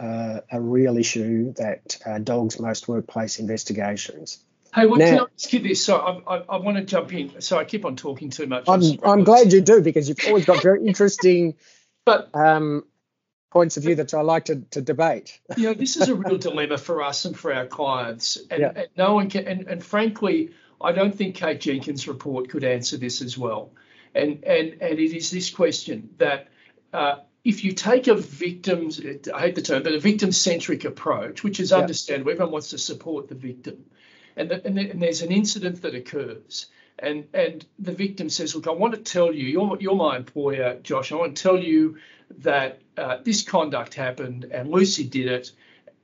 uh, 0.00 0.40
a 0.50 0.60
real 0.60 0.96
issue 0.96 1.52
that 1.54 1.98
uh, 2.06 2.18
dogs 2.18 2.58
most 2.58 2.88
workplace 2.88 3.38
investigations. 3.38 4.42
Hey, 4.74 4.86
well, 4.86 4.98
now, 4.98 5.06
can 5.06 5.18
I 5.18 5.24
ask 5.36 5.52
you 5.52 5.60
this? 5.60 5.84
So 5.84 5.96
I, 5.96 6.36
I, 6.36 6.44
I, 6.48 6.56
want 6.58 6.78
to 6.78 6.84
jump 6.84 7.12
in. 7.12 7.40
So 7.40 7.58
I 7.58 7.64
keep 7.64 7.84
on 7.84 7.96
talking 7.96 8.30
too 8.30 8.46
much. 8.46 8.64
I'm, 8.68 8.82
I'm 9.04 9.24
glad 9.24 9.52
you 9.52 9.60
do 9.60 9.82
because 9.82 10.08
you've 10.08 10.18
always 10.26 10.44
got 10.44 10.62
very 10.62 10.86
interesting 10.86 11.56
but, 12.06 12.34
um, 12.34 12.84
points 13.50 13.76
of 13.76 13.82
view 13.82 13.96
that 13.96 14.14
I 14.14 14.20
like 14.20 14.46
to, 14.46 14.60
to 14.70 14.80
debate. 14.80 15.40
You 15.56 15.68
know, 15.68 15.74
this 15.74 15.96
is 15.96 16.08
a 16.08 16.14
real 16.14 16.38
dilemma 16.38 16.78
for 16.78 17.02
us 17.02 17.24
and 17.24 17.36
for 17.36 17.52
our 17.52 17.66
clients. 17.66 18.38
And, 18.50 18.60
yeah. 18.60 18.72
and 18.74 18.88
no 18.96 19.14
one 19.14 19.28
can, 19.28 19.46
and, 19.46 19.66
and 19.66 19.84
frankly, 19.84 20.52
I 20.80 20.92
don't 20.92 21.14
think 21.14 21.34
Kate 21.34 21.60
Jenkins' 21.60 22.06
report 22.06 22.48
could 22.48 22.64
answer 22.64 22.96
this 22.96 23.20
as 23.22 23.36
well. 23.36 23.72
And, 24.14 24.44
and, 24.44 24.76
and 24.80 24.98
it 24.98 25.16
is 25.16 25.30
this 25.30 25.50
question 25.50 26.10
that 26.18 26.48
uh, 26.92 27.16
if 27.44 27.64
you 27.64 27.72
take 27.72 28.06
a 28.06 28.14
victim's, 28.14 29.00
I 29.32 29.40
hate 29.40 29.54
the 29.54 29.62
term, 29.62 29.82
but 29.82 29.94
a 29.94 30.00
victim 30.00 30.32
centric 30.32 30.84
approach, 30.84 31.42
which 31.42 31.60
is 31.60 31.70
yeah. 31.70 31.78
understandable, 31.78 32.32
everyone 32.32 32.52
wants 32.52 32.70
to 32.70 32.78
support 32.78 33.28
the 33.28 33.34
victim 33.34 33.84
and, 34.36 34.50
the, 34.50 34.66
and, 34.66 34.76
the, 34.76 34.90
and, 34.90 35.02
there's 35.02 35.22
an 35.22 35.32
incident 35.32 35.82
that 35.82 35.94
occurs, 35.94 36.66
and 36.98 37.26
and 37.34 37.64
the 37.78 37.92
victim 37.92 38.30
says, 38.30 38.54
"Look, 38.54 38.66
I 38.66 38.72
want 38.72 38.94
to 38.94 39.00
tell 39.00 39.32
you, 39.34 39.46
you're 39.46 39.76
you're 39.80 39.96
my 39.96 40.16
employer, 40.16 40.78
Josh. 40.82 41.12
I 41.12 41.16
want 41.16 41.36
to 41.36 41.42
tell 41.42 41.58
you 41.58 41.98
that 42.38 42.80
uh, 42.96 43.18
this 43.22 43.42
conduct 43.42 43.94
happened, 43.94 44.44
and 44.44 44.70
Lucy 44.70 45.04
did 45.04 45.26
it, 45.26 45.52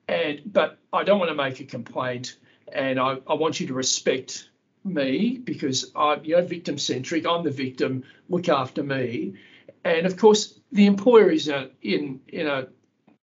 and 0.09 0.41
but 0.45 0.79
I 0.93 1.05
don't 1.05 1.19
want 1.19 1.31
to 1.31 1.35
make 1.35 1.61
a 1.61 1.65
complaint, 1.65 2.37
and 2.73 2.99
I, 2.99 3.19
I 3.27 3.35
want 3.35 3.61
you 3.61 3.69
to 3.69 3.75
respect." 3.75 4.49
me 4.85 5.37
because 5.37 5.91
I'm 5.97 6.25
you 6.25 6.37
know 6.37 6.47
victim 6.47 6.79
centric. 6.79 7.27
I'm 7.27 7.43
the 7.43 7.51
victim. 7.51 8.05
Look 8.29 8.49
after 8.49 8.85
me, 8.85 9.35
and 9.85 10.07
of 10.07 10.17
course 10.17 10.59
the 10.73 10.87
employer 10.87 11.31
is 11.31 11.49
a, 11.49 11.71
in 11.83 12.21
in 12.29 12.47
a 12.47 12.69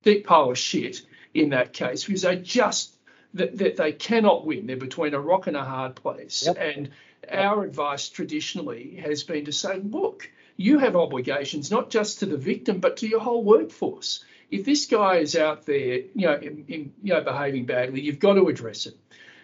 deep 0.03 0.25
pile 0.25 0.51
of 0.51 0.57
shit 0.57 1.01
in 1.33 1.49
that 1.49 1.73
case 1.73 2.05
because 2.05 2.23
they 2.23 2.37
just 2.37 2.97
that, 3.33 3.57
that 3.57 3.77
they 3.77 3.91
cannot 3.91 4.45
win. 4.45 4.67
They're 4.67 4.77
between 4.77 5.13
a 5.13 5.19
rock 5.19 5.47
and 5.47 5.55
a 5.55 5.63
hard 5.63 5.95
place. 5.95 6.43
Yep. 6.45 6.57
And 6.59 6.89
our 7.29 7.63
advice 7.63 8.09
traditionally 8.09 9.01
has 9.03 9.23
been 9.23 9.45
to 9.45 9.51
say, 9.51 9.79
look, 9.79 10.29
you 10.55 10.79
have 10.79 10.95
obligations 10.95 11.69
not 11.69 11.89
just 11.89 12.19
to 12.19 12.25
the 12.25 12.37
victim 12.37 12.79
but 12.79 12.97
to 12.97 13.07
your 13.07 13.19
whole 13.19 13.43
workforce. 13.43 14.23
If 14.49 14.65
this 14.65 14.85
guy 14.85 15.17
is 15.17 15.35
out 15.35 15.65
there, 15.65 15.99
you 16.15 16.27
know, 16.27 16.35
in, 16.35 16.65
in, 16.67 16.93
you 17.03 17.13
know, 17.13 17.21
behaving 17.21 17.65
badly, 17.65 18.01
you've 18.01 18.19
got 18.19 18.35
to 18.35 18.47
address 18.47 18.85
it. 18.85 18.97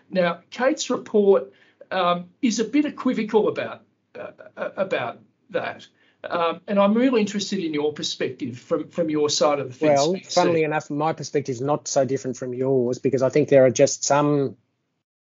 Now, 0.09 0.39
Kate's 0.49 0.89
report 0.89 1.51
um, 1.91 2.29
is 2.41 2.59
a 2.59 2.63
bit 2.63 2.85
equivocal 2.85 3.49
about 3.49 3.83
uh, 4.17 4.31
about 4.55 5.19
that. 5.49 5.87
Um, 6.24 6.61
and 6.67 6.80
I'm 6.80 6.93
really 6.93 7.21
interested 7.21 7.59
in 7.59 7.74
your 7.74 7.91
perspective 7.91 8.57
from, 8.57 8.89
from 8.89 9.09
your 9.09 9.30
side 9.30 9.59
of 9.59 9.67
the 9.67 9.74
fence. 9.74 9.99
Well, 9.99 10.15
funnily 10.30 10.63
enough, 10.63 10.89
my 10.89 11.13
perspective 11.13 11.53
is 11.53 11.61
not 11.61 11.88
so 11.88 12.05
different 12.05 12.38
from 12.38 12.53
yours 12.53 12.99
because 12.99 13.21
I 13.21 13.30
think 13.30 13.49
there 13.49 13.65
are 13.65 13.71
just 13.71 14.05
some 14.05 14.55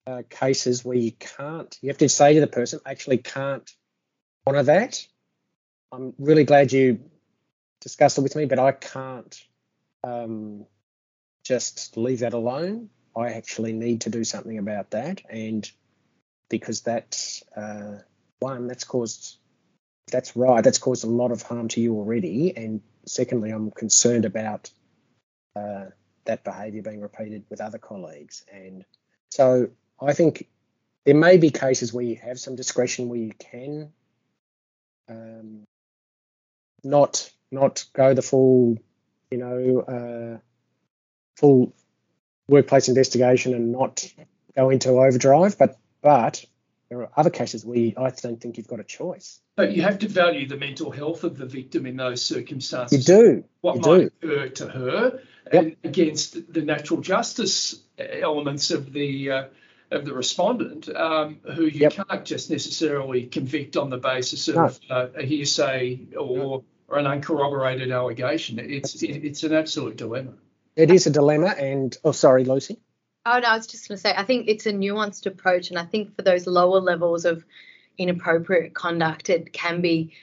uh, 0.07 0.23
cases 0.31 0.85
where 0.85 0.97
you 0.97 1.13
can't, 1.13 1.77
you 1.83 1.89
have 1.91 1.99
to 1.99 2.09
say 2.09 2.35
to 2.35 2.41
the 2.41 2.47
person, 2.47 2.81
actually 2.87 3.19
can't 3.19 3.71
honour 4.47 4.63
that. 4.63 5.07
I'm 5.93 6.15
really 6.19 6.45
glad 6.45 6.73
you 6.73 7.01
discussed 7.81 8.17
it 8.17 8.23
with 8.23 8.37
me, 8.37 8.47
but 8.47 8.59
I 8.59 8.73
can't 8.73 9.39
um, 10.03 10.65
just 11.45 11.97
leave 11.97 12.21
that 12.21 12.33
alone. 12.33 12.89
I 13.15 13.31
actually 13.31 13.73
need 13.73 14.03
to 14.03 14.11
do 14.11 14.25
something 14.25 14.59
about 14.59 14.93
that. 14.93 15.23
And 15.29 15.71
because 16.49 16.81
that's 16.81 17.43
uh, 17.55 17.99
one, 18.39 18.69
that's 18.69 18.85
caused 18.85 19.37
that's 20.11 20.37
right. 20.37 20.63
That's 20.63 20.79
caused 20.79 21.05
a 21.05 21.09
lot 21.09 21.33
of 21.33 21.43
harm 21.43 21.69
to 21.69 21.81
you 21.81 21.95
already. 21.97 22.57
And 22.57 22.81
secondly, 23.07 23.51
I'm 23.51 23.71
concerned 23.71 24.25
about 24.25 24.71
uh, 25.57 25.87
that 26.25 26.45
behaviour 26.45 26.83
being 26.83 27.01
repeated 27.01 27.45
with 27.51 27.61
other 27.61 27.79
colleagues. 27.79 28.45
And 28.53 28.85
so 29.31 29.69
I 30.01 30.13
think 30.13 30.49
there 31.05 31.15
may 31.15 31.37
be 31.37 31.51
cases 31.51 31.93
where 31.93 32.05
you 32.05 32.17
have 32.17 32.39
some 32.39 32.57
discretion 32.57 33.09
where 33.09 33.19
you 33.19 33.33
can 33.39 33.93
um, 35.09 35.65
not 36.85 37.31
not 37.51 37.85
go 37.95 38.13
the 38.15 38.23
full, 38.23 38.77
you 39.31 39.39
know, 39.39 39.81
uh, 39.81 40.39
full 41.37 41.73
workplace 42.47 42.89
investigation 42.89 43.55
and 43.55 43.73
not 43.73 44.07
go 44.55 44.71
into 44.71 44.91
overdrive. 44.91 45.57
But 45.59 45.79
but 46.03 46.45
there 46.89 47.03
are 47.03 47.11
other 47.17 47.31
cases 47.31 47.65
where 47.65 47.93
I 47.97 48.11
don't 48.11 48.41
think 48.41 48.57
you've 48.57 48.69
got 48.69 48.81
a 48.81 48.85
choice. 48.85 49.41
But 49.57 49.73
you 49.73 49.83
have 49.83 49.99
to 50.01 50.09
value 50.09 50.47
the 50.47 50.57
mental 50.57 50.91
health 50.91 51.25
of 51.25 51.37
the 51.37 51.47
victim 51.47 51.85
in 51.87 51.97
those 51.97 52.25
circumstances. 52.25 53.09
You 53.09 53.17
do. 53.17 53.45
What 53.61 53.77
you 53.77 53.81
might 53.81 54.21
do. 54.21 54.31
occur 54.31 54.49
to 54.49 54.69
her, 54.69 55.21
yep. 55.53 55.65
and 55.65 55.77
against 55.85 56.53
the 56.53 56.63
natural 56.63 57.01
justice 57.01 57.81
elements 57.99 58.71
of 58.71 58.93
the 58.93 59.31
uh, 59.31 59.45
of 59.91 60.05
the 60.05 60.13
respondent, 60.13 60.89
um, 60.95 61.41
who 61.55 61.65
you 61.65 61.81
yep. 61.81 61.93
can't 61.93 62.25
just 62.25 62.51
necessarily 62.51 63.27
convict 63.27 63.77
on 63.77 63.91
the 63.91 63.97
basis 63.99 64.49
of 64.49 64.55
no. 64.89 64.97
uh, 64.97 65.09
a 65.17 65.25
hearsay 65.25 66.01
or, 66.17 66.63
or 66.89 66.99
an 66.99 67.07
uncorroborated 67.07 67.91
allegation. 67.91 68.59
It's 68.59 69.03
it, 69.03 69.25
it's 69.25 69.43
an 69.45 69.55
absolute 69.55 69.97
dilemma. 69.97 70.33
It 70.77 70.91
is 70.91 71.07
a 71.07 71.11
dilemma, 71.11 71.49
and 71.49 71.97
oh, 72.05 72.13
sorry, 72.13 72.45
Lucy. 72.45 72.79
Oh 73.27 73.39
no, 73.39 73.49
I 73.49 73.57
was 73.57 73.67
just 73.67 73.89
going 73.89 73.97
to 73.97 74.01
say 74.01 74.15
I 74.17 74.25
think 74.25 74.49
it's 74.49 74.67
a 74.67 74.73
nuanced 74.73 75.27
approach, 75.27 75.71
and 75.71 75.79
I 75.79 75.85
think 75.85 76.17
for 76.17 76.23
those 76.23 76.47
lower 76.47 76.81
levels 76.81 77.25
of 77.25 77.45
inappropriate 77.99 78.75
conduct, 78.75 79.29
it 79.29 79.53
can 79.53 79.81
be 79.81 80.15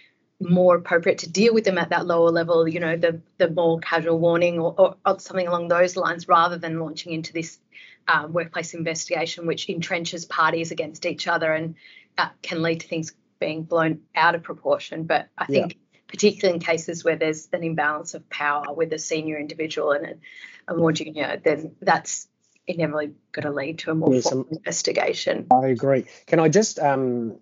more 0.42 0.76
appropriate 0.76 1.20
to 1.20 1.30
deal 1.30 1.54
with 1.54 1.64
them 1.64 1.78
at 1.78 1.90
that 1.90 2.06
lower 2.06 2.30
level. 2.30 2.68
You 2.68 2.80
know, 2.80 2.98
the 2.98 3.22
the 3.38 3.50
more 3.50 3.80
casual 3.80 4.20
warning 4.20 4.60
or, 4.60 4.74
or, 4.78 4.96
or 5.06 5.20
something 5.20 5.48
along 5.48 5.68
those 5.68 5.96
lines, 5.96 6.28
rather 6.28 6.58
than 6.58 6.80
launching 6.80 7.14
into 7.14 7.34
this 7.34 7.60
um, 8.08 8.34
workplace 8.34 8.74
investigation, 8.74 9.46
which 9.46 9.68
entrenches 9.68 10.28
parties 10.28 10.72
against 10.72 11.06
each 11.06 11.28
other 11.28 11.54
and 11.54 11.76
uh, 12.18 12.30
can 12.42 12.62
lead 12.62 12.80
to 12.82 12.88
things 12.88 13.14
being 13.40 13.64
blown 13.64 14.02
out 14.16 14.36
of 14.36 14.44
proportion. 14.44 15.04
But 15.04 15.28
I 15.38 15.46
think. 15.46 15.74
Yeah 15.74 15.80
particularly 16.08 16.56
in 16.56 16.62
cases 16.62 17.04
where 17.04 17.16
there's 17.16 17.50
an 17.52 17.64
imbalance 17.64 18.14
of 18.14 18.30
power 18.30 18.72
with 18.74 18.94
a 18.94 19.00
senior 19.00 19.40
individual 19.40 19.92
and 19.92 20.06
a, 20.06 20.74
a 20.74 20.78
more 20.78 20.92
junior, 20.92 21.42
then 21.44 21.76
that's 21.82 22.28
inevitably 22.68 23.14
going 23.32 23.46
to 23.46 23.52
lead 23.52 23.80
to 23.80 23.92
a 23.92 23.96
more 23.96 24.14
yes, 24.14 24.24
formal 24.24 24.48
investigation. 24.52 25.48
I 25.52 25.68
agree. 25.68 26.06
Can 26.28 26.40
I 26.40 26.50
just 26.50 26.80
um, 26.80 27.38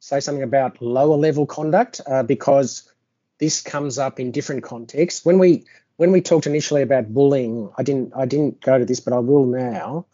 say 0.00 0.20
something 0.20 0.42
about 0.42 0.80
lower 0.80 1.16
level 1.16 1.46
conduct 1.46 2.00
uh, 2.06 2.22
because 2.22 2.90
this 3.38 3.60
comes 3.60 3.98
up 3.98 4.20
in 4.20 4.30
different 4.30 4.62
contexts. 4.62 5.24
When 5.24 5.38
we 5.38 5.64
when 5.96 6.12
we 6.12 6.20
talked 6.20 6.46
initially 6.46 6.82
about 6.82 7.12
bullying, 7.12 7.70
I 7.76 7.82
didn't 7.82 8.12
I 8.16 8.26
didn't 8.26 8.60
go 8.60 8.78
to 8.78 8.84
this, 8.84 9.00
but 9.00 9.12
I 9.12 9.18
will 9.18 9.46
now. 9.46 10.06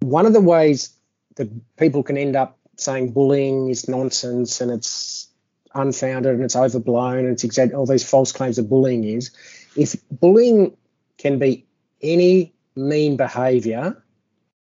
One 0.00 0.26
of 0.26 0.32
the 0.32 0.40
ways 0.40 0.94
that 1.36 1.48
people 1.76 2.02
can 2.02 2.16
end 2.16 2.36
up 2.36 2.58
saying 2.76 3.12
bullying 3.12 3.68
is 3.68 3.88
nonsense 3.88 4.60
and 4.60 4.70
it's 4.70 5.28
unfounded 5.74 6.34
and 6.34 6.44
it's 6.44 6.56
overblown 6.56 7.18
and 7.18 7.28
it's 7.28 7.44
exact 7.44 7.72
all 7.72 7.86
these 7.86 8.08
false 8.08 8.32
claims 8.32 8.58
of 8.58 8.68
bullying 8.68 9.04
is 9.04 9.30
if 9.74 9.96
bullying 10.10 10.76
can 11.16 11.38
be 11.38 11.64
any 12.02 12.51
mean 12.76 13.16
behaviour 13.16 14.02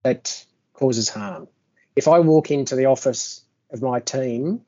that 0.04 0.46
causes 0.74 1.10
harm. 1.10 1.48
If 1.96 2.08
I 2.08 2.20
walk 2.20 2.52
into 2.52 2.76
the 2.76 2.86
office 2.86 3.44
of 3.72 3.82
my 3.82 4.00
team 4.00 4.62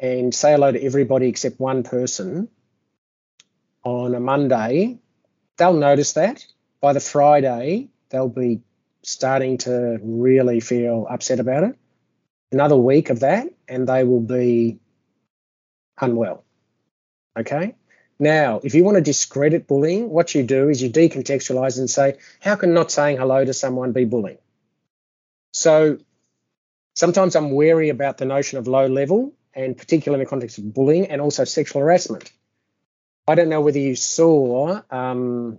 and 0.00 0.34
say 0.34 0.52
hello 0.52 0.72
to 0.72 0.82
everybody 0.82 1.28
except 1.28 1.60
one 1.60 1.82
person 1.82 2.48
on 3.84 4.14
a 4.14 4.20
Monday, 4.20 4.98
they'll 5.56 5.74
notice 5.74 6.14
that. 6.14 6.44
By 6.80 6.92
the 6.92 7.00
Friday, 7.00 7.88
they'll 8.10 8.28
be 8.28 8.62
starting 9.02 9.58
to 9.58 9.98
really 10.02 10.60
feel 10.60 11.06
upset 11.08 11.40
about 11.40 11.64
it. 11.64 11.76
Another 12.52 12.76
week 12.76 13.10
of 13.10 13.20
that, 13.20 13.48
and 13.68 13.88
they 13.88 14.04
will 14.04 14.20
be 14.20 14.78
unwell. 16.00 16.44
Okay. 17.38 17.74
Now, 18.24 18.58
if 18.64 18.74
you 18.74 18.84
want 18.84 18.94
to 18.94 19.02
discredit 19.02 19.66
bullying, 19.66 20.08
what 20.08 20.34
you 20.34 20.44
do 20.44 20.70
is 20.70 20.82
you 20.82 20.88
decontextualize 20.88 21.78
and 21.78 21.90
say, 21.90 22.16
how 22.40 22.56
can 22.56 22.72
not 22.72 22.90
saying 22.90 23.18
hello 23.18 23.44
to 23.44 23.52
someone 23.52 23.92
be 23.92 24.06
bullying? 24.06 24.38
So 25.52 25.98
sometimes 26.94 27.36
I'm 27.36 27.50
wary 27.50 27.90
about 27.90 28.16
the 28.16 28.24
notion 28.24 28.56
of 28.56 28.66
low 28.66 28.86
level, 28.86 29.34
and 29.52 29.76
particularly 29.76 30.22
in 30.22 30.24
the 30.24 30.30
context 30.30 30.56
of 30.56 30.72
bullying 30.72 31.08
and 31.08 31.20
also 31.20 31.44
sexual 31.44 31.82
harassment. 31.82 32.32
I 33.28 33.34
don't 33.34 33.50
know 33.50 33.60
whether 33.60 33.78
you 33.78 33.94
saw 33.94 34.80
um, 34.90 35.58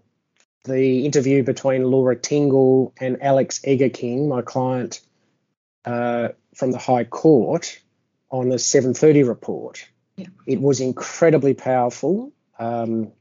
the 0.64 1.06
interview 1.06 1.44
between 1.44 1.84
Laura 1.84 2.16
Tingle 2.16 2.96
and 3.00 3.22
Alex 3.22 3.60
Egerking, 3.60 4.28
my 4.28 4.42
client 4.42 5.02
uh, 5.86 6.30
from 6.56 6.72
the 6.72 6.80
High 6.80 7.04
Court, 7.04 7.80
on 8.32 8.50
the 8.50 8.56
7:30 8.56 9.28
report. 9.28 9.88
Yeah. 10.18 10.30
It 10.48 10.60
was 10.60 10.80
incredibly 10.80 11.54
powerful 11.54 12.32
um, 12.60 13.12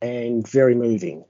and 0.00 0.46
very 0.46 0.74
moving, 0.74 1.24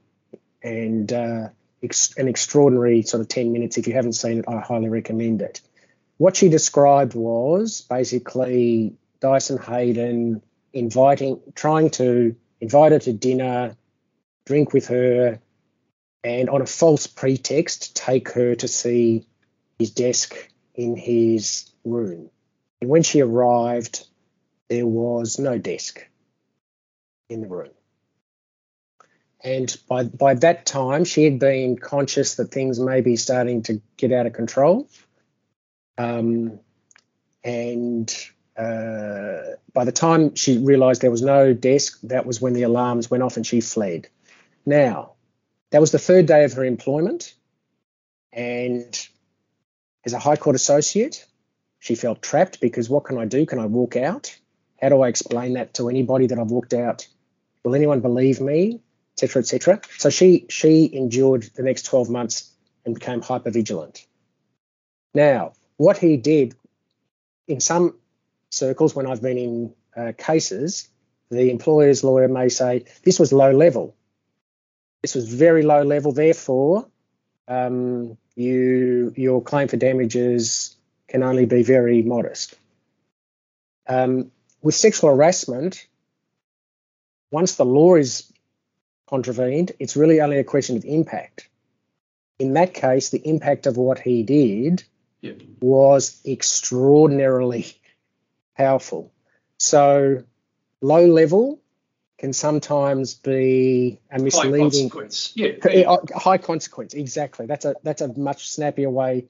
and 0.62 1.12
uh, 1.12 1.48
ex- 1.82 2.16
an 2.16 2.28
extraordinary 2.28 3.02
sort 3.02 3.20
of 3.20 3.28
10 3.28 3.52
minutes. 3.52 3.78
If 3.78 3.86
you 3.86 3.94
haven't 3.94 4.14
seen 4.14 4.38
it, 4.38 4.44
I 4.48 4.60
highly 4.60 4.88
recommend 4.88 5.42
it. 5.42 5.60
What 6.16 6.36
she 6.36 6.48
described 6.48 7.14
was 7.14 7.82
basically 7.82 8.96
Dyson 9.20 9.58
Heydon 9.58 10.42
inviting, 10.72 11.40
trying 11.54 11.90
to 11.90 12.36
invite 12.60 12.92
her 12.92 12.98
to 13.00 13.12
dinner, 13.12 13.76
drink 14.46 14.72
with 14.72 14.88
her, 14.88 15.40
and 16.22 16.48
on 16.48 16.62
a 16.62 16.66
false 16.66 17.06
pretext, 17.06 17.96
take 17.96 18.30
her 18.32 18.54
to 18.56 18.68
see 18.68 19.26
his 19.78 19.90
desk 19.90 20.34
in 20.74 20.96
his 20.96 21.70
room. 21.84 22.30
And 22.80 22.90
when 22.90 23.02
she 23.02 23.20
arrived, 23.20 24.06
there 24.68 24.86
was 24.86 25.38
no 25.38 25.58
desk 25.58 26.06
in 27.28 27.40
the 27.40 27.48
room. 27.48 27.70
And 29.42 29.76
by, 29.88 30.04
by 30.04 30.34
that 30.34 30.64
time, 30.64 31.04
she 31.04 31.24
had 31.24 31.38
been 31.38 31.76
conscious 31.76 32.36
that 32.36 32.50
things 32.50 32.80
may 32.80 33.02
be 33.02 33.16
starting 33.16 33.62
to 33.64 33.80
get 33.98 34.10
out 34.10 34.26
of 34.26 34.32
control. 34.32 34.88
Um, 35.98 36.58
and 37.44 38.12
uh, 38.56 39.56
by 39.74 39.84
the 39.84 39.92
time 39.92 40.34
she 40.34 40.58
realised 40.58 41.02
there 41.02 41.10
was 41.10 41.22
no 41.22 41.52
desk, 41.52 41.98
that 42.04 42.24
was 42.24 42.40
when 42.40 42.54
the 42.54 42.62
alarms 42.62 43.10
went 43.10 43.22
off 43.22 43.36
and 43.36 43.46
she 43.46 43.60
fled. 43.60 44.08
Now, 44.64 45.12
that 45.70 45.80
was 45.80 45.92
the 45.92 45.98
third 45.98 46.26
day 46.26 46.44
of 46.44 46.54
her 46.54 46.64
employment. 46.64 47.34
And 48.32 49.08
as 50.06 50.14
a 50.14 50.18
High 50.18 50.36
Court 50.36 50.56
associate, 50.56 51.26
she 51.80 51.94
felt 51.94 52.22
trapped 52.22 52.60
because 52.60 52.88
what 52.88 53.04
can 53.04 53.18
I 53.18 53.26
do? 53.26 53.44
Can 53.44 53.58
I 53.58 53.66
walk 53.66 53.96
out? 53.96 54.34
How 54.84 54.90
do 54.90 55.00
I 55.00 55.08
explain 55.08 55.54
that 55.54 55.72
to 55.74 55.88
anybody 55.88 56.26
that 56.26 56.38
I've 56.38 56.50
looked 56.50 56.74
out? 56.74 57.08
Will 57.64 57.74
anyone 57.74 58.00
believe 58.00 58.38
me? 58.38 58.82
Etc. 59.14 59.40
Etc. 59.40 59.80
So 59.96 60.10
she 60.10 60.44
she 60.50 60.94
endured 60.94 61.44
the 61.54 61.62
next 61.62 61.86
12 61.86 62.10
months 62.10 62.52
and 62.84 62.94
became 62.94 63.22
hyper 63.22 63.50
vigilant. 63.50 64.04
Now, 65.14 65.54
what 65.78 65.96
he 65.96 66.18
did 66.18 66.54
in 67.48 67.60
some 67.60 67.96
circles, 68.50 68.94
when 68.94 69.06
I've 69.06 69.22
been 69.22 69.38
in 69.38 69.74
uh, 69.96 70.12
cases, 70.18 70.90
the 71.30 71.50
employer's 71.50 72.04
lawyer 72.04 72.28
may 72.28 72.50
say 72.50 72.84
this 73.04 73.18
was 73.18 73.32
low 73.32 73.52
level. 73.52 73.96
This 75.00 75.14
was 75.14 75.32
very 75.32 75.62
low 75.62 75.82
level. 75.82 76.12
Therefore, 76.12 76.86
um, 77.48 78.18
you 78.36 79.14
your 79.16 79.40
claim 79.40 79.68
for 79.68 79.78
damages 79.78 80.76
can 81.08 81.22
only 81.22 81.46
be 81.46 81.62
very 81.62 82.02
modest. 82.02 82.58
Um, 83.86 84.30
with 84.64 84.74
sexual 84.74 85.10
harassment, 85.10 85.86
once 87.30 87.56
the 87.56 87.66
law 87.66 87.96
is 87.96 88.32
contravened, 89.06 89.72
it's 89.78 89.94
really 89.94 90.22
only 90.22 90.38
a 90.38 90.44
question 90.44 90.78
of 90.78 90.84
impact. 90.86 91.48
In 92.38 92.54
that 92.54 92.72
case, 92.72 93.10
the 93.10 93.18
impact 93.18 93.66
of 93.66 93.76
what 93.76 93.98
he 93.98 94.22
did 94.22 94.82
was 95.60 96.20
extraordinarily 96.26 97.66
powerful. 98.56 99.12
So, 99.58 100.24
low 100.80 101.06
level 101.06 101.60
can 102.18 102.32
sometimes 102.32 103.14
be 103.14 104.00
a 104.10 104.18
misleading 104.18 104.52
high 104.52 104.58
consequence. 104.60 105.32
Yeah, 105.34 105.96
high 106.16 106.38
consequence. 106.38 106.94
Exactly. 106.94 107.46
That's 107.46 107.66
a 107.66 107.74
that's 107.82 108.00
a 108.00 108.08
much 108.18 108.48
snappier 108.48 108.90
way 108.90 109.26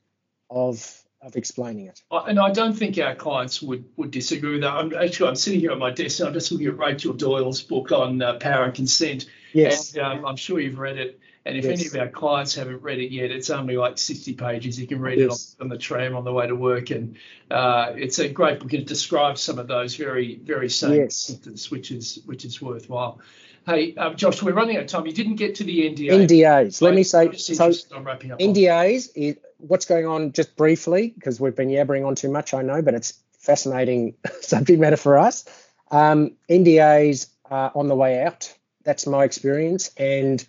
of 0.49 1.04
of 1.25 1.37
explaining 1.37 1.87
it. 1.87 2.03
And 2.11 2.39
I 2.39 2.51
don't 2.51 2.75
think 2.75 2.99
our 2.99 3.14
clients 3.14 3.62
would 3.62 3.85
would 3.97 4.11
disagree 4.11 4.53
with 4.53 4.61
that. 4.62 4.72
I'm 4.72 4.95
actually 4.95 5.31
I'm 5.31 5.37
sitting 5.37 5.61
here 5.61 5.72
at 5.72 5.79
my 5.79 5.91
desk 5.91 6.20
and 6.20 6.29
I'm 6.29 6.35
just 6.35 6.53
looking 6.53 6.66
at 6.68 6.79
Rachel 6.79 7.12
Doyle's 7.12 7.62
book 7.62 7.93
on 7.93 8.20
uh, 8.22 8.35
power 8.35 8.64
and 8.64 8.75
consent. 8.75 9.27
Yes. 9.53 9.95
And 9.95 10.03
um, 10.05 10.27
I'm 10.27 10.37
sure 10.37 10.61
you've 10.61 10.79
read 10.79 10.99
it. 10.99 11.20
And 11.47 11.59
if 11.59 11.64
yes. 11.64 11.79
any 11.79 11.87
of 11.89 11.95
our 11.97 12.09
clients 12.09 12.55
haven't 12.55 12.83
read 12.83 12.99
it 12.99 13.11
yet, 13.12 13.31
it's 13.31 13.51
only 13.51 13.77
like 13.77 13.99
60 13.99 14.33
pages. 14.33 14.81
You 14.81 14.87
can 14.87 14.99
read 14.99 15.18
yes. 15.18 15.55
it 15.59 15.62
on, 15.62 15.66
on, 15.66 15.68
the 15.68 15.77
tram 15.77 16.16
on 16.16 16.25
the 16.25 16.33
way 16.33 16.47
to 16.47 16.57
work, 16.57 16.91
and 16.91 17.16
uh, 17.51 17.93
it's 17.97 18.18
a 18.18 18.31
great 18.31 18.61
book. 18.61 18.72
It 18.72 18.87
describes 18.87 19.43
some 19.43 19.59
of 19.59 19.68
those 19.68 19.95
very, 19.95 20.37
very 20.37 20.70
same 20.70 20.95
yes. 20.95 21.16
symptoms, 21.16 21.70
which 21.70 21.91
is 21.91 22.20
which 22.25 22.47
is 22.47 22.62
worthwhile. 22.62 23.20
Hey, 23.66 23.95
um, 23.97 24.16
Josh, 24.16 24.43
we're 24.43 24.55
running 24.55 24.77
out 24.77 24.85
of 24.85 24.89
time. 24.89 25.07
You 25.07 25.12
didn't 25.12 25.37
get 25.37 25.57
to 25.57 25.64
the 25.64 25.83
NDA. 25.91 26.27
NDAs. 26.27 26.81
Let 26.81 26.95
me 26.95 27.03
say. 27.03 27.31
So 27.33 27.68
NDAs. 27.68 29.11
Is, 29.14 29.37
what's 29.59 29.87
going 29.87 30.07
on? 30.07 30.33
Just 30.33 30.57
briefly, 30.57 31.13
because 31.15 31.41
we've 31.41 31.57
been 31.57 31.69
yabbering 31.69 32.07
on 32.07 32.15
too 32.15 32.31
much, 32.31 32.55
I 32.55 32.63
know, 32.63 32.83
but 32.83 32.95
it's 32.95 33.15
fascinating 33.39 34.15
subject 34.41 34.81
matter 34.81 34.97
for 34.97 35.19
us. 35.19 35.45
Um, 35.91 36.33
NDAs 36.49 37.29
are 37.45 37.73
on 37.75 37.89
the 37.89 37.95
way 37.95 38.23
out. 38.23 38.53
That's 38.85 39.07
my 39.07 39.25
experience, 39.25 39.91
and 39.97 40.47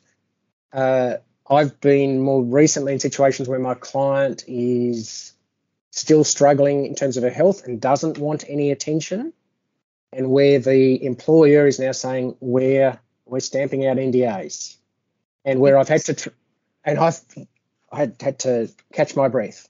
uh, 0.74 1.18
I've 1.50 1.80
been 1.80 2.20
more 2.20 2.44
recently 2.44 2.94
in 2.94 3.00
situations 3.00 3.48
where 3.48 3.60
my 3.60 3.76
client 3.76 4.44
is 4.48 5.34
still 5.92 6.26
struggling 6.26 6.86
in 6.86 6.96
terms 6.96 7.16
of 7.16 7.24
her 7.24 7.30
health 7.30 7.66
and 7.66 7.80
doesn't 7.80 8.18
want 8.18 8.44
any 8.50 8.72
attention, 8.72 9.32
and 10.12 10.32
where 10.32 10.60
the 10.60 11.04
employer 11.06 11.68
is 11.68 11.80
now 11.80 11.94
saying 11.94 12.36
we're 12.40 13.00
we're 13.26 13.40
stamping 13.40 13.86
out 13.88 13.98
NDAs, 13.98 14.76
and 15.46 15.60
where 15.60 15.78
I've 15.78 15.88
had 15.90 16.02
to 16.06 16.14
tr- 16.14 16.30
and 16.84 17.00
I've 17.00 17.20
I 17.92 18.00
had, 18.00 18.16
had 18.22 18.40
to 18.40 18.70
catch 18.94 19.16
my 19.16 19.28
breath, 19.28 19.68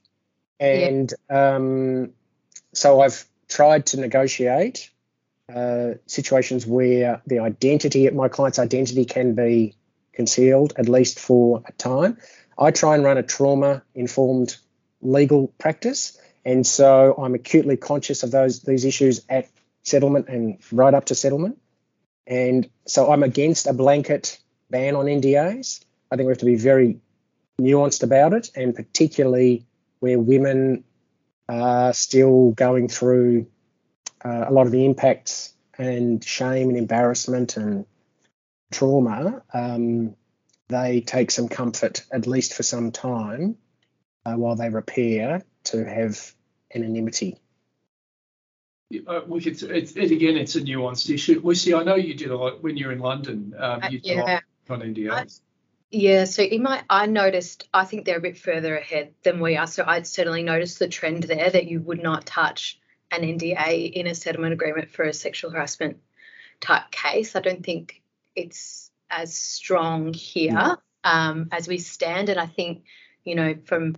and 0.58 1.12
yeah. 1.30 1.54
um, 1.56 2.12
so 2.72 3.00
I've 3.00 3.24
tried 3.48 3.86
to 3.86 4.00
negotiate 4.00 4.90
uh, 5.54 5.94
situations 6.06 6.66
where 6.66 7.22
the 7.26 7.38
identity, 7.38 8.08
my 8.10 8.28
client's 8.28 8.58
identity, 8.58 9.04
can 9.04 9.34
be 9.34 9.76
concealed, 10.12 10.72
at 10.76 10.88
least 10.88 11.20
for 11.20 11.62
a 11.66 11.72
time. 11.72 12.18
I 12.58 12.70
try 12.70 12.94
and 12.94 13.04
run 13.04 13.18
a 13.18 13.22
trauma 13.22 13.82
informed 13.94 14.56
legal 15.00 15.48
practice. 15.58 16.18
And 16.44 16.66
so 16.66 17.14
I'm 17.18 17.34
acutely 17.34 17.76
conscious 17.76 18.22
of 18.22 18.30
those 18.30 18.62
these 18.62 18.84
issues 18.84 19.24
at 19.28 19.48
settlement 19.82 20.28
and 20.28 20.58
right 20.72 20.94
up 20.94 21.06
to 21.06 21.14
settlement. 21.14 21.58
And 22.26 22.68
so 22.86 23.12
I'm 23.12 23.22
against 23.22 23.66
a 23.66 23.72
blanket 23.72 24.38
ban 24.70 24.96
on 24.96 25.06
NDAs. 25.06 25.84
I 26.10 26.16
think 26.16 26.26
we 26.26 26.30
have 26.32 26.38
to 26.38 26.44
be 26.44 26.56
very 26.56 26.98
nuanced 27.60 28.02
about 28.02 28.32
it, 28.32 28.50
and 28.54 28.74
particularly 28.74 29.66
where 30.00 30.18
women 30.18 30.84
are 31.48 31.92
still 31.92 32.50
going 32.52 32.88
through 32.88 33.46
uh, 34.24 34.46
a 34.48 34.52
lot 34.52 34.66
of 34.66 34.72
the 34.72 34.84
impacts 34.84 35.54
and 35.78 36.24
shame 36.24 36.68
and 36.68 36.78
embarrassment 36.78 37.56
and 37.56 37.86
trauma, 38.72 39.42
um, 39.54 40.14
they 40.68 41.00
take 41.00 41.30
some 41.30 41.48
comfort, 41.48 42.04
at 42.12 42.26
least 42.26 42.54
for 42.54 42.62
some 42.62 42.90
time, 42.90 43.56
uh, 44.24 44.34
while 44.34 44.56
they 44.56 44.68
repair, 44.68 45.42
to 45.64 45.84
have 45.84 46.34
anonymity. 46.74 47.38
Uh, 49.06 49.20
we 49.26 49.40
could, 49.40 49.60
it, 49.62 49.96
it, 49.96 50.10
again, 50.10 50.36
it's 50.36 50.56
a 50.56 50.60
nuanced 50.60 51.12
issue. 51.12 51.40
Lucy, 51.42 51.74
I 51.74 51.82
know 51.82 51.96
you 51.96 52.14
did 52.14 52.30
a 52.30 52.36
lot 52.36 52.62
when 52.62 52.76
you're 52.76 52.92
in 52.92 53.00
London. 53.00 53.54
Um, 53.58 53.82
you 53.90 53.98
uh, 53.98 54.24
yeah. 54.26 54.40
on 54.70 54.80
NDAs. 54.80 55.40
Yeah, 55.90 56.24
so 56.24 56.42
in 56.42 56.62
my, 56.62 56.82
I 56.90 57.06
noticed, 57.06 57.68
I 57.72 57.84
think 57.84 58.04
they're 58.04 58.18
a 58.18 58.20
bit 58.20 58.38
further 58.38 58.76
ahead 58.76 59.14
than 59.22 59.40
we 59.40 59.56
are. 59.56 59.66
So 59.66 59.84
I'd 59.86 60.06
certainly 60.06 60.42
noticed 60.42 60.78
the 60.78 60.88
trend 60.88 61.22
there 61.22 61.48
that 61.48 61.66
you 61.66 61.80
would 61.80 62.02
not 62.02 62.26
touch 62.26 62.80
an 63.12 63.22
NDA 63.22 63.92
in 63.92 64.06
a 64.08 64.14
settlement 64.14 64.52
agreement 64.52 64.90
for 64.90 65.04
a 65.04 65.12
sexual 65.12 65.50
harassment 65.50 65.98
type 66.60 66.90
case. 66.90 67.36
I 67.36 67.40
don't 67.40 67.64
think 67.64 68.02
it's 68.34 68.90
as 69.10 69.34
strong 69.34 70.12
here 70.12 70.76
um, 71.04 71.48
as 71.52 71.68
we 71.68 71.78
stand. 71.78 72.28
And 72.30 72.40
I 72.40 72.46
think, 72.46 72.84
you 73.24 73.36
know, 73.36 73.54
from 73.64 73.96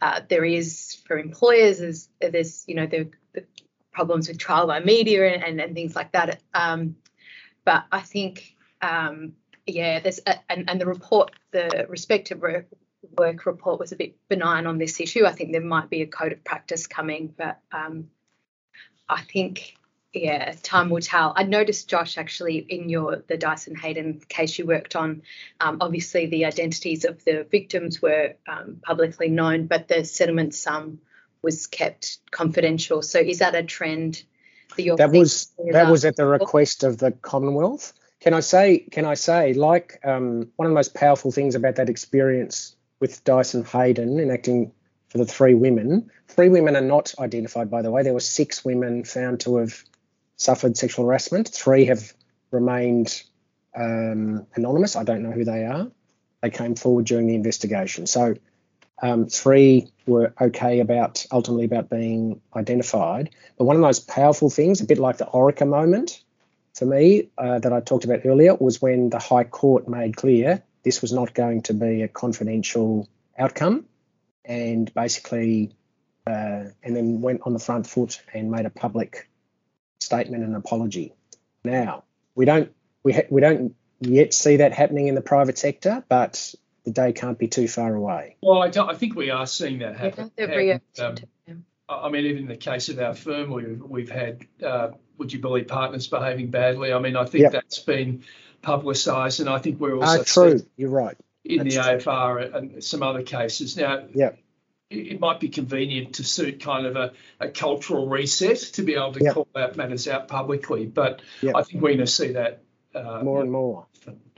uh, 0.00 0.22
there 0.26 0.44
is 0.44 1.02
for 1.06 1.18
employers, 1.18 1.78
there's, 1.78 2.08
there's 2.20 2.64
you 2.66 2.74
know, 2.74 2.86
the, 2.86 3.10
the 3.34 3.44
problems 3.92 4.28
with 4.28 4.38
trial 4.38 4.66
by 4.66 4.80
media 4.80 5.34
and, 5.34 5.44
and, 5.44 5.60
and 5.60 5.74
things 5.74 5.94
like 5.94 6.12
that. 6.12 6.40
Um, 6.54 6.96
but 7.66 7.84
I 7.92 8.00
think 8.00 8.56
um, 8.80 9.34
yeah, 9.70 10.00
there's 10.00 10.20
a, 10.26 10.34
and, 10.50 10.68
and 10.68 10.80
the 10.80 10.86
report, 10.86 11.32
the 11.52 11.86
Respect@Work, 11.88 12.66
work 13.16 13.46
report 13.46 13.80
was 13.80 13.92
a 13.92 13.96
bit 13.96 14.16
benign 14.28 14.66
on 14.66 14.78
this 14.78 15.00
issue. 15.00 15.24
I 15.24 15.32
think 15.32 15.52
there 15.52 15.60
might 15.60 15.90
be 15.90 16.02
a 16.02 16.06
code 16.06 16.32
of 16.32 16.44
practice 16.44 16.86
coming, 16.86 17.34
but 17.36 17.58
um, 17.72 18.10
I 19.08 19.22
think 19.22 19.76
yeah, 20.12 20.54
time 20.62 20.90
will 20.90 21.00
tell. 21.00 21.32
I 21.36 21.44
noticed, 21.44 21.88
Josh, 21.88 22.18
actually 22.18 22.58
in 22.58 22.88
your 22.88 23.22
the 23.28 23.36
Dyson 23.36 23.76
Heydon 23.76 24.28
case 24.28 24.58
you 24.58 24.66
worked 24.66 24.96
on, 24.96 25.22
um, 25.60 25.78
obviously 25.80 26.26
the 26.26 26.46
identities 26.46 27.04
of 27.04 27.24
the 27.24 27.46
victims 27.48 28.02
were 28.02 28.34
um, 28.48 28.80
publicly 28.82 29.28
known, 29.28 29.66
but 29.66 29.86
the 29.86 30.04
settlement 30.04 30.54
sum 30.54 31.00
was 31.42 31.68
kept 31.68 32.18
confidential. 32.30 33.02
So 33.02 33.20
is 33.20 33.38
that 33.38 33.54
a 33.54 33.62
trend 33.62 34.24
that 34.76 34.82
you're? 34.82 34.96
That 34.96 35.12
was 35.12 35.52
that 35.72 35.90
was 35.90 36.04
at 36.04 36.16
the 36.16 36.26
request 36.26 36.82
of 36.82 36.98
the 36.98 37.12
Commonwealth. 37.12 37.92
Can 38.20 38.34
I 38.34 38.40
say? 38.40 38.80
Can 38.90 39.04
I 39.04 39.14
say? 39.14 39.54
Like 39.54 39.98
um, 40.04 40.50
one 40.56 40.66
of 40.66 40.70
the 40.70 40.74
most 40.74 40.94
powerful 40.94 41.32
things 41.32 41.54
about 41.54 41.76
that 41.76 41.88
experience 41.88 42.76
with 43.00 43.24
Dyson 43.24 43.64
Heydon 43.64 44.20
enacting 44.20 44.72
for 45.08 45.18
the 45.18 45.24
three 45.24 45.54
women. 45.54 46.10
Three 46.28 46.48
women 46.48 46.76
are 46.76 46.82
not 46.82 47.14
identified, 47.18 47.70
by 47.70 47.82
the 47.82 47.90
way. 47.90 48.02
There 48.02 48.12
were 48.12 48.20
six 48.20 48.64
women 48.64 49.04
found 49.04 49.40
to 49.40 49.56
have 49.56 49.82
suffered 50.36 50.76
sexual 50.76 51.06
harassment. 51.06 51.48
Three 51.48 51.86
have 51.86 52.12
remained 52.50 53.22
um, 53.74 54.46
anonymous. 54.54 54.96
I 54.96 55.04
don't 55.04 55.22
know 55.22 55.32
who 55.32 55.44
they 55.44 55.64
are. 55.64 55.90
They 56.42 56.50
came 56.50 56.74
forward 56.74 57.06
during 57.06 57.26
the 57.26 57.34
investigation. 57.34 58.06
So 58.06 58.34
um, 59.02 59.26
three 59.26 59.90
were 60.06 60.32
okay 60.40 60.80
about 60.80 61.26
ultimately 61.32 61.64
about 61.64 61.88
being 61.88 62.40
identified. 62.54 63.30
But 63.56 63.64
one 63.64 63.76
of 63.76 63.80
the 63.80 63.86
most 63.86 64.08
powerful 64.08 64.50
things, 64.50 64.80
a 64.80 64.84
bit 64.84 64.98
like 64.98 65.18
the 65.18 65.26
Orica 65.26 65.66
moment, 65.66 66.22
for 66.74 66.86
me 66.86 67.28
uh, 67.36 67.58
that 67.58 67.72
I 67.72 67.80
talked 67.80 68.04
about 68.04 68.20
earlier 68.24 68.54
was 68.54 68.80
when 68.80 69.10
the 69.10 69.18
High 69.18 69.44
Court 69.44 69.88
made 69.88 70.16
clear 70.16 70.62
this 70.82 71.02
was 71.02 71.12
not 71.12 71.34
going 71.34 71.62
to 71.62 71.74
be 71.74 72.02
a 72.02 72.08
confidential 72.08 73.08
outcome, 73.38 73.84
and 74.44 74.92
basically, 74.94 75.74
uh, 76.26 76.64
and 76.82 76.96
then 76.96 77.20
went 77.20 77.42
on 77.44 77.52
the 77.52 77.58
front 77.58 77.86
foot 77.86 78.22
and 78.32 78.50
made 78.50 78.66
a 78.66 78.70
public 78.70 79.28
statement 80.00 80.44
and 80.44 80.56
apology. 80.56 81.14
Now 81.64 82.04
we 82.34 82.46
don't 82.46 82.72
we 83.02 83.12
ha- 83.12 83.28
we 83.30 83.40
don't 83.40 83.74
yet 84.00 84.32
see 84.32 84.56
that 84.56 84.72
happening 84.72 85.08
in 85.08 85.14
the 85.14 85.20
private 85.20 85.58
sector, 85.58 86.04
but 86.08 86.54
the 86.84 86.90
day 86.90 87.12
can't 87.12 87.38
be 87.38 87.48
too 87.48 87.68
far 87.68 87.94
away. 87.94 88.36
Well, 88.42 88.62
I, 88.62 88.68
I 88.68 88.94
think 88.94 89.14
we 89.14 89.30
are 89.30 89.46
seeing 89.46 89.80
that 89.80 89.96
happen. 89.96 90.30
Yeah, 90.38 90.78
happen. 90.96 91.28
Um, 91.48 91.64
I 91.88 92.08
mean, 92.08 92.24
even 92.26 92.42
in 92.44 92.48
the 92.48 92.56
case 92.56 92.88
of 92.88 92.98
our 93.00 93.14
firm, 93.14 93.50
we've, 93.50 93.82
we've 93.82 94.10
had 94.10 94.46
uh, 94.64 94.90
would 95.20 95.32
you 95.32 95.38
believe 95.38 95.68
partners 95.68 96.08
behaving 96.08 96.50
badly? 96.50 96.92
I 96.92 96.98
mean, 96.98 97.14
I 97.14 97.24
think 97.24 97.42
yep. 97.42 97.52
that's 97.52 97.78
been 97.78 98.24
publicised, 98.62 99.38
and 99.38 99.48
I 99.48 99.58
think 99.58 99.78
we're 99.78 99.96
also 99.96 100.20
uh, 100.20 100.24
true. 100.24 100.66
You're 100.76 100.90
right. 100.90 101.16
In 101.44 101.58
that's 101.58 101.76
the 101.76 101.82
true. 101.82 102.12
AFR 102.12 102.54
and 102.54 102.84
some 102.84 103.04
other 103.04 103.22
cases. 103.22 103.76
Now, 103.76 104.04
yeah, 104.12 104.32
it, 104.90 105.20
might 105.20 105.38
be 105.38 105.48
convenient 105.48 106.14
to 106.16 106.24
suit 106.24 106.60
kind 106.60 106.86
of 106.86 106.96
a, 106.96 107.12
a 107.38 107.48
cultural 107.48 108.08
reset 108.08 108.58
to 108.58 108.82
be 108.82 108.94
able 108.94 109.12
to 109.12 109.22
yep. 109.22 109.34
call 109.34 109.48
out 109.54 109.76
matters 109.76 110.08
out 110.08 110.26
publicly, 110.26 110.86
but 110.86 111.22
yep. 111.42 111.54
I 111.54 111.62
think 111.62 111.82
we're 111.82 111.90
going 111.90 111.98
to 111.98 112.06
see 112.08 112.32
that 112.32 112.62
uh, 112.94 113.20
more 113.22 113.40
and 113.40 113.52
more, 113.52 113.86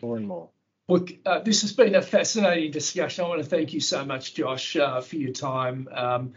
more 0.02 0.16
and 0.16 0.28
more. 0.28 0.50
Look, 0.88 1.12
uh, 1.24 1.38
this 1.38 1.62
has 1.62 1.72
been 1.72 1.94
a 1.94 2.02
fascinating 2.02 2.72
discussion. 2.72 3.24
I 3.24 3.28
want 3.28 3.42
to 3.42 3.48
thank 3.48 3.72
you 3.72 3.80
so 3.80 4.04
much, 4.04 4.34
Josh, 4.34 4.76
uh, 4.76 5.00
for 5.00 5.16
your 5.16 5.32
time. 5.32 5.88
Um, 5.90 6.34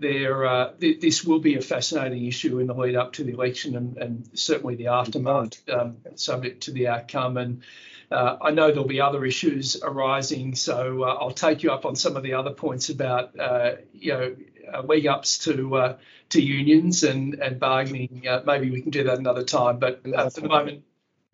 uh, 0.00 0.72
th- 0.80 1.00
this 1.00 1.24
will 1.24 1.40
be 1.40 1.56
a 1.56 1.60
fascinating 1.60 2.26
issue 2.26 2.58
in 2.58 2.66
the 2.66 2.74
lead 2.74 2.96
up 2.96 3.12
to 3.14 3.24
the 3.24 3.32
election 3.32 3.76
and, 3.76 3.96
and 3.98 4.30
certainly 4.34 4.76
the 4.76 4.88
aftermath, 4.88 5.68
um, 5.68 5.96
subject 6.14 6.64
to 6.64 6.72
the 6.72 6.88
outcome. 6.88 7.36
And 7.36 7.62
uh, 8.10 8.36
I 8.40 8.50
know 8.50 8.68
there'll 8.68 8.84
be 8.84 9.00
other 9.00 9.24
issues 9.24 9.76
arising, 9.82 10.54
so 10.54 11.02
uh, 11.02 11.16
I'll 11.20 11.30
take 11.30 11.62
you 11.62 11.72
up 11.72 11.84
on 11.84 11.96
some 11.96 12.16
of 12.16 12.22
the 12.22 12.34
other 12.34 12.50
points 12.50 12.88
about, 12.88 13.38
uh, 13.38 13.72
you 13.92 14.12
know, 14.12 14.36
uh, 14.72 14.82
league 14.82 15.06
ups 15.06 15.38
to 15.38 15.76
uh, 15.76 15.96
to 16.30 16.40
unions 16.40 17.02
and 17.02 17.34
and 17.34 17.58
bargaining. 17.58 18.24
maybe 18.46 18.70
we 18.70 18.80
can 18.80 18.90
do 18.90 19.04
that 19.04 19.18
another 19.18 19.44
time. 19.44 19.78
But 19.78 20.02
for 20.02 20.40
the 20.40 20.48
moment, 20.48 20.84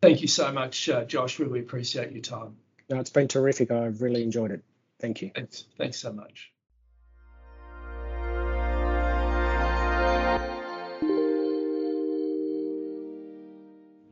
thank 0.01 0.23
you 0.23 0.29
so 0.29 0.51
much, 0.53 0.89
Josh. 1.07 1.39
Really 1.39 1.61
appreciate 1.61 2.13
your 2.13 2.23
time. 2.23 2.57
No, 2.89 2.99
it's 2.99 3.11
been 3.11 3.29
terrific. 3.29 3.71
I've 3.71 4.01
really 4.01 4.23
enjoyed 4.23 4.51
it. 4.51 4.63
Thank 4.99 5.23
you. 5.23 5.31
Thanks. 5.35 5.65
Thanks 5.77 5.99
so 5.99 6.13
much. 6.13 6.53